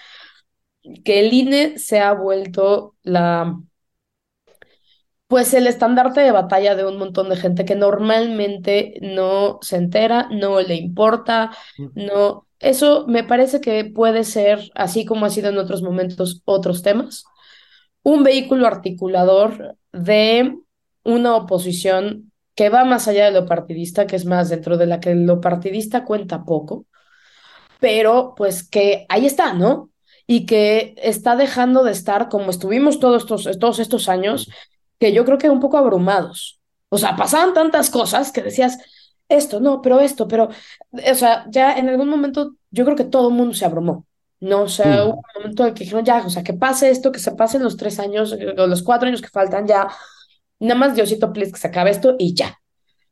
que 1.03 1.19
el 1.19 1.33
INE 1.33 1.79
se 1.79 1.99
ha 1.99 2.13
vuelto 2.13 2.95
la, 3.03 3.57
pues 5.27 5.53
el 5.55 5.65
estandarte 5.65 6.21
de 6.21 6.31
batalla 6.31 6.75
de 6.75 6.85
un 6.85 6.97
montón 6.97 7.29
de 7.29 7.37
gente 7.37 7.65
que 7.65 7.75
normalmente 7.75 8.99
no 9.01 9.57
se 9.61 9.77
entera, 9.77 10.27
no 10.29 10.61
le 10.61 10.75
importa, 10.75 11.51
no, 11.95 12.45
eso 12.63 13.05
me 13.07 13.23
parece 13.23 13.61
que 13.61 13.85
puede 13.85 14.23
ser, 14.23 14.71
así 14.75 15.05
como 15.05 15.25
ha 15.25 15.29
sido 15.29 15.49
en 15.49 15.57
otros 15.57 15.81
momentos, 15.81 16.41
otros 16.45 16.81
temas, 16.81 17.25
un 18.03 18.23
vehículo 18.23 18.67
articulador 18.67 19.77
de 19.91 20.57
una 21.03 21.35
oposición 21.35 22.31
que 22.55 22.69
va 22.69 22.85
más 22.85 23.07
allá 23.07 23.25
de 23.25 23.31
lo 23.31 23.45
partidista, 23.45 24.07
que 24.07 24.15
es 24.15 24.25
más 24.25 24.49
dentro 24.49 24.77
de 24.77 24.85
la 24.85 24.99
que 24.99 25.15
lo 25.15 25.41
partidista 25.41 26.05
cuenta 26.05 26.43
poco, 26.45 26.85
pero 27.79 28.33
pues 28.35 28.67
que 28.67 29.05
ahí 29.09 29.25
está, 29.25 29.53
¿no? 29.53 29.89
Y 30.25 30.45
que 30.45 30.95
está 30.97 31.35
dejando 31.35 31.83
de 31.83 31.91
estar 31.91 32.29
como 32.29 32.49
estuvimos 32.49 32.99
todos 32.99 33.23
estos, 33.23 33.59
todos 33.59 33.79
estos 33.79 34.07
años, 34.07 34.49
que 34.99 35.11
yo 35.11 35.25
creo 35.25 35.37
que 35.37 35.49
un 35.49 35.59
poco 35.59 35.77
abrumados. 35.77 36.59
O 36.89 36.97
sea, 36.97 37.15
pasaban 37.15 37.53
tantas 37.53 37.89
cosas 37.89 38.31
que 38.31 38.41
decías, 38.41 38.77
esto, 39.33 39.59
no, 39.59 39.81
pero 39.81 39.99
esto, 39.99 40.27
pero, 40.27 40.49
o 40.91 41.15
sea, 41.15 41.45
ya 41.49 41.77
en 41.77 41.89
algún 41.89 42.09
momento 42.09 42.55
yo 42.71 42.85
creo 42.85 42.95
que 42.95 43.03
todo 43.05 43.29
el 43.29 43.35
mundo 43.35 43.53
se 43.53 43.65
abrumó. 43.65 44.05
No, 44.39 44.63
o 44.63 44.67
sea, 44.67 45.05
hubo 45.05 45.13
un 45.15 45.23
momento 45.35 45.65
en 45.65 45.73
que 45.73 45.85
dijeron, 45.85 46.03
ya, 46.03 46.25
o 46.25 46.29
sea, 46.29 46.43
que 46.43 46.53
pase 46.53 46.89
esto, 46.89 47.11
que 47.13 47.19
se 47.19 47.31
pasen 47.31 47.63
los 47.63 47.77
tres 47.77 47.97
años, 47.99 48.33
o 48.57 48.67
los 48.67 48.83
cuatro 48.83 49.07
años 49.07 49.21
que 49.21 49.29
faltan, 49.29 49.65
ya, 49.67 49.87
nada 50.59 50.75
más 50.79 50.95
Diosito, 50.95 51.31
please, 51.31 51.51
que 51.53 51.59
se 51.59 51.67
acabe 51.67 51.91
esto 51.91 52.15
y 52.19 52.33
ya. 52.33 52.59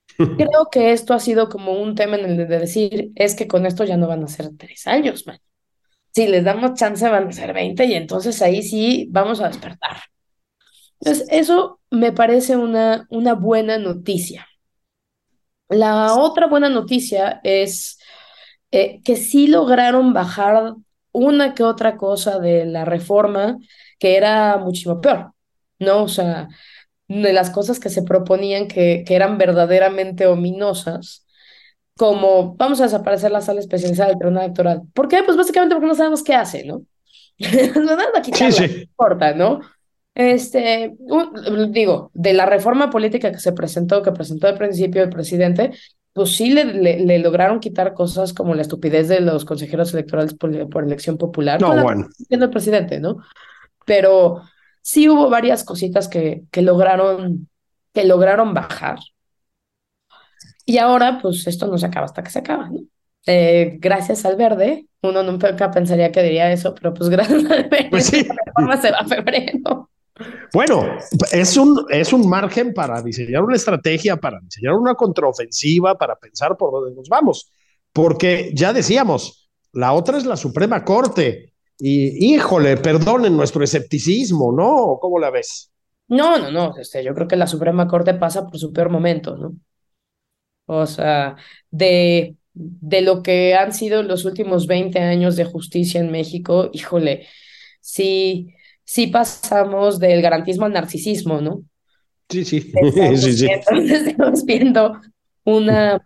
Creo 0.17 0.67
que 0.71 0.91
esto 0.91 1.13
ha 1.13 1.19
sido 1.19 1.47
como 1.49 1.73
un 1.73 1.95
tema 1.95 2.17
en 2.17 2.25
el 2.25 2.37
de 2.37 2.45
decir, 2.59 3.11
es 3.15 3.35
que 3.35 3.47
con 3.47 3.65
esto 3.65 3.85
ya 3.85 3.97
no 3.97 4.07
van 4.07 4.23
a 4.23 4.27
ser 4.27 4.49
tres 4.57 4.87
años, 4.87 5.25
man. 5.25 5.39
Si 6.13 6.27
les 6.27 6.43
damos 6.43 6.73
chance 6.73 7.07
van 7.07 7.29
a 7.29 7.31
ser 7.31 7.53
20 7.53 7.85
y 7.85 7.93
entonces 7.93 8.41
ahí 8.41 8.63
sí 8.63 9.07
vamos 9.11 9.39
a 9.39 9.47
despertar. 9.47 9.97
Entonces, 10.99 11.27
eso 11.31 11.79
me 11.89 12.11
parece 12.11 12.57
una, 12.57 13.07
una 13.09 13.33
buena 13.33 13.77
noticia. 13.77 14.47
La 15.71 16.15
otra 16.15 16.47
buena 16.47 16.69
noticia 16.69 17.39
es 17.43 17.97
eh, 18.71 19.01
que 19.03 19.15
sí 19.15 19.47
lograron 19.47 20.13
bajar 20.13 20.75
una 21.13 21.53
que 21.53 21.63
otra 21.63 21.97
cosa 21.97 22.39
de 22.39 22.65
la 22.65 22.85
reforma 22.85 23.57
que 23.97 24.17
era 24.17 24.57
muchísimo 24.57 24.99
peor, 24.99 25.31
¿no? 25.79 26.03
O 26.03 26.07
sea, 26.07 26.49
de 27.07 27.33
las 27.33 27.49
cosas 27.49 27.79
que 27.79 27.89
se 27.89 28.03
proponían 28.03 28.67
que, 28.67 29.03
que 29.05 29.15
eran 29.15 29.37
verdaderamente 29.37 30.27
ominosas, 30.27 31.25
como 31.97 32.55
vamos 32.55 32.81
a 32.81 32.85
desaparecer 32.85 33.31
la 33.31 33.41
sala 33.41 33.59
especializada 33.59 34.09
del 34.09 34.17
Tribunal 34.19 34.45
Electoral. 34.45 34.81
¿Por 34.93 35.07
qué? 35.07 35.23
Pues 35.23 35.37
básicamente 35.37 35.75
porque 35.75 35.87
no 35.87 35.95
sabemos 35.95 36.23
qué 36.23 36.33
hace, 36.33 36.65
¿no? 36.65 36.83
no 37.75 37.95
nada 37.95 38.21
quitarla, 38.21 38.51
sí, 38.51 38.67
sí. 38.67 38.73
no 38.75 38.81
importa, 38.81 39.33
¿no? 39.33 39.61
Este, 40.13 40.93
digo, 41.69 42.11
de 42.13 42.33
la 42.33 42.45
reforma 42.45 42.89
política 42.89 43.31
que 43.31 43.39
se 43.39 43.53
presentó, 43.53 44.01
que 44.03 44.11
presentó 44.11 44.47
al 44.47 44.57
principio 44.57 45.03
el 45.03 45.09
presidente, 45.09 45.71
pues 46.13 46.35
sí 46.35 46.51
le, 46.51 46.65
le, 46.65 47.19
lograron 47.19 47.61
quitar 47.61 47.93
cosas 47.93 48.33
como 48.33 48.53
la 48.53 48.61
estupidez 48.61 49.07
de 49.07 49.21
los 49.21 49.45
consejeros 49.45 49.93
electorales 49.93 50.33
por, 50.33 50.69
por 50.69 50.83
elección 50.83 51.17
popular. 51.17 51.61
No, 51.61 51.81
bueno. 51.81 52.09
Siendo 52.27 52.45
el 52.45 52.51
presidente, 52.51 52.99
¿no? 52.99 53.17
Pero 53.85 54.41
sí 54.81 55.07
hubo 55.07 55.29
varias 55.29 55.63
cositas 55.63 56.09
que, 56.09 56.43
que 56.51 56.61
lograron, 56.61 57.47
que 57.93 58.03
lograron 58.03 58.53
bajar. 58.53 58.99
Y 60.65 60.77
ahora, 60.77 61.19
pues 61.21 61.47
esto 61.47 61.67
no 61.67 61.77
se 61.77 61.85
acaba 61.85 62.05
hasta 62.05 62.23
que 62.23 62.29
se 62.29 62.39
acaba, 62.39 62.69
¿no? 62.69 62.81
Eh, 63.27 63.77
gracias 63.79 64.25
al 64.25 64.35
verde, 64.35 64.87
uno 65.03 65.21
nunca 65.21 65.69
pensaría 65.69 66.11
que 66.11 66.23
diría 66.23 66.51
eso, 66.51 66.73
pero 66.73 66.93
pues 66.93 67.09
gracias 67.09 67.45
al 67.45 67.69
verde, 67.69 67.87
pues 67.89 68.07
sí. 68.07 68.25
la 68.25 68.35
reforma 68.45 68.81
se 68.81 68.91
va 68.91 68.97
a 68.97 69.07
febrero. 69.07 69.90
Bueno, 70.53 70.97
es 71.31 71.57
un, 71.57 71.85
es 71.89 72.13
un 72.13 72.27
margen 72.27 72.73
para 72.73 73.01
diseñar 73.01 73.43
una 73.43 73.55
estrategia, 73.55 74.17
para 74.17 74.39
diseñar 74.41 74.73
una 74.73 74.95
contraofensiva, 74.95 75.97
para 75.97 76.15
pensar 76.15 76.57
por 76.57 76.71
dónde 76.71 76.95
nos 76.95 77.07
vamos. 77.09 77.51
Porque 77.93 78.51
ya 78.53 78.73
decíamos, 78.73 79.49
la 79.73 79.93
otra 79.93 80.17
es 80.17 80.25
la 80.25 80.37
Suprema 80.37 80.83
Corte. 80.83 81.53
Y 81.77 82.33
híjole, 82.33 82.77
perdonen 82.77 83.35
nuestro 83.35 83.63
escepticismo, 83.63 84.51
¿no? 84.51 84.97
¿Cómo 85.01 85.17
la 85.19 85.31
ves? 85.31 85.71
No, 86.07 86.37
no, 86.37 86.51
no. 86.51 86.77
Este, 86.77 87.03
yo 87.03 87.13
creo 87.13 87.27
que 87.27 87.35
la 87.35 87.47
Suprema 87.47 87.87
Corte 87.87 88.13
pasa 88.13 88.45
por 88.45 88.59
su 88.59 88.71
peor 88.71 88.89
momento, 88.89 89.37
¿no? 89.37 89.55
O 90.65 90.85
sea, 90.85 91.35
de, 91.69 92.35
de 92.53 93.01
lo 93.01 93.23
que 93.23 93.55
han 93.55 93.73
sido 93.73 94.03
los 94.03 94.25
últimos 94.25 94.67
20 94.67 94.99
años 94.99 95.35
de 95.35 95.45
justicia 95.45 95.99
en 95.99 96.11
México, 96.11 96.69
híjole, 96.71 97.27
sí 97.81 98.53
sí 98.91 99.07
pasamos 99.07 99.99
del 99.99 100.21
garantismo 100.21 100.65
al 100.65 100.73
narcisismo, 100.73 101.39
¿no? 101.39 101.63
Sí, 102.29 102.43
sí. 102.45 102.73
sí, 103.15 103.33
sí. 103.37 103.47
Entonces 103.49 104.07
estamos 104.07 104.43
viendo 104.43 104.99
una, 105.45 106.05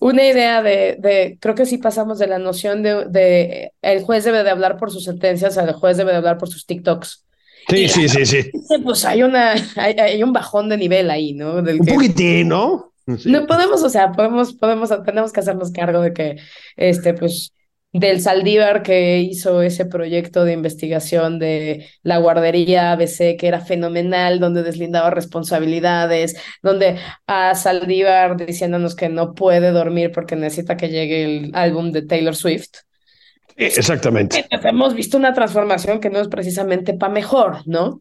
una 0.00 0.24
idea 0.24 0.62
de, 0.62 0.98
de, 0.98 1.38
creo 1.40 1.54
que 1.54 1.64
sí 1.64 1.78
pasamos 1.78 2.18
de 2.18 2.26
la 2.26 2.38
noción 2.38 2.82
de, 2.82 3.06
de 3.06 3.72
el 3.80 4.02
juez 4.02 4.24
debe 4.24 4.44
de 4.44 4.50
hablar 4.50 4.76
por 4.76 4.90
sus 4.90 5.04
sentencias 5.04 5.56
al 5.56 5.72
juez 5.72 5.96
debe 5.96 6.10
de 6.10 6.18
hablar 6.18 6.36
por 6.36 6.50
sus 6.50 6.66
TikToks. 6.66 7.24
Sí, 7.70 7.88
sí, 7.88 8.06
sí, 8.06 8.26
sí. 8.26 8.50
Pues 8.84 9.06
hay 9.06 9.22
una, 9.22 9.54
hay, 9.76 9.94
hay, 9.94 10.22
un 10.22 10.34
bajón 10.34 10.68
de 10.68 10.76
nivel 10.76 11.10
ahí, 11.10 11.32
¿no? 11.32 11.62
Del 11.62 11.80
un 11.80 11.86
que, 11.86 11.94
poquitín, 11.94 12.48
¿no? 12.48 12.92
Sí. 13.16 13.30
No 13.30 13.46
podemos, 13.46 13.82
o 13.82 13.88
sea, 13.88 14.12
podemos, 14.12 14.52
podemos, 14.52 14.90
tenemos 15.06 15.32
que 15.32 15.40
hacernos 15.40 15.72
cargo 15.72 16.02
de 16.02 16.12
que, 16.12 16.36
este, 16.76 17.14
pues, 17.14 17.54
del 17.92 18.20
Saldívar 18.20 18.82
que 18.82 19.18
hizo 19.18 19.62
ese 19.62 19.84
proyecto 19.84 20.44
de 20.44 20.52
investigación 20.52 21.38
de 21.38 21.88
la 22.02 22.18
guardería 22.18 22.92
ABC, 22.92 23.36
que 23.36 23.48
era 23.48 23.60
fenomenal, 23.60 24.38
donde 24.38 24.62
deslindaba 24.62 25.10
responsabilidades, 25.10 26.36
donde 26.62 26.98
a 27.26 27.54
Saldívar 27.54 28.36
diciéndonos 28.36 28.94
que 28.94 29.08
no 29.08 29.34
puede 29.34 29.72
dormir 29.72 30.12
porque 30.12 30.36
necesita 30.36 30.76
que 30.76 30.88
llegue 30.88 31.24
el 31.24 31.50
álbum 31.54 31.90
de 31.90 32.02
Taylor 32.02 32.36
Swift. 32.36 32.70
Exactamente. 33.56 34.46
Hemos 34.50 34.94
visto 34.94 35.18
una 35.18 35.34
transformación 35.34 36.00
que 36.00 36.10
no 36.10 36.20
es 36.20 36.28
precisamente 36.28 36.94
para 36.94 37.12
mejor, 37.12 37.58
¿no? 37.66 38.00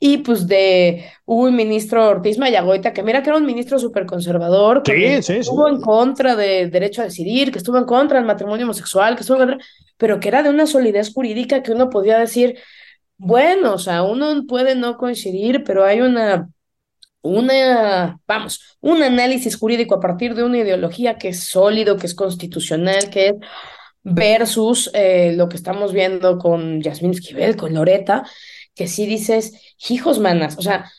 Y 0.00 0.18
pues 0.18 0.46
de 0.46 1.10
un 1.24 1.56
ministro 1.56 2.08
Ortiz 2.08 2.38
Mayagoita, 2.38 2.92
que 2.92 3.02
mira 3.02 3.22
que 3.22 3.30
era 3.30 3.38
un 3.38 3.46
ministro 3.46 3.78
súper 3.78 4.06
conservador, 4.06 4.82
que 4.82 5.16
sí, 5.16 5.22
sí, 5.22 5.38
estuvo 5.40 5.66
sí. 5.66 5.74
en 5.74 5.80
contra 5.80 6.36
del 6.36 6.70
derecho 6.70 7.02
a 7.02 7.06
decidir, 7.06 7.50
que 7.50 7.58
estuvo 7.58 7.78
en 7.78 7.84
contra 7.84 8.18
del 8.18 8.26
matrimonio 8.26 8.64
homosexual, 8.64 9.16
que 9.16 9.22
estuvo 9.22 9.38
en 9.38 9.48
contra, 9.48 9.66
pero 9.96 10.20
que 10.20 10.28
era 10.28 10.42
de 10.42 10.50
una 10.50 10.66
solidez 10.66 11.12
jurídica 11.12 11.62
que 11.62 11.72
uno 11.72 11.90
podía 11.90 12.18
decir, 12.18 12.58
bueno, 13.16 13.74
o 13.74 13.78
sea, 13.78 14.02
uno 14.04 14.46
puede 14.46 14.76
no 14.76 14.96
coincidir, 14.96 15.64
pero 15.64 15.84
hay 15.84 16.00
una, 16.00 16.48
una, 17.22 18.20
vamos, 18.26 18.78
un 18.80 19.02
análisis 19.02 19.56
jurídico 19.56 19.96
a 19.96 20.00
partir 20.00 20.36
de 20.36 20.44
una 20.44 20.58
ideología 20.58 21.18
que 21.18 21.28
es 21.28 21.40
sólido, 21.40 21.96
que 21.96 22.06
es 22.06 22.14
constitucional, 22.14 23.10
que 23.10 23.28
es 23.28 23.34
versus 24.04 24.90
eh, 24.94 25.32
lo 25.36 25.48
que 25.48 25.56
estamos 25.56 25.92
viendo 25.92 26.38
con 26.38 26.80
Yasmín 26.80 27.10
Esquivel, 27.10 27.56
con 27.56 27.74
Loreta, 27.74 28.24
que 28.78 28.86
sí 28.86 29.04
dices, 29.04 29.52
hijos 29.90 30.20
manas, 30.20 30.56
o 30.56 30.62
sea, 30.62 30.90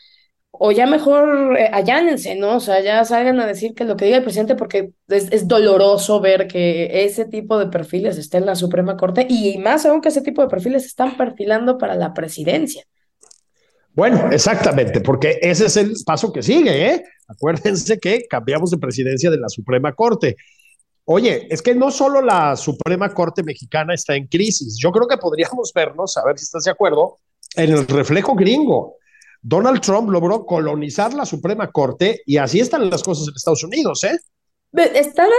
o 0.52 0.72
ya 0.72 0.86
mejor 0.86 1.56
eh, 1.58 1.70
allánense, 1.72 2.34
¿no? 2.34 2.56
O 2.56 2.60
sea, 2.60 2.82
ya 2.82 3.02
salgan 3.06 3.40
a 3.40 3.46
decir 3.46 3.74
que 3.74 3.84
lo 3.84 3.96
que 3.96 4.04
diga 4.04 4.18
el 4.18 4.22
presidente, 4.22 4.56
porque 4.56 4.92
es, 5.08 5.48
doloroso 5.48 6.20
ver 6.20 6.46
que 6.48 7.04
ese 7.04 7.24
tipo 7.24 7.58
de 7.58 7.68
perfiles 7.68 8.18
está 8.18 8.36
en 8.36 8.44
la 8.44 8.54
Suprema 8.54 8.96
Corte 8.98 9.26
y 9.28 9.56
más 9.56 9.86
aún 9.86 10.02
que 10.02 10.10
ese 10.10 10.20
tipo 10.20 10.42
de 10.42 10.48
perfiles 10.48 10.84
están 10.84 11.16
perfilando 11.16 11.78
para 11.78 11.94
la 11.94 12.12
presidencia. 12.12 12.84
Bueno, 13.94 14.30
exactamente, 14.30 15.00
porque 15.00 15.38
ese 15.40 15.64
es 15.66 15.76
el 15.78 15.94
paso 16.04 16.30
que 16.30 16.42
sigue, 16.42 16.90
¿eh? 16.90 17.04
Acuérdense 17.26 17.98
que 17.98 18.26
cambiamos 18.28 18.70
de 18.70 18.76
presidencia 18.76 19.30
de 19.30 19.38
la 19.38 19.48
Suprema 19.48 19.94
Corte. 19.94 20.36
Oye, 21.04 21.48
es 21.50 21.62
que 21.62 21.74
no 21.74 21.90
solo 21.90 22.20
la 22.20 22.54
Suprema 22.56 23.12
Corte 23.14 23.42
mexicana 23.42 23.94
está 23.94 24.14
en 24.14 24.26
crisis, 24.26 24.78
yo 24.78 24.92
creo 24.92 25.08
que 25.08 25.16
podríamos 25.16 25.72
vernos, 25.74 26.18
a 26.18 26.24
ver 26.24 26.38
si 26.38 26.44
estás 26.44 26.64
de 26.64 26.70
acuerdo, 26.70 27.18
en 27.56 27.72
el 27.72 27.86
reflejo 27.86 28.34
gringo. 28.34 28.96
Donald 29.42 29.80
Trump 29.80 30.10
logró 30.10 30.44
colonizar 30.44 31.14
la 31.14 31.24
Suprema 31.24 31.70
Corte 31.70 32.22
y 32.26 32.36
así 32.36 32.60
están 32.60 32.90
las 32.90 33.02
cosas 33.02 33.28
en 33.28 33.34
Estados 33.34 33.64
Unidos, 33.64 34.04
¿eh? 34.04 34.18
Están, 34.72 35.30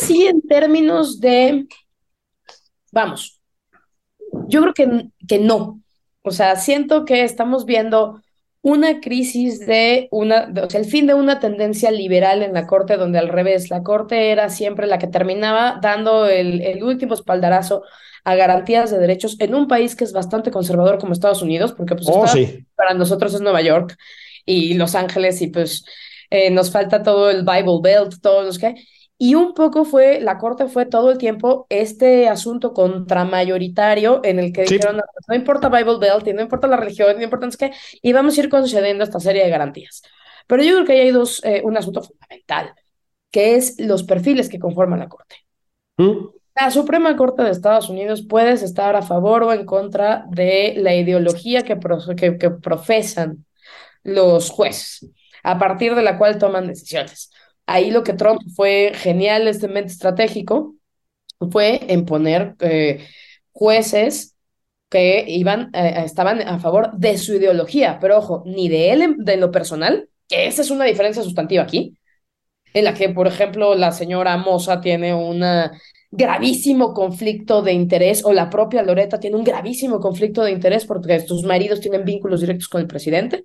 así 0.00 0.26
en 0.26 0.42
términos 0.42 1.20
de, 1.20 1.66
vamos, 2.90 3.40
yo 4.48 4.62
creo 4.62 4.74
que, 4.74 5.08
que 5.28 5.38
no. 5.38 5.80
O 6.22 6.30
sea, 6.32 6.56
siento 6.56 7.04
que 7.04 7.22
estamos 7.22 7.64
viendo 7.64 8.20
una 8.62 9.00
crisis 9.00 9.64
de 9.64 10.08
una, 10.10 10.52
o 10.64 10.68
sea, 10.68 10.80
el 10.80 10.86
fin 10.86 11.06
de 11.06 11.14
una 11.14 11.38
tendencia 11.38 11.92
liberal 11.92 12.42
en 12.42 12.54
la 12.54 12.66
Corte, 12.66 12.96
donde 12.96 13.20
al 13.20 13.28
revés, 13.28 13.70
la 13.70 13.84
Corte 13.84 14.32
era 14.32 14.48
siempre 14.48 14.88
la 14.88 14.98
que 14.98 15.06
terminaba 15.06 15.78
dando 15.80 16.26
el 16.26 16.82
último 16.82 17.14
espaldarazo 17.14 17.84
a 18.26 18.34
garantías 18.34 18.90
de 18.90 18.98
derechos 18.98 19.36
en 19.38 19.54
un 19.54 19.68
país 19.68 19.94
que 19.94 20.02
es 20.02 20.12
bastante 20.12 20.50
conservador 20.50 20.98
como 20.98 21.12
Estados 21.12 21.42
Unidos, 21.42 21.72
porque 21.72 21.94
pues 21.94 22.08
oh, 22.10 22.26
sí. 22.26 22.66
para 22.74 22.92
nosotros 22.92 23.32
es 23.32 23.40
Nueva 23.40 23.62
York 23.62 23.96
y 24.44 24.74
Los 24.74 24.96
Ángeles 24.96 25.40
y 25.42 25.46
pues 25.46 25.84
eh, 26.28 26.50
nos 26.50 26.72
falta 26.72 27.04
todo 27.04 27.30
el 27.30 27.44
Bible 27.44 27.78
Belt, 27.80 28.20
todos 28.20 28.44
los 28.44 28.58
que... 28.58 28.74
Y 29.16 29.36
un 29.36 29.54
poco 29.54 29.84
fue, 29.84 30.20
la 30.20 30.38
Corte 30.38 30.66
fue 30.66 30.86
todo 30.86 31.12
el 31.12 31.18
tiempo 31.18 31.66
este 31.70 32.28
asunto 32.28 32.72
contramayoritario 32.74 34.20
en 34.24 34.40
el 34.40 34.52
que 34.52 34.64
dijeron, 34.64 35.00
no, 35.28 35.34
importa 35.34 35.68
Bible 35.68 35.98
Belt, 36.00 36.26
no 36.34 36.42
importa 36.42 36.66
la 36.66 36.76
religión, 36.76 37.16
no 37.16 37.22
importa 37.22 37.48
qué, 37.56 37.70
y 38.02 38.12
vamos 38.12 38.36
a 38.36 38.40
ir 38.40 38.48
concediendo 38.48 39.04
esta 39.04 39.20
serie 39.20 39.44
de 39.44 39.50
garantías. 39.50 40.02
Pero 40.48 40.64
yo 40.64 40.74
creo 40.74 40.84
que 40.84 41.00
hay 41.00 41.12
dos, 41.12 41.40
eh, 41.44 41.62
un 41.64 41.76
asunto 41.76 42.02
fundamental, 42.02 42.74
que 43.30 43.54
es 43.54 43.76
los 43.78 44.02
perfiles 44.02 44.48
que 44.48 44.58
conforman 44.58 44.98
la 44.98 45.08
Corte. 45.08 45.36
¿Mm? 45.96 46.35
La 46.58 46.70
Suprema 46.70 47.14
Corte 47.16 47.42
de 47.42 47.50
Estados 47.50 47.90
Unidos 47.90 48.24
puedes 48.26 48.62
estar 48.62 48.96
a 48.96 49.02
favor 49.02 49.42
o 49.42 49.52
en 49.52 49.66
contra 49.66 50.24
de 50.30 50.74
la 50.78 50.94
ideología 50.94 51.62
que, 51.62 51.78
que, 52.16 52.38
que 52.38 52.50
profesan 52.50 53.44
los 54.02 54.48
jueces, 54.48 55.10
a 55.42 55.58
partir 55.58 55.94
de 55.94 56.02
la 56.02 56.16
cual 56.16 56.38
toman 56.38 56.66
decisiones. 56.66 57.30
Ahí 57.66 57.90
lo 57.90 58.02
que 58.02 58.14
Trump 58.14 58.40
fue 58.54 58.92
genial, 58.94 59.46
este 59.48 59.68
mente 59.68 59.92
estratégico, 59.92 60.76
fue 61.50 61.92
en 61.92 62.06
poner 62.06 62.54
eh, 62.60 63.06
jueces 63.52 64.34
que 64.88 65.26
iban, 65.28 65.68
eh, 65.74 66.04
estaban 66.06 66.40
a 66.40 66.58
favor 66.58 66.92
de 66.96 67.18
su 67.18 67.34
ideología, 67.34 67.98
pero 68.00 68.16
ojo, 68.16 68.42
ni 68.46 68.70
de 68.70 68.92
él 68.92 69.16
de 69.18 69.36
lo 69.36 69.50
personal, 69.50 70.08
que 70.26 70.46
esa 70.46 70.62
es 70.62 70.70
una 70.70 70.86
diferencia 70.86 71.22
sustantiva 71.22 71.64
aquí, 71.64 71.98
en 72.72 72.84
la 72.84 72.94
que, 72.94 73.10
por 73.10 73.26
ejemplo, 73.26 73.74
la 73.74 73.92
señora 73.92 74.38
Mosa 74.38 74.80
tiene 74.80 75.12
un 75.12 75.42
gravísimo 76.16 76.94
conflicto 76.94 77.62
de 77.62 77.72
interés, 77.72 78.24
o 78.24 78.32
la 78.32 78.50
propia 78.50 78.82
Loreta 78.82 79.20
tiene 79.20 79.36
un 79.36 79.44
gravísimo 79.44 80.00
conflicto 80.00 80.42
de 80.42 80.52
interés 80.52 80.86
porque 80.86 81.20
sus 81.20 81.44
maridos 81.44 81.80
tienen 81.80 82.04
vínculos 82.04 82.40
directos 82.40 82.68
con 82.68 82.80
el 82.80 82.86
presidente. 82.86 83.44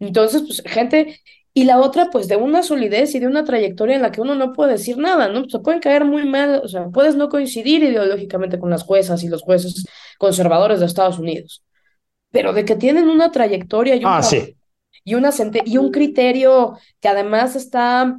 Entonces, 0.00 0.42
pues, 0.42 0.62
gente 0.66 1.20
y 1.56 1.64
la 1.64 1.78
otra, 1.80 2.10
pues 2.10 2.26
de 2.26 2.34
una 2.34 2.64
solidez 2.64 3.14
y 3.14 3.20
de 3.20 3.28
una 3.28 3.44
trayectoria 3.44 3.94
en 3.94 4.02
la 4.02 4.10
que 4.10 4.20
uno 4.20 4.34
no 4.34 4.52
puede 4.52 4.72
decir 4.72 4.98
nada, 4.98 5.28
¿no? 5.28 5.48
Se 5.48 5.60
pueden 5.60 5.80
caer 5.80 6.04
muy 6.04 6.24
mal, 6.24 6.60
o 6.64 6.68
sea, 6.68 6.88
puedes 6.88 7.14
no 7.14 7.28
coincidir 7.28 7.84
ideológicamente 7.84 8.58
con 8.58 8.70
las 8.70 8.82
juezas 8.82 9.22
y 9.22 9.28
los 9.28 9.42
jueces 9.42 9.86
conservadores 10.18 10.80
de 10.80 10.86
Estados 10.86 11.20
Unidos, 11.20 11.62
pero 12.32 12.52
de 12.52 12.64
que 12.64 12.74
tienen 12.74 13.08
una 13.08 13.30
trayectoria 13.30 13.94
y 13.94 14.00
un, 14.00 14.06
ah, 14.06 14.20
y, 15.04 15.14
una 15.14 15.30
y 15.64 15.76
un 15.76 15.92
criterio 15.92 16.76
que 17.00 17.08
además 17.08 17.54
está 17.54 18.18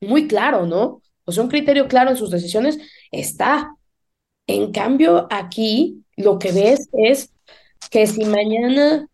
muy 0.00 0.28
claro, 0.28 0.66
¿no? 0.66 1.00
Sea, 1.32 1.42
un 1.42 1.50
criterio 1.50 1.88
claro 1.88 2.10
en 2.10 2.16
sus 2.16 2.30
decisiones 2.30 2.78
está. 3.10 3.74
En 4.46 4.72
cambio, 4.72 5.28
aquí 5.30 6.04
lo 6.16 6.38
que 6.38 6.52
ves 6.52 6.88
es 6.92 7.32
que 7.90 8.06
si 8.06 8.24
mañana 8.24 9.06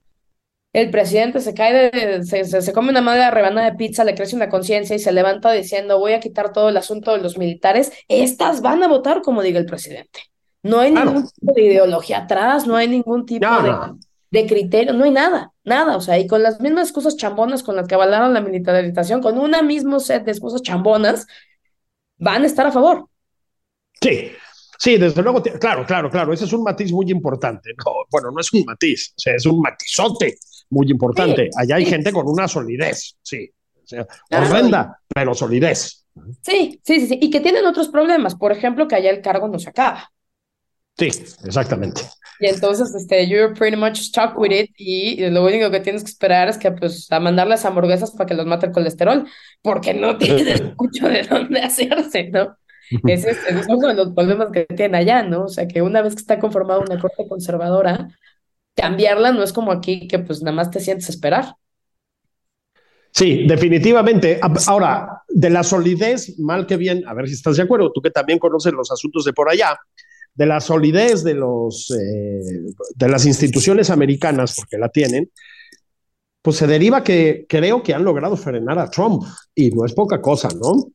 el 0.72 0.90
presidente 0.90 1.40
se 1.40 1.54
cae 1.54 1.90
de, 1.90 2.24
se, 2.24 2.44
se, 2.44 2.72
come 2.72 2.90
una 2.90 3.00
madre 3.00 3.30
rebanada 3.30 3.70
de 3.70 3.76
pizza, 3.76 4.04
le 4.04 4.14
crece 4.14 4.36
una 4.36 4.50
conciencia 4.50 4.94
y 4.94 4.98
se 4.98 5.10
levanta 5.10 5.50
diciendo 5.52 5.98
voy 5.98 6.12
a 6.12 6.20
quitar 6.20 6.52
todo 6.52 6.68
el 6.68 6.76
asunto 6.76 7.12
de 7.12 7.22
los 7.22 7.38
militares, 7.38 7.92
estas 8.08 8.60
van 8.60 8.82
a 8.82 8.88
votar 8.88 9.22
como 9.22 9.42
diga 9.42 9.58
el 9.58 9.64
presidente. 9.64 10.20
No 10.62 10.80
hay 10.80 10.90
ningún 10.90 11.28
tipo 11.28 11.52
de 11.54 11.62
ideología 11.62 12.18
atrás, 12.18 12.66
no 12.66 12.76
hay 12.76 12.88
ningún 12.88 13.24
tipo 13.24 13.46
de, 13.46 13.94
de, 14.30 14.46
criterio, 14.46 14.92
no 14.92 15.04
hay 15.04 15.12
nada, 15.12 15.52
nada. 15.64 15.96
O 15.96 16.00
sea, 16.00 16.18
y 16.18 16.26
con 16.26 16.42
las 16.42 16.60
mismas 16.60 16.92
cosas 16.92 17.16
chambonas 17.16 17.62
con 17.62 17.76
las 17.76 17.86
que 17.86 17.94
avalaron 17.94 18.34
la 18.34 18.40
militarización, 18.40 19.22
con 19.22 19.38
una 19.38 19.62
mismo 19.62 20.00
set 20.00 20.24
de 20.24 20.38
cosas 20.38 20.60
chambonas, 20.62 21.26
van 22.18 22.42
a 22.42 22.46
estar 22.46 22.66
a 22.66 22.72
favor. 22.72 23.08
Sí, 24.00 24.32
Sí, 24.78 24.98
desde 24.98 25.22
luego, 25.22 25.42
claro, 25.42 25.86
claro, 25.86 26.10
claro, 26.10 26.32
ese 26.32 26.44
es 26.44 26.52
un 26.52 26.62
matiz 26.62 26.92
muy 26.92 27.10
importante. 27.10 27.70
bueno, 28.10 28.30
no 28.30 28.40
es 28.40 28.52
un 28.52 28.64
matiz, 28.64 29.12
o 29.16 29.18
sea, 29.18 29.34
es 29.34 29.46
un 29.46 29.60
matizote 29.60 30.36
muy 30.70 30.90
importante. 30.90 31.50
Allá 31.56 31.76
hay 31.76 31.86
gente 31.86 32.12
con 32.12 32.28
una 32.28 32.46
solidez, 32.48 33.16
sí. 33.22 33.50
O 33.82 33.86
sea, 33.86 34.06
horrenda, 34.30 35.00
pero 35.06 35.34
solidez. 35.34 36.04
Sí, 36.42 36.80
sí, 36.82 37.00
sí, 37.00 37.06
sí. 37.06 37.18
Y 37.20 37.30
que 37.30 37.40
tienen 37.40 37.64
otros 37.66 37.88
problemas. 37.88 38.34
Por 38.34 38.50
ejemplo, 38.50 38.88
que 38.88 38.96
allá 38.96 39.10
el 39.10 39.20
cargo 39.22 39.48
no 39.48 39.58
se 39.58 39.70
acaba. 39.70 40.10
Sí, 40.98 41.06
exactamente. 41.44 42.02
Y 42.40 42.46
entonces, 42.46 42.94
este, 42.94 43.26
you're 43.28 43.54
pretty 43.54 43.76
much 43.76 43.96
stuck 43.96 44.38
with 44.38 44.52
it 44.52 44.70
y 44.76 45.28
lo 45.30 45.44
único 45.44 45.70
que 45.70 45.80
tienes 45.80 46.02
que 46.02 46.10
esperar 46.10 46.48
es 46.48 46.58
que, 46.58 46.70
pues, 46.72 47.10
a 47.10 47.20
mandarles 47.20 47.64
hamburguesas 47.64 48.10
para 48.10 48.26
que 48.26 48.34
los 48.34 48.46
mate 48.46 48.66
el 48.66 48.72
colesterol, 48.72 49.26
porque 49.62 49.94
no 49.94 50.18
tienen 50.18 50.74
mucho 50.78 51.08
de 51.08 51.22
dónde 51.22 51.60
hacerse, 51.60 52.30
¿no? 52.30 52.56
Ese 53.06 53.30
es, 53.30 53.38
ese 53.48 53.60
es, 53.60 53.66
uno 53.68 53.88
de 53.88 53.94
los 53.94 54.14
problemas 54.14 54.48
que 54.52 54.64
tienen 54.64 54.94
allá, 54.94 55.22
¿no? 55.22 55.44
O 55.44 55.48
sea, 55.48 55.66
que 55.66 55.82
una 55.82 56.02
vez 56.02 56.14
que 56.14 56.20
está 56.20 56.38
conformada 56.38 56.80
una 56.80 57.00
corte 57.00 57.26
conservadora, 57.28 58.08
cambiarla 58.76 59.32
no 59.32 59.42
es 59.42 59.52
como 59.52 59.72
aquí 59.72 60.06
que 60.06 60.18
pues 60.20 60.42
nada 60.42 60.54
más 60.54 60.70
te 60.70 60.78
sientes 60.78 61.08
esperar. 61.08 61.56
Sí, 63.10 63.46
definitivamente. 63.46 64.38
Ahora, 64.66 65.22
de 65.26 65.48
la 65.48 65.62
solidez, 65.62 66.38
mal 66.38 66.66
que 66.66 66.76
bien, 66.76 67.02
a 67.08 67.14
ver 67.14 67.26
si 67.26 67.32
estás 67.32 67.56
de 67.56 67.62
acuerdo, 67.62 67.90
tú 67.90 68.02
que 68.02 68.10
también 68.10 68.38
conoces 68.38 68.74
los 68.74 68.92
asuntos 68.92 69.24
de 69.24 69.32
por 69.32 69.50
allá, 69.50 69.74
de 70.36 70.46
la 70.46 70.60
solidez 70.60 71.24
de, 71.24 71.34
los, 71.34 71.90
eh, 71.90 72.40
de 72.94 73.08
las 73.08 73.26
instituciones 73.26 73.90
americanas, 73.90 74.54
porque 74.56 74.78
la 74.78 74.90
tienen, 74.90 75.30
pues 76.42 76.58
se 76.58 76.66
deriva 76.66 77.02
que 77.02 77.46
creo 77.48 77.82
que 77.82 77.94
han 77.94 78.04
logrado 78.04 78.36
frenar 78.36 78.78
a 78.78 78.90
Trump, 78.90 79.24
y 79.54 79.70
no 79.70 79.84
es 79.84 79.94
poca 79.94 80.20
cosa, 80.20 80.48
¿no? 80.60 80.92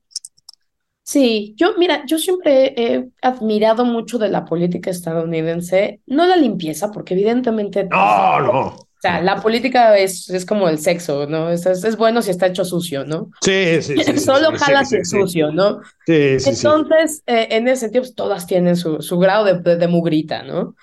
Sí, 1.04 1.56
yo, 1.58 1.74
mira, 1.78 2.06
yo 2.06 2.20
siempre 2.20 2.74
he 2.78 3.10
admirado 3.22 3.84
mucho 3.84 4.18
de 4.18 4.30
la 4.30 4.46
política 4.46 4.92
estadounidense, 4.92 6.00
no 6.06 6.26
la 6.26 6.38
limpieza, 6.38 6.92
porque 6.92 7.16
evidentemente... 7.16 7.86
No, 7.86 8.40
no. 8.40 8.76
O 9.02 9.08
sea, 9.08 9.22
la 9.22 9.42
política 9.42 9.98
es, 9.98 10.30
es 10.30 10.46
como 10.46 10.70
el 10.70 10.78
sexo, 10.78 11.26
¿no? 11.26 11.50
Es, 11.50 11.66
es, 11.66 11.98
bueno 11.98 12.22
si 12.22 12.30
está 12.30 12.46
hecho 12.46 12.64
sucio, 12.64 13.04
¿no? 13.04 13.32
Sí, 13.42 13.82
sí, 13.82 13.96
sí. 13.98 14.18
Solo 14.20 14.56
jala 14.58 14.86
si 14.86 14.98
es 14.98 15.10
sucio, 15.10 15.52
¿no? 15.52 15.80
Sí, 16.06 16.40
sí, 16.40 16.52
Entonces, 16.52 17.24
eh, 17.26 17.48
en 17.52 17.68
ese 17.68 17.82
sentido, 17.82 18.04
pues, 18.04 18.14
todas 18.14 18.46
tienen 18.46 18.78
su, 18.78 19.02
su 19.02 19.18
grado 19.18 19.46
de, 19.46 19.76
de 19.76 19.88
mugrita, 19.88 20.44
¿no? 20.44 20.76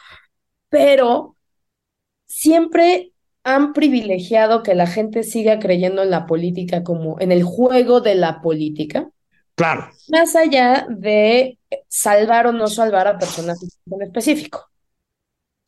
Pero 0.69 1.37
siempre 2.27 3.12
han 3.45 3.73
privilegiado 3.73 4.64
que 4.64 4.75
la 4.75 4.89
gente 4.89 5.23
siga 5.23 5.61
creyendo 5.61 6.03
en 6.03 6.11
la 6.11 6.27
política 6.27 6.83
como 6.83 7.21
en 7.21 7.31
el 7.31 7.45
juego 7.45 8.01
de 8.01 8.16
la 8.16 8.43
política 8.43 9.11
Claro. 9.59 9.91
Más 10.09 10.37
allá 10.37 10.87
de 10.89 11.59
salvar 11.89 12.47
o 12.47 12.53
no 12.53 12.69
salvar 12.69 13.09
a 13.09 13.19
personajes 13.19 13.77
en 13.91 14.03
específico. 14.03 14.71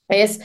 Es 0.07 0.39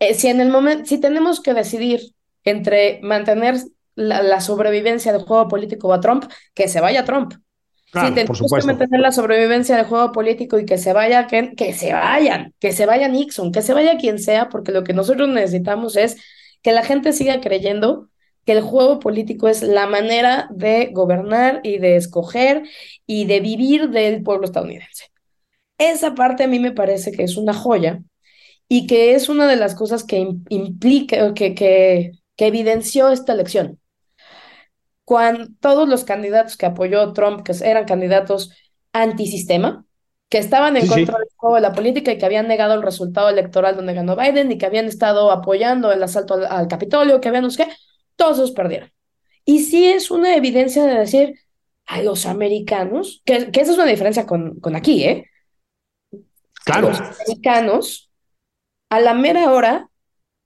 eh, 0.00 0.14
si 0.14 0.28
en 0.28 0.40
el 0.40 0.48
momento, 0.48 0.86
si 0.86 0.98
tenemos 0.98 1.40
que 1.40 1.54
decidir 1.54 2.00
entre 2.42 3.00
mantener 3.02 3.56
la, 3.94 4.40
sobrevivencia 4.40 5.12
del 5.12 5.22
juego 5.22 5.46
político 5.46 5.92
a 5.92 6.00
Trump, 6.00 6.24
que 6.54 6.68
se 6.68 6.80
vaya 6.80 7.04
Trump. 7.04 7.34
si 7.92 8.14
tenemos 8.14 8.40
que 8.40 8.66
mantener 8.66 9.00
la 9.00 9.12
sobrevivencia 9.12 9.76
del 9.76 9.84
juego 9.84 10.10
político 10.10 10.58
y 10.58 10.64
que 10.64 10.78
se 10.78 10.94
vaya, 10.94 11.26
que, 11.26 11.54
que 11.54 11.74
se 11.74 11.92
vayan, 11.92 12.54
que 12.58 12.72
se 12.72 12.86
vaya 12.86 13.08
Nixon, 13.08 13.52
que 13.52 13.60
se 13.60 13.74
vaya 13.74 13.98
quien 13.98 14.18
sea, 14.18 14.48
porque 14.48 14.72
lo 14.72 14.84
que 14.84 14.94
nosotros 14.94 15.28
necesitamos 15.28 15.96
es 15.96 16.16
que 16.62 16.72
la 16.72 16.82
gente 16.82 17.12
siga 17.12 17.40
creyendo 17.40 18.08
que 18.46 18.52
el 18.52 18.62
juego 18.62 19.00
político 19.00 19.48
es 19.48 19.62
la 19.62 19.86
manera 19.86 20.48
de 20.50 20.90
gobernar 20.92 21.60
y 21.62 21.78
de 21.78 21.96
escoger 21.96 22.62
y 23.06 23.26
de 23.26 23.40
vivir 23.40 23.90
del 23.90 24.22
pueblo 24.22 24.46
estadounidense. 24.46 25.10
Esa 25.76 26.14
parte 26.14 26.44
a 26.44 26.48
mí 26.48 26.58
me 26.58 26.72
parece 26.72 27.12
que 27.12 27.22
es 27.22 27.36
una 27.36 27.52
joya 27.52 28.00
y 28.72 28.86
que 28.86 29.16
es 29.16 29.28
una 29.28 29.48
de 29.48 29.56
las 29.56 29.74
cosas 29.74 30.04
que 30.04 30.32
implica, 30.48 31.34
que, 31.34 31.56
que, 31.56 32.12
que 32.36 32.46
evidenció 32.46 33.08
esta 33.08 33.32
elección. 33.32 33.80
Cuando 35.04 35.48
todos 35.58 35.88
los 35.88 36.04
candidatos 36.04 36.56
que 36.56 36.66
apoyó 36.66 37.12
Trump, 37.12 37.42
que 37.42 37.52
eran 37.64 37.84
candidatos 37.84 38.52
antisistema, 38.92 39.84
que 40.28 40.38
estaban 40.38 40.76
en 40.76 40.86
contra 40.86 41.18
del 41.18 41.26
juego 41.34 41.56
de 41.56 41.62
la 41.62 41.72
política 41.72 42.12
y 42.12 42.18
que 42.18 42.24
habían 42.24 42.46
negado 42.46 42.74
el 42.74 42.82
resultado 42.82 43.28
electoral 43.28 43.74
donde 43.74 43.92
ganó 43.92 44.14
Biden 44.14 44.52
y 44.52 44.56
que 44.56 44.66
habían 44.66 44.86
estado 44.86 45.32
apoyando 45.32 45.90
el 45.90 46.00
asalto 46.04 46.34
al, 46.34 46.68
Capitolio, 46.68 47.20
que 47.20 47.28
habían, 47.28 47.42
no 47.42 47.50
sé 47.50 47.64
qué, 47.64 47.72
todos 48.14 48.38
los 48.38 48.52
perdieron. 48.52 48.92
Y 49.44 49.64
sí 49.64 49.88
es 49.88 50.12
una 50.12 50.36
evidencia 50.36 50.84
de 50.84 50.94
decir 50.94 51.40
a 51.86 52.02
los 52.02 52.24
americanos, 52.24 53.20
que, 53.24 53.50
que 53.50 53.62
esa 53.62 53.72
es 53.72 53.78
una 53.78 53.86
diferencia 53.86 54.26
con, 54.26 54.60
con 54.60 54.76
aquí, 54.76 55.02
¿eh? 55.02 55.26
Claro. 56.64 56.90
Los 56.90 57.00
americanos, 57.00 58.09
a 58.90 59.00
la 59.00 59.14
mera 59.14 59.50
hora, 59.50 59.88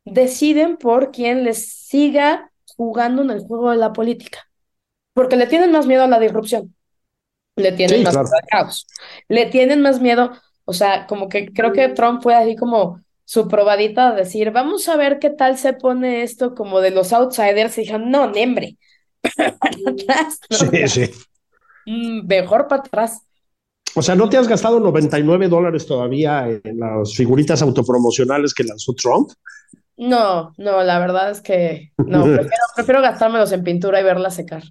deciden 0.04 0.76
por 0.76 1.10
quién 1.10 1.44
les 1.44 1.68
siga 1.68 2.50
jugando 2.76 3.22
en 3.22 3.30
el 3.30 3.40
juego 3.40 3.70
de 3.70 3.76
la 3.78 3.92
política. 3.92 4.48
Porque 5.12 5.36
le 5.36 5.46
tienen 5.46 5.72
más 5.72 5.86
miedo 5.86 6.04
a 6.04 6.08
la 6.08 6.20
disrupción. 6.20 6.74
Le 7.56 7.72
tienen 7.72 8.02
más 8.02 8.14
miedo 8.14 8.30
al 8.34 8.48
caos. 8.48 8.86
Le 9.28 9.46
tienen 9.46 9.80
más 9.80 10.00
miedo, 10.00 10.32
o 10.64 10.72
sea, 10.72 11.06
como 11.06 11.28
que 11.28 11.52
creo 11.52 11.72
que 11.72 11.88
Trump 11.88 12.22
fue 12.22 12.34
así 12.34 12.56
como 12.56 13.00
su 13.24 13.48
probadita 13.48 14.12
de 14.12 14.22
decir, 14.22 14.50
vamos 14.50 14.88
a 14.88 14.96
ver 14.96 15.18
qué 15.18 15.30
tal 15.30 15.56
se 15.56 15.72
pone 15.72 16.22
esto 16.22 16.54
como 16.54 16.80
de 16.80 16.90
los 16.90 17.12
outsiders. 17.12 17.78
Y 17.78 17.82
dijeron, 17.82 18.10
no, 18.10 18.30
nembre. 18.30 18.76
atrás. 19.22 20.38
Sí, 20.50 20.88
sí. 20.88 21.10
Mm, 21.86 22.26
mejor 22.26 22.68
para 22.68 22.82
atrás. 22.82 23.20
O 23.94 24.02
sea, 24.02 24.14
¿no 24.14 24.28
te 24.28 24.36
has 24.36 24.48
gastado 24.48 24.80
99 24.80 25.48
dólares 25.48 25.86
todavía 25.86 26.48
en 26.48 26.78
las 26.80 27.14
figuritas 27.14 27.62
autopromocionales 27.62 28.52
que 28.52 28.64
lanzó 28.64 28.92
Trump? 28.94 29.30
No, 29.96 30.52
no, 30.56 30.82
la 30.82 30.98
verdad 30.98 31.30
es 31.30 31.40
que 31.40 31.92
no, 31.98 32.24
prefiero, 32.24 32.64
prefiero 32.74 33.02
gastármelos 33.02 33.52
en 33.52 33.62
pintura 33.62 34.00
y 34.00 34.04
verla 34.04 34.30
secar. 34.30 34.64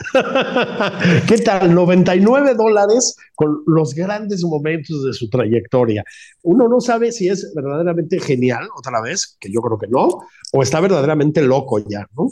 ¿Qué 1.28 1.38
tal? 1.38 1.74
99 1.74 2.54
dólares 2.54 3.16
con 3.34 3.62
los 3.66 3.94
grandes 3.94 4.42
momentos 4.44 5.04
de 5.04 5.12
su 5.12 5.28
trayectoria. 5.28 6.04
Uno 6.42 6.68
no 6.68 6.80
sabe 6.80 7.12
si 7.12 7.28
es 7.28 7.52
verdaderamente 7.54 8.18
genial, 8.18 8.68
otra 8.76 9.00
vez, 9.02 9.36
que 9.38 9.52
yo 9.52 9.60
creo 9.60 9.78
que 9.78 9.88
no, 9.88 10.22
o 10.52 10.62
está 10.62 10.80
verdaderamente 10.80 11.42
loco 11.42 11.78
ya, 11.80 12.06
¿no? 12.16 12.30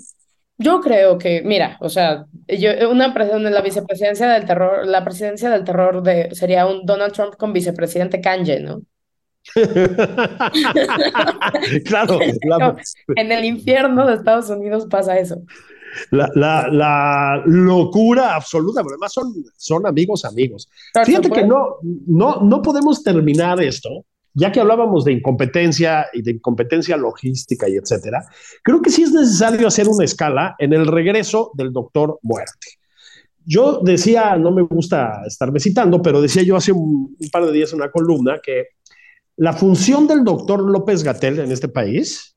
Yo 0.60 0.80
creo 0.80 1.18
que, 1.18 1.42
mira, 1.44 1.76
o 1.80 1.88
sea, 1.88 2.26
yo, 2.48 2.90
una 2.90 3.14
la 3.14 3.62
vicepresidencia 3.62 4.28
del 4.28 4.44
terror, 4.44 4.84
la 4.86 5.04
presidencia 5.04 5.50
del 5.50 5.62
terror 5.62 6.02
de, 6.02 6.34
sería 6.34 6.66
un 6.66 6.84
Donald 6.84 7.12
Trump 7.12 7.36
con 7.36 7.52
vicepresidente 7.52 8.20
Kanye, 8.20 8.58
¿no? 8.60 8.82
claro, 11.84 12.18
claro. 12.40 12.76
En 13.16 13.30
el 13.30 13.44
infierno 13.44 14.06
de 14.06 14.14
Estados 14.14 14.50
Unidos 14.50 14.86
pasa 14.90 15.18
eso. 15.18 15.42
La, 16.10 16.28
la, 16.34 16.68
la, 16.70 17.42
locura 17.46 18.34
absoluta, 18.34 18.82
pero 18.82 18.94
además 18.94 19.12
son, 19.12 19.32
son 19.56 19.86
amigos, 19.86 20.24
amigos. 20.24 20.68
Fíjate 21.04 21.30
que 21.30 21.44
no, 21.44 21.76
no, 22.06 22.40
no 22.42 22.62
podemos 22.62 23.02
terminar 23.02 23.62
esto, 23.62 24.04
ya 24.34 24.52
que 24.52 24.60
hablábamos 24.60 25.04
de 25.04 25.12
incompetencia 25.12 26.06
y 26.12 26.22
de 26.22 26.32
incompetencia 26.32 26.96
logística 26.96 27.68
y 27.68 27.76
etcétera. 27.76 28.24
Creo 28.62 28.82
que 28.82 28.90
sí 28.90 29.02
es 29.02 29.12
necesario 29.12 29.66
hacer 29.66 29.88
una 29.88 30.04
escala 30.04 30.54
en 30.58 30.72
el 30.72 30.86
regreso 30.86 31.50
del 31.54 31.72
doctor 31.72 32.18
Muerte. 32.22 32.68
Yo 33.44 33.80
decía, 33.82 34.36
no 34.36 34.50
me 34.50 34.62
gusta 34.62 35.22
estarme 35.26 35.58
citando, 35.58 36.02
pero 36.02 36.20
decía 36.20 36.42
yo 36.42 36.56
hace 36.56 36.72
un, 36.72 37.16
un 37.18 37.30
par 37.30 37.46
de 37.46 37.52
días 37.52 37.72
en 37.72 37.76
una 37.76 37.90
columna 37.90 38.40
que 38.42 38.66
la 39.36 39.52
función 39.52 40.06
del 40.06 40.24
doctor 40.24 40.60
López 40.60 41.02
Gatel 41.02 41.38
en 41.38 41.52
este 41.52 41.68
país 41.68 42.36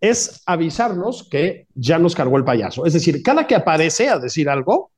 es 0.00 0.42
avisarnos 0.46 1.28
que 1.30 1.66
ya 1.74 1.98
nos 1.98 2.14
cargó 2.14 2.36
el 2.38 2.44
payaso. 2.44 2.86
Es 2.86 2.94
decir, 2.94 3.22
cada 3.22 3.46
que 3.46 3.54
aparece 3.54 4.08
a 4.08 4.18
decir 4.18 4.48
algo, 4.48 4.90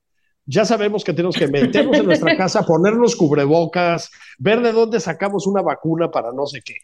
ya 0.45 0.65
sabemos 0.65 1.03
que 1.03 1.13
tenemos 1.13 1.35
que 1.35 1.47
meternos 1.47 1.97
en 1.97 2.05
nuestra 2.05 2.37
casa, 2.37 2.65
ponernos 2.65 3.15
cubrebocas, 3.15 4.09
ver 4.37 4.61
de 4.61 4.71
dónde 4.71 4.99
sacamos 4.99 5.47
una 5.47 5.61
vacuna 5.61 6.11
para 6.11 6.31
no 6.31 6.45
sé 6.45 6.61
qué. 6.63 6.75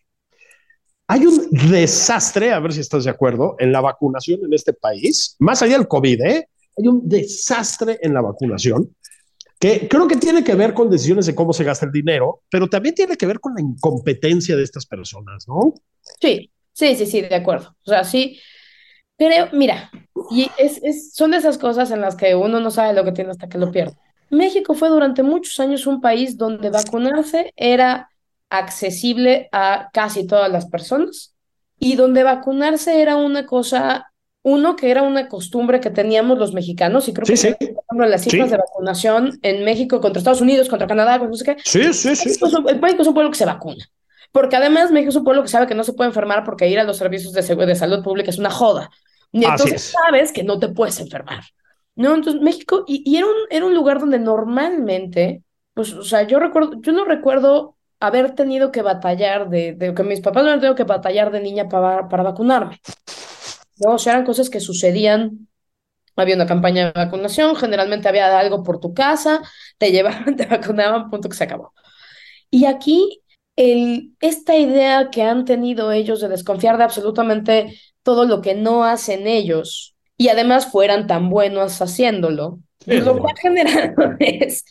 Hay 1.08 1.26
un 1.26 1.50
desastre, 1.72 2.52
a 2.52 2.60
ver 2.60 2.74
si 2.74 2.82
estás 2.82 3.04
de 3.04 3.10
acuerdo, 3.10 3.56
en 3.60 3.72
la 3.72 3.82
vacunación 3.82 4.42
en 4.46 4.54
este 4.54 4.74
país, 4.74 5.36
más 5.40 5.62
allá 5.62 5.78
del 5.78 5.88
COVID, 5.88 6.22
¿eh? 6.22 6.48
Hay 6.78 6.88
un 6.88 7.08
desastre 7.10 7.98
en 8.02 8.14
la 8.14 8.22
vacunación 8.22 8.96
que 9.60 9.90
creo 9.90 10.08
que 10.08 10.16
tiene 10.16 10.44
que 10.44 10.56
ver 10.56 10.74
con 10.74 10.90
decisiones 10.90 11.26
de 11.26 11.36
cómo 11.36 11.52
se 11.52 11.64
gasta 11.66 11.86
el 11.86 11.92
dinero, 11.92 12.44
pero 12.50 12.70
también 12.70 12.96
tiene 12.96 13.18
que 13.18 13.26
ver 13.26 13.40
con 13.40 13.54
la 13.56 13.62
incompetencia 13.62 14.56
de 14.56 14.64
estas 14.64 14.86
personas, 14.86 15.46
¿no? 15.48 15.74
Sí, 16.22 16.50
Sí, 16.80 16.96
sí, 16.96 17.06
sí, 17.08 17.22
de 17.22 17.36
acuerdo. 17.36 17.76
O 17.86 17.90
sea, 17.90 18.06
sí. 18.06 18.40
Pero 19.20 19.50
mira, 19.52 19.92
y 20.32 20.50
es, 20.58 20.82
es, 20.82 21.14
son 21.14 21.32
de 21.32 21.38
esas 21.38 21.58
cosas 21.58 21.92
en 21.92 22.00
las 22.00 22.16
que 22.16 22.36
uno 22.36 22.62
no 22.62 22.72
sabe 22.72 22.94
lo 22.94 23.04
que 23.04 23.12
tiene 23.12 23.32
hasta 23.32 23.50
que 23.50 23.58
lo 23.58 23.70
pierde. 23.70 23.96
México 24.30 24.74
fue 24.74 24.88
durante 24.88 25.24
muchos 25.24 25.60
años 25.60 25.86
un 25.86 26.00
país 26.00 26.38
donde 26.38 26.70
vacunarse 26.70 27.54
era 27.58 28.10
accesible 28.50 29.50
a 29.52 29.90
casi 29.92 30.26
todas 30.26 30.50
las 30.50 30.68
personas 30.68 31.36
y 31.78 31.96
donde 31.96 32.24
vacunarse 32.24 33.02
era 33.02 33.18
una 33.18 33.46
cosa, 33.46 34.12
uno 34.42 34.78
que 34.78 34.90
era 34.90 35.02
una 35.02 35.28
costumbre 35.28 35.82
que 35.82 35.90
teníamos 35.90 36.38
los 36.38 36.54
mexicanos 36.54 37.10
y 37.10 37.14
creo 37.14 37.26
que 37.26 37.36
sí. 37.36 37.50
por 37.60 37.84
ejemplo, 37.84 38.06
las 38.08 38.22
cifras 38.22 38.52
de 38.52 38.58
vacunación 38.58 39.38
en 39.42 39.66
México 39.66 40.00
contra 40.00 40.20
Estados 40.20 40.42
Unidos, 40.42 40.70
contra 40.70 40.88
Canadá, 40.88 41.18
no 41.18 41.34
sé 41.34 41.44
qué. 41.44 41.58
Sí, 41.66 41.94
sí, 41.94 42.16
sí. 42.16 42.30
México 42.30 42.48
es 43.02 43.08
un 43.08 43.14
pueblo 43.14 43.32
que 43.32 43.38
se 43.38 43.46
vacuna. 43.46 43.86
Porque 44.32 44.56
además 44.56 44.92
México 44.92 45.10
es 45.10 45.16
un 45.16 45.24
pueblo 45.24 45.42
que 45.42 45.50
sabe 45.50 45.68
que 45.68 45.76
no 45.76 45.84
se 45.84 45.94
puede 45.94 46.10
enfermar 46.10 46.44
porque 46.44 46.70
ir 46.70 46.80
a 46.80 46.84
los 46.84 46.98
servicios 46.98 47.34
de, 47.34 47.42
de 47.42 47.76
salud 47.76 48.04
pública 48.04 48.30
es 48.30 48.38
una 48.38 48.52
joda. 48.52 48.90
Y 49.32 49.46
entonces 49.46 49.94
sabes 50.06 50.32
que 50.32 50.44
no 50.44 50.60
te 50.60 50.70
puedes 50.70 51.00
enfermar. 51.00 51.44
¿no? 51.96 52.16
Entonces 52.16 52.42
México, 52.42 52.84
y, 52.88 53.04
y, 53.06 53.18
era, 53.18 53.28
un, 53.28 53.34
era 53.50 53.66
un 53.66 53.76
lugar 53.76 54.00
donde 54.00 54.20
normalmente, 54.20 55.44
pues, 55.74 55.94
o 55.94 56.04
sea, 56.04 56.24
yo 56.24 56.40
recuerdo, 56.40 56.82
yo 56.82 56.92
no 56.94 57.06
recuerdo 57.06 57.76
haber 58.00 58.36
tenido 58.36 58.72
que 58.72 58.82
batallar 58.82 59.50
de, 59.50 59.74
de 59.74 59.94
que 59.94 60.04
mis 60.04 60.22
papás 60.22 60.44
no 60.44 60.52
han 60.52 60.60
tenido 60.60 60.76
que 60.76 60.86
batallar 60.86 61.32
de 61.32 61.42
niña 61.42 61.68
para, 61.68 62.08
para 62.08 62.24
vacunarme. 62.24 62.80
¿no? 63.78 63.96
O 63.96 63.98
sea, 63.98 64.14
eran 64.14 64.26
cosas 64.26 64.50
que 64.50 64.60
sucedían 64.60 65.50
había 66.22 66.36
una 66.36 66.46
campaña 66.46 66.88
de 66.88 66.92
vacunación, 66.92 67.56
generalmente 67.56 68.08
había 68.08 68.38
algo 68.38 68.64
por 68.64 68.80
tu 68.80 68.94
casa, 68.94 69.42
te 69.78 69.92
llevaban, 69.92 70.36
te 70.36 70.46
vacunaban, 70.46 71.10
punto 71.10 71.30
que 71.30 71.38
se 71.38 71.44
acabó. 71.44 71.74
Y 72.50 72.66
aquí 72.66 73.22
el, 73.56 74.16
esta 74.22 74.56
idea 74.56 75.10
que 75.10 75.24
han 75.24 75.46
tenido 75.46 75.92
ellos 75.92 76.22
de 76.22 76.30
desconfiar 76.30 76.78
de 76.78 76.84
absolutamente 76.86 77.80
todo 78.10 78.26
lo 78.26 78.42
que 78.42 78.56
no 78.56 78.86
hacen 78.86 79.28
ellos 79.28 79.96
y 80.18 80.30
además 80.30 80.72
fueran 80.72 81.06
tan 81.06 81.30
buenos 81.30 81.80
haciéndolo, 81.80 82.58
lo 82.88 83.16
que 83.18 83.32
ha 83.32 83.36
generado 83.40 84.16
es 84.20 84.66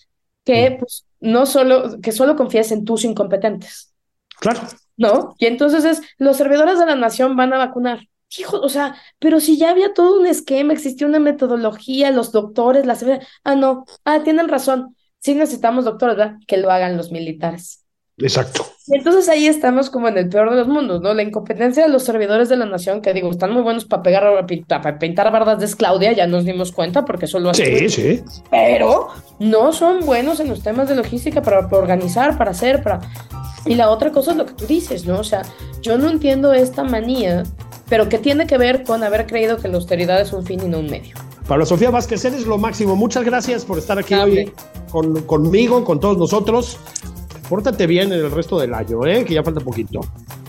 que 0.45 0.79
pues, 0.81 1.07
no 1.21 1.47
solo, 1.47 2.01
que 2.01 2.11
solo 2.11 2.35
confíes 2.35 2.73
en 2.73 2.85
tus 2.85 3.05
incompetentes. 3.05 3.95
Claro. 4.41 4.63
¿No? 4.97 5.37
Y 5.39 5.47
entonces 5.47 5.85
es, 5.85 6.03
los 6.19 6.37
servidores 6.37 6.81
de 6.81 6.87
la 6.87 6.97
nación 6.97 7.37
van 7.37 7.53
a 7.53 7.59
vacunar. 7.59 8.01
Hijo, 8.37 8.59
o 8.61 8.69
sea, 8.69 8.97
pero 9.21 9.39
si 9.39 9.57
ya 9.57 9.71
había 9.71 9.95
todo 9.95 10.19
un 10.19 10.27
esquema, 10.27 10.73
existía 10.73 11.07
una 11.07 11.21
metodología, 11.21 12.11
los 12.11 12.33
doctores, 12.33 12.87
las... 12.87 13.05
Ah, 13.45 13.55
no, 13.55 13.85
ah, 14.05 14.25
tienen 14.25 14.49
razón. 14.49 14.97
Sí 15.21 15.37
necesitamos 15.37 15.85
doctores, 15.85 16.17
¿verdad? 16.17 16.39
Que 16.49 16.57
lo 16.57 16.73
hagan 16.73 16.97
los 16.97 17.13
militares. 17.13 17.85
Exacto. 18.19 18.67
Y 18.89 18.97
entonces 18.97 19.29
ahí 19.29 19.47
estamos 19.47 19.91
como 19.91 20.09
en 20.09 20.17
el 20.17 20.29
peor 20.29 20.51
de 20.51 20.57
los 20.57 20.67
mundos, 20.67 21.03
¿no? 21.03 21.13
La 21.13 21.23
incompetencia 21.23 21.83
de 21.85 21.91
los 21.91 22.05
servidores 22.05 22.49
de 22.49 22.57
la 22.57 22.65
nación, 22.65 23.03
que 23.03 23.13
digo, 23.13 23.31
están 23.31 23.53
muy 23.53 23.63
buenos 23.63 23.85
para 23.85 24.03
pegar, 24.03 24.47
para 24.67 24.99
pintar 24.99 25.31
bardas 25.31 25.61
de 25.61 25.77
Claudia, 25.77 26.13
ya 26.13 26.27
nos 26.27 26.45
dimos 26.45 26.73
cuenta, 26.73 27.05
porque 27.05 27.27
eso 27.27 27.39
lo 27.39 27.51
hacen. 27.51 27.79
Sí, 27.79 27.89
sí. 27.89 28.25
Pero 28.51 29.09
no 29.39 29.73
son 29.73 30.07
buenos 30.07 30.41
en 30.41 30.49
los 30.49 30.63
temas 30.63 30.89
de 30.89 30.95
logística 30.95 31.43
para, 31.43 31.69
para 31.69 31.83
organizar, 31.83 32.39
para 32.39 32.53
hacer, 32.53 32.83
para. 32.83 33.01
Y 33.67 33.75
la 33.75 33.91
otra 33.91 34.11
cosa 34.11 34.31
es 34.31 34.37
lo 34.39 34.47
que 34.47 34.55
tú 34.55 34.67
dices, 34.67 35.05
¿no? 35.05 35.21
O 35.21 35.25
sea, 35.25 35.43
yo 35.83 35.99
no 35.99 36.09
entiendo 36.09 36.55
esta 36.55 36.83
manía, 36.83 37.43
pero 37.91 38.09
que 38.09 38.19
tiene 38.19 38.47
que 38.47 38.57
ver 38.57 38.85
con 38.85 39.05
haber 39.05 39.27
creído 39.27 39.59
que 39.59 39.69
la 39.69 39.77
austeridad 39.77 40.21
es 40.21 40.33
un 40.33 40.47
fin 40.47 40.61
y 40.65 40.69
no 40.69 40.79
un 40.79 40.87
medio. 40.87 41.15
Pablo 41.47 41.67
Sofía 41.67 41.91
Vázquez, 41.91 42.25
eres 42.25 42.47
lo 42.47 42.57
máximo. 42.57 42.97
Muchas 42.97 43.25
gracias 43.25 43.65
por 43.65 43.79
estar 43.79 43.99
aquí 43.99 44.15
hoy 44.15 44.53
con, 44.91 45.23
conmigo, 45.23 45.85
con 45.85 46.01
todos 46.01 46.17
nosotros. 46.17 46.79
Pórtate 47.49 47.87
bien 47.87 48.13
en 48.13 48.21
el 48.21 48.31
resto 48.31 48.59
del 48.59 48.75
año, 48.75 49.07
¿eh? 49.07 49.25
que 49.25 49.35
ya 49.35 49.43
falta 49.43 49.61
poquito. 49.61 50.01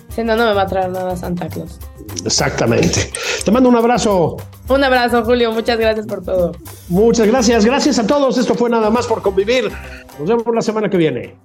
Si 0.10 0.24
no, 0.24 0.36
no 0.36 0.46
me 0.48 0.54
va 0.54 0.64
a 0.64 0.68
traer 0.68 0.90
nada 0.90 1.16
Santa 1.16 1.48
Claus. 1.48 1.80
Exactamente. 2.26 3.12
Te 3.46 3.52
mando 3.52 3.70
un 3.70 3.76
abrazo. 3.76 4.38
Un 4.68 4.84
abrazo, 4.84 5.24
Julio. 5.24 5.52
Muchas 5.52 5.78
gracias 5.78 6.06
por 6.06 6.24
todo. 6.24 6.52
Muchas 6.90 7.28
gracias. 7.28 7.66
Gracias 7.66 8.00
a 8.00 8.08
todos. 8.08 8.38
Esto 8.38 8.56
fue 8.56 8.70
nada 8.70 8.90
más 8.90 9.08
por 9.08 9.22
convivir. 9.22 9.72
Nos 10.20 10.28
vemos 10.28 10.46
la 10.54 10.62
semana 10.62 10.90
que 10.90 10.98
viene. 10.98 11.36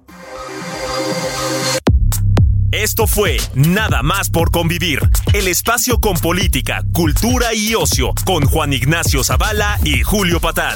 Esto 2.71 3.07
fue 3.07 3.37
Nada 3.53 4.03
más 4.03 4.29
por 4.29 4.51
convivir, 4.51 4.99
el 5.33 5.47
espacio 5.47 5.99
con 5.99 6.17
política, 6.17 6.83
cultura 6.91 7.53
y 7.53 7.73
ocio, 7.73 8.11
con 8.25 8.43
Juan 8.43 8.73
Ignacio 8.73 9.23
Zavala 9.23 9.79
y 9.85 10.03
Julio 10.03 10.41
Patán. 10.41 10.75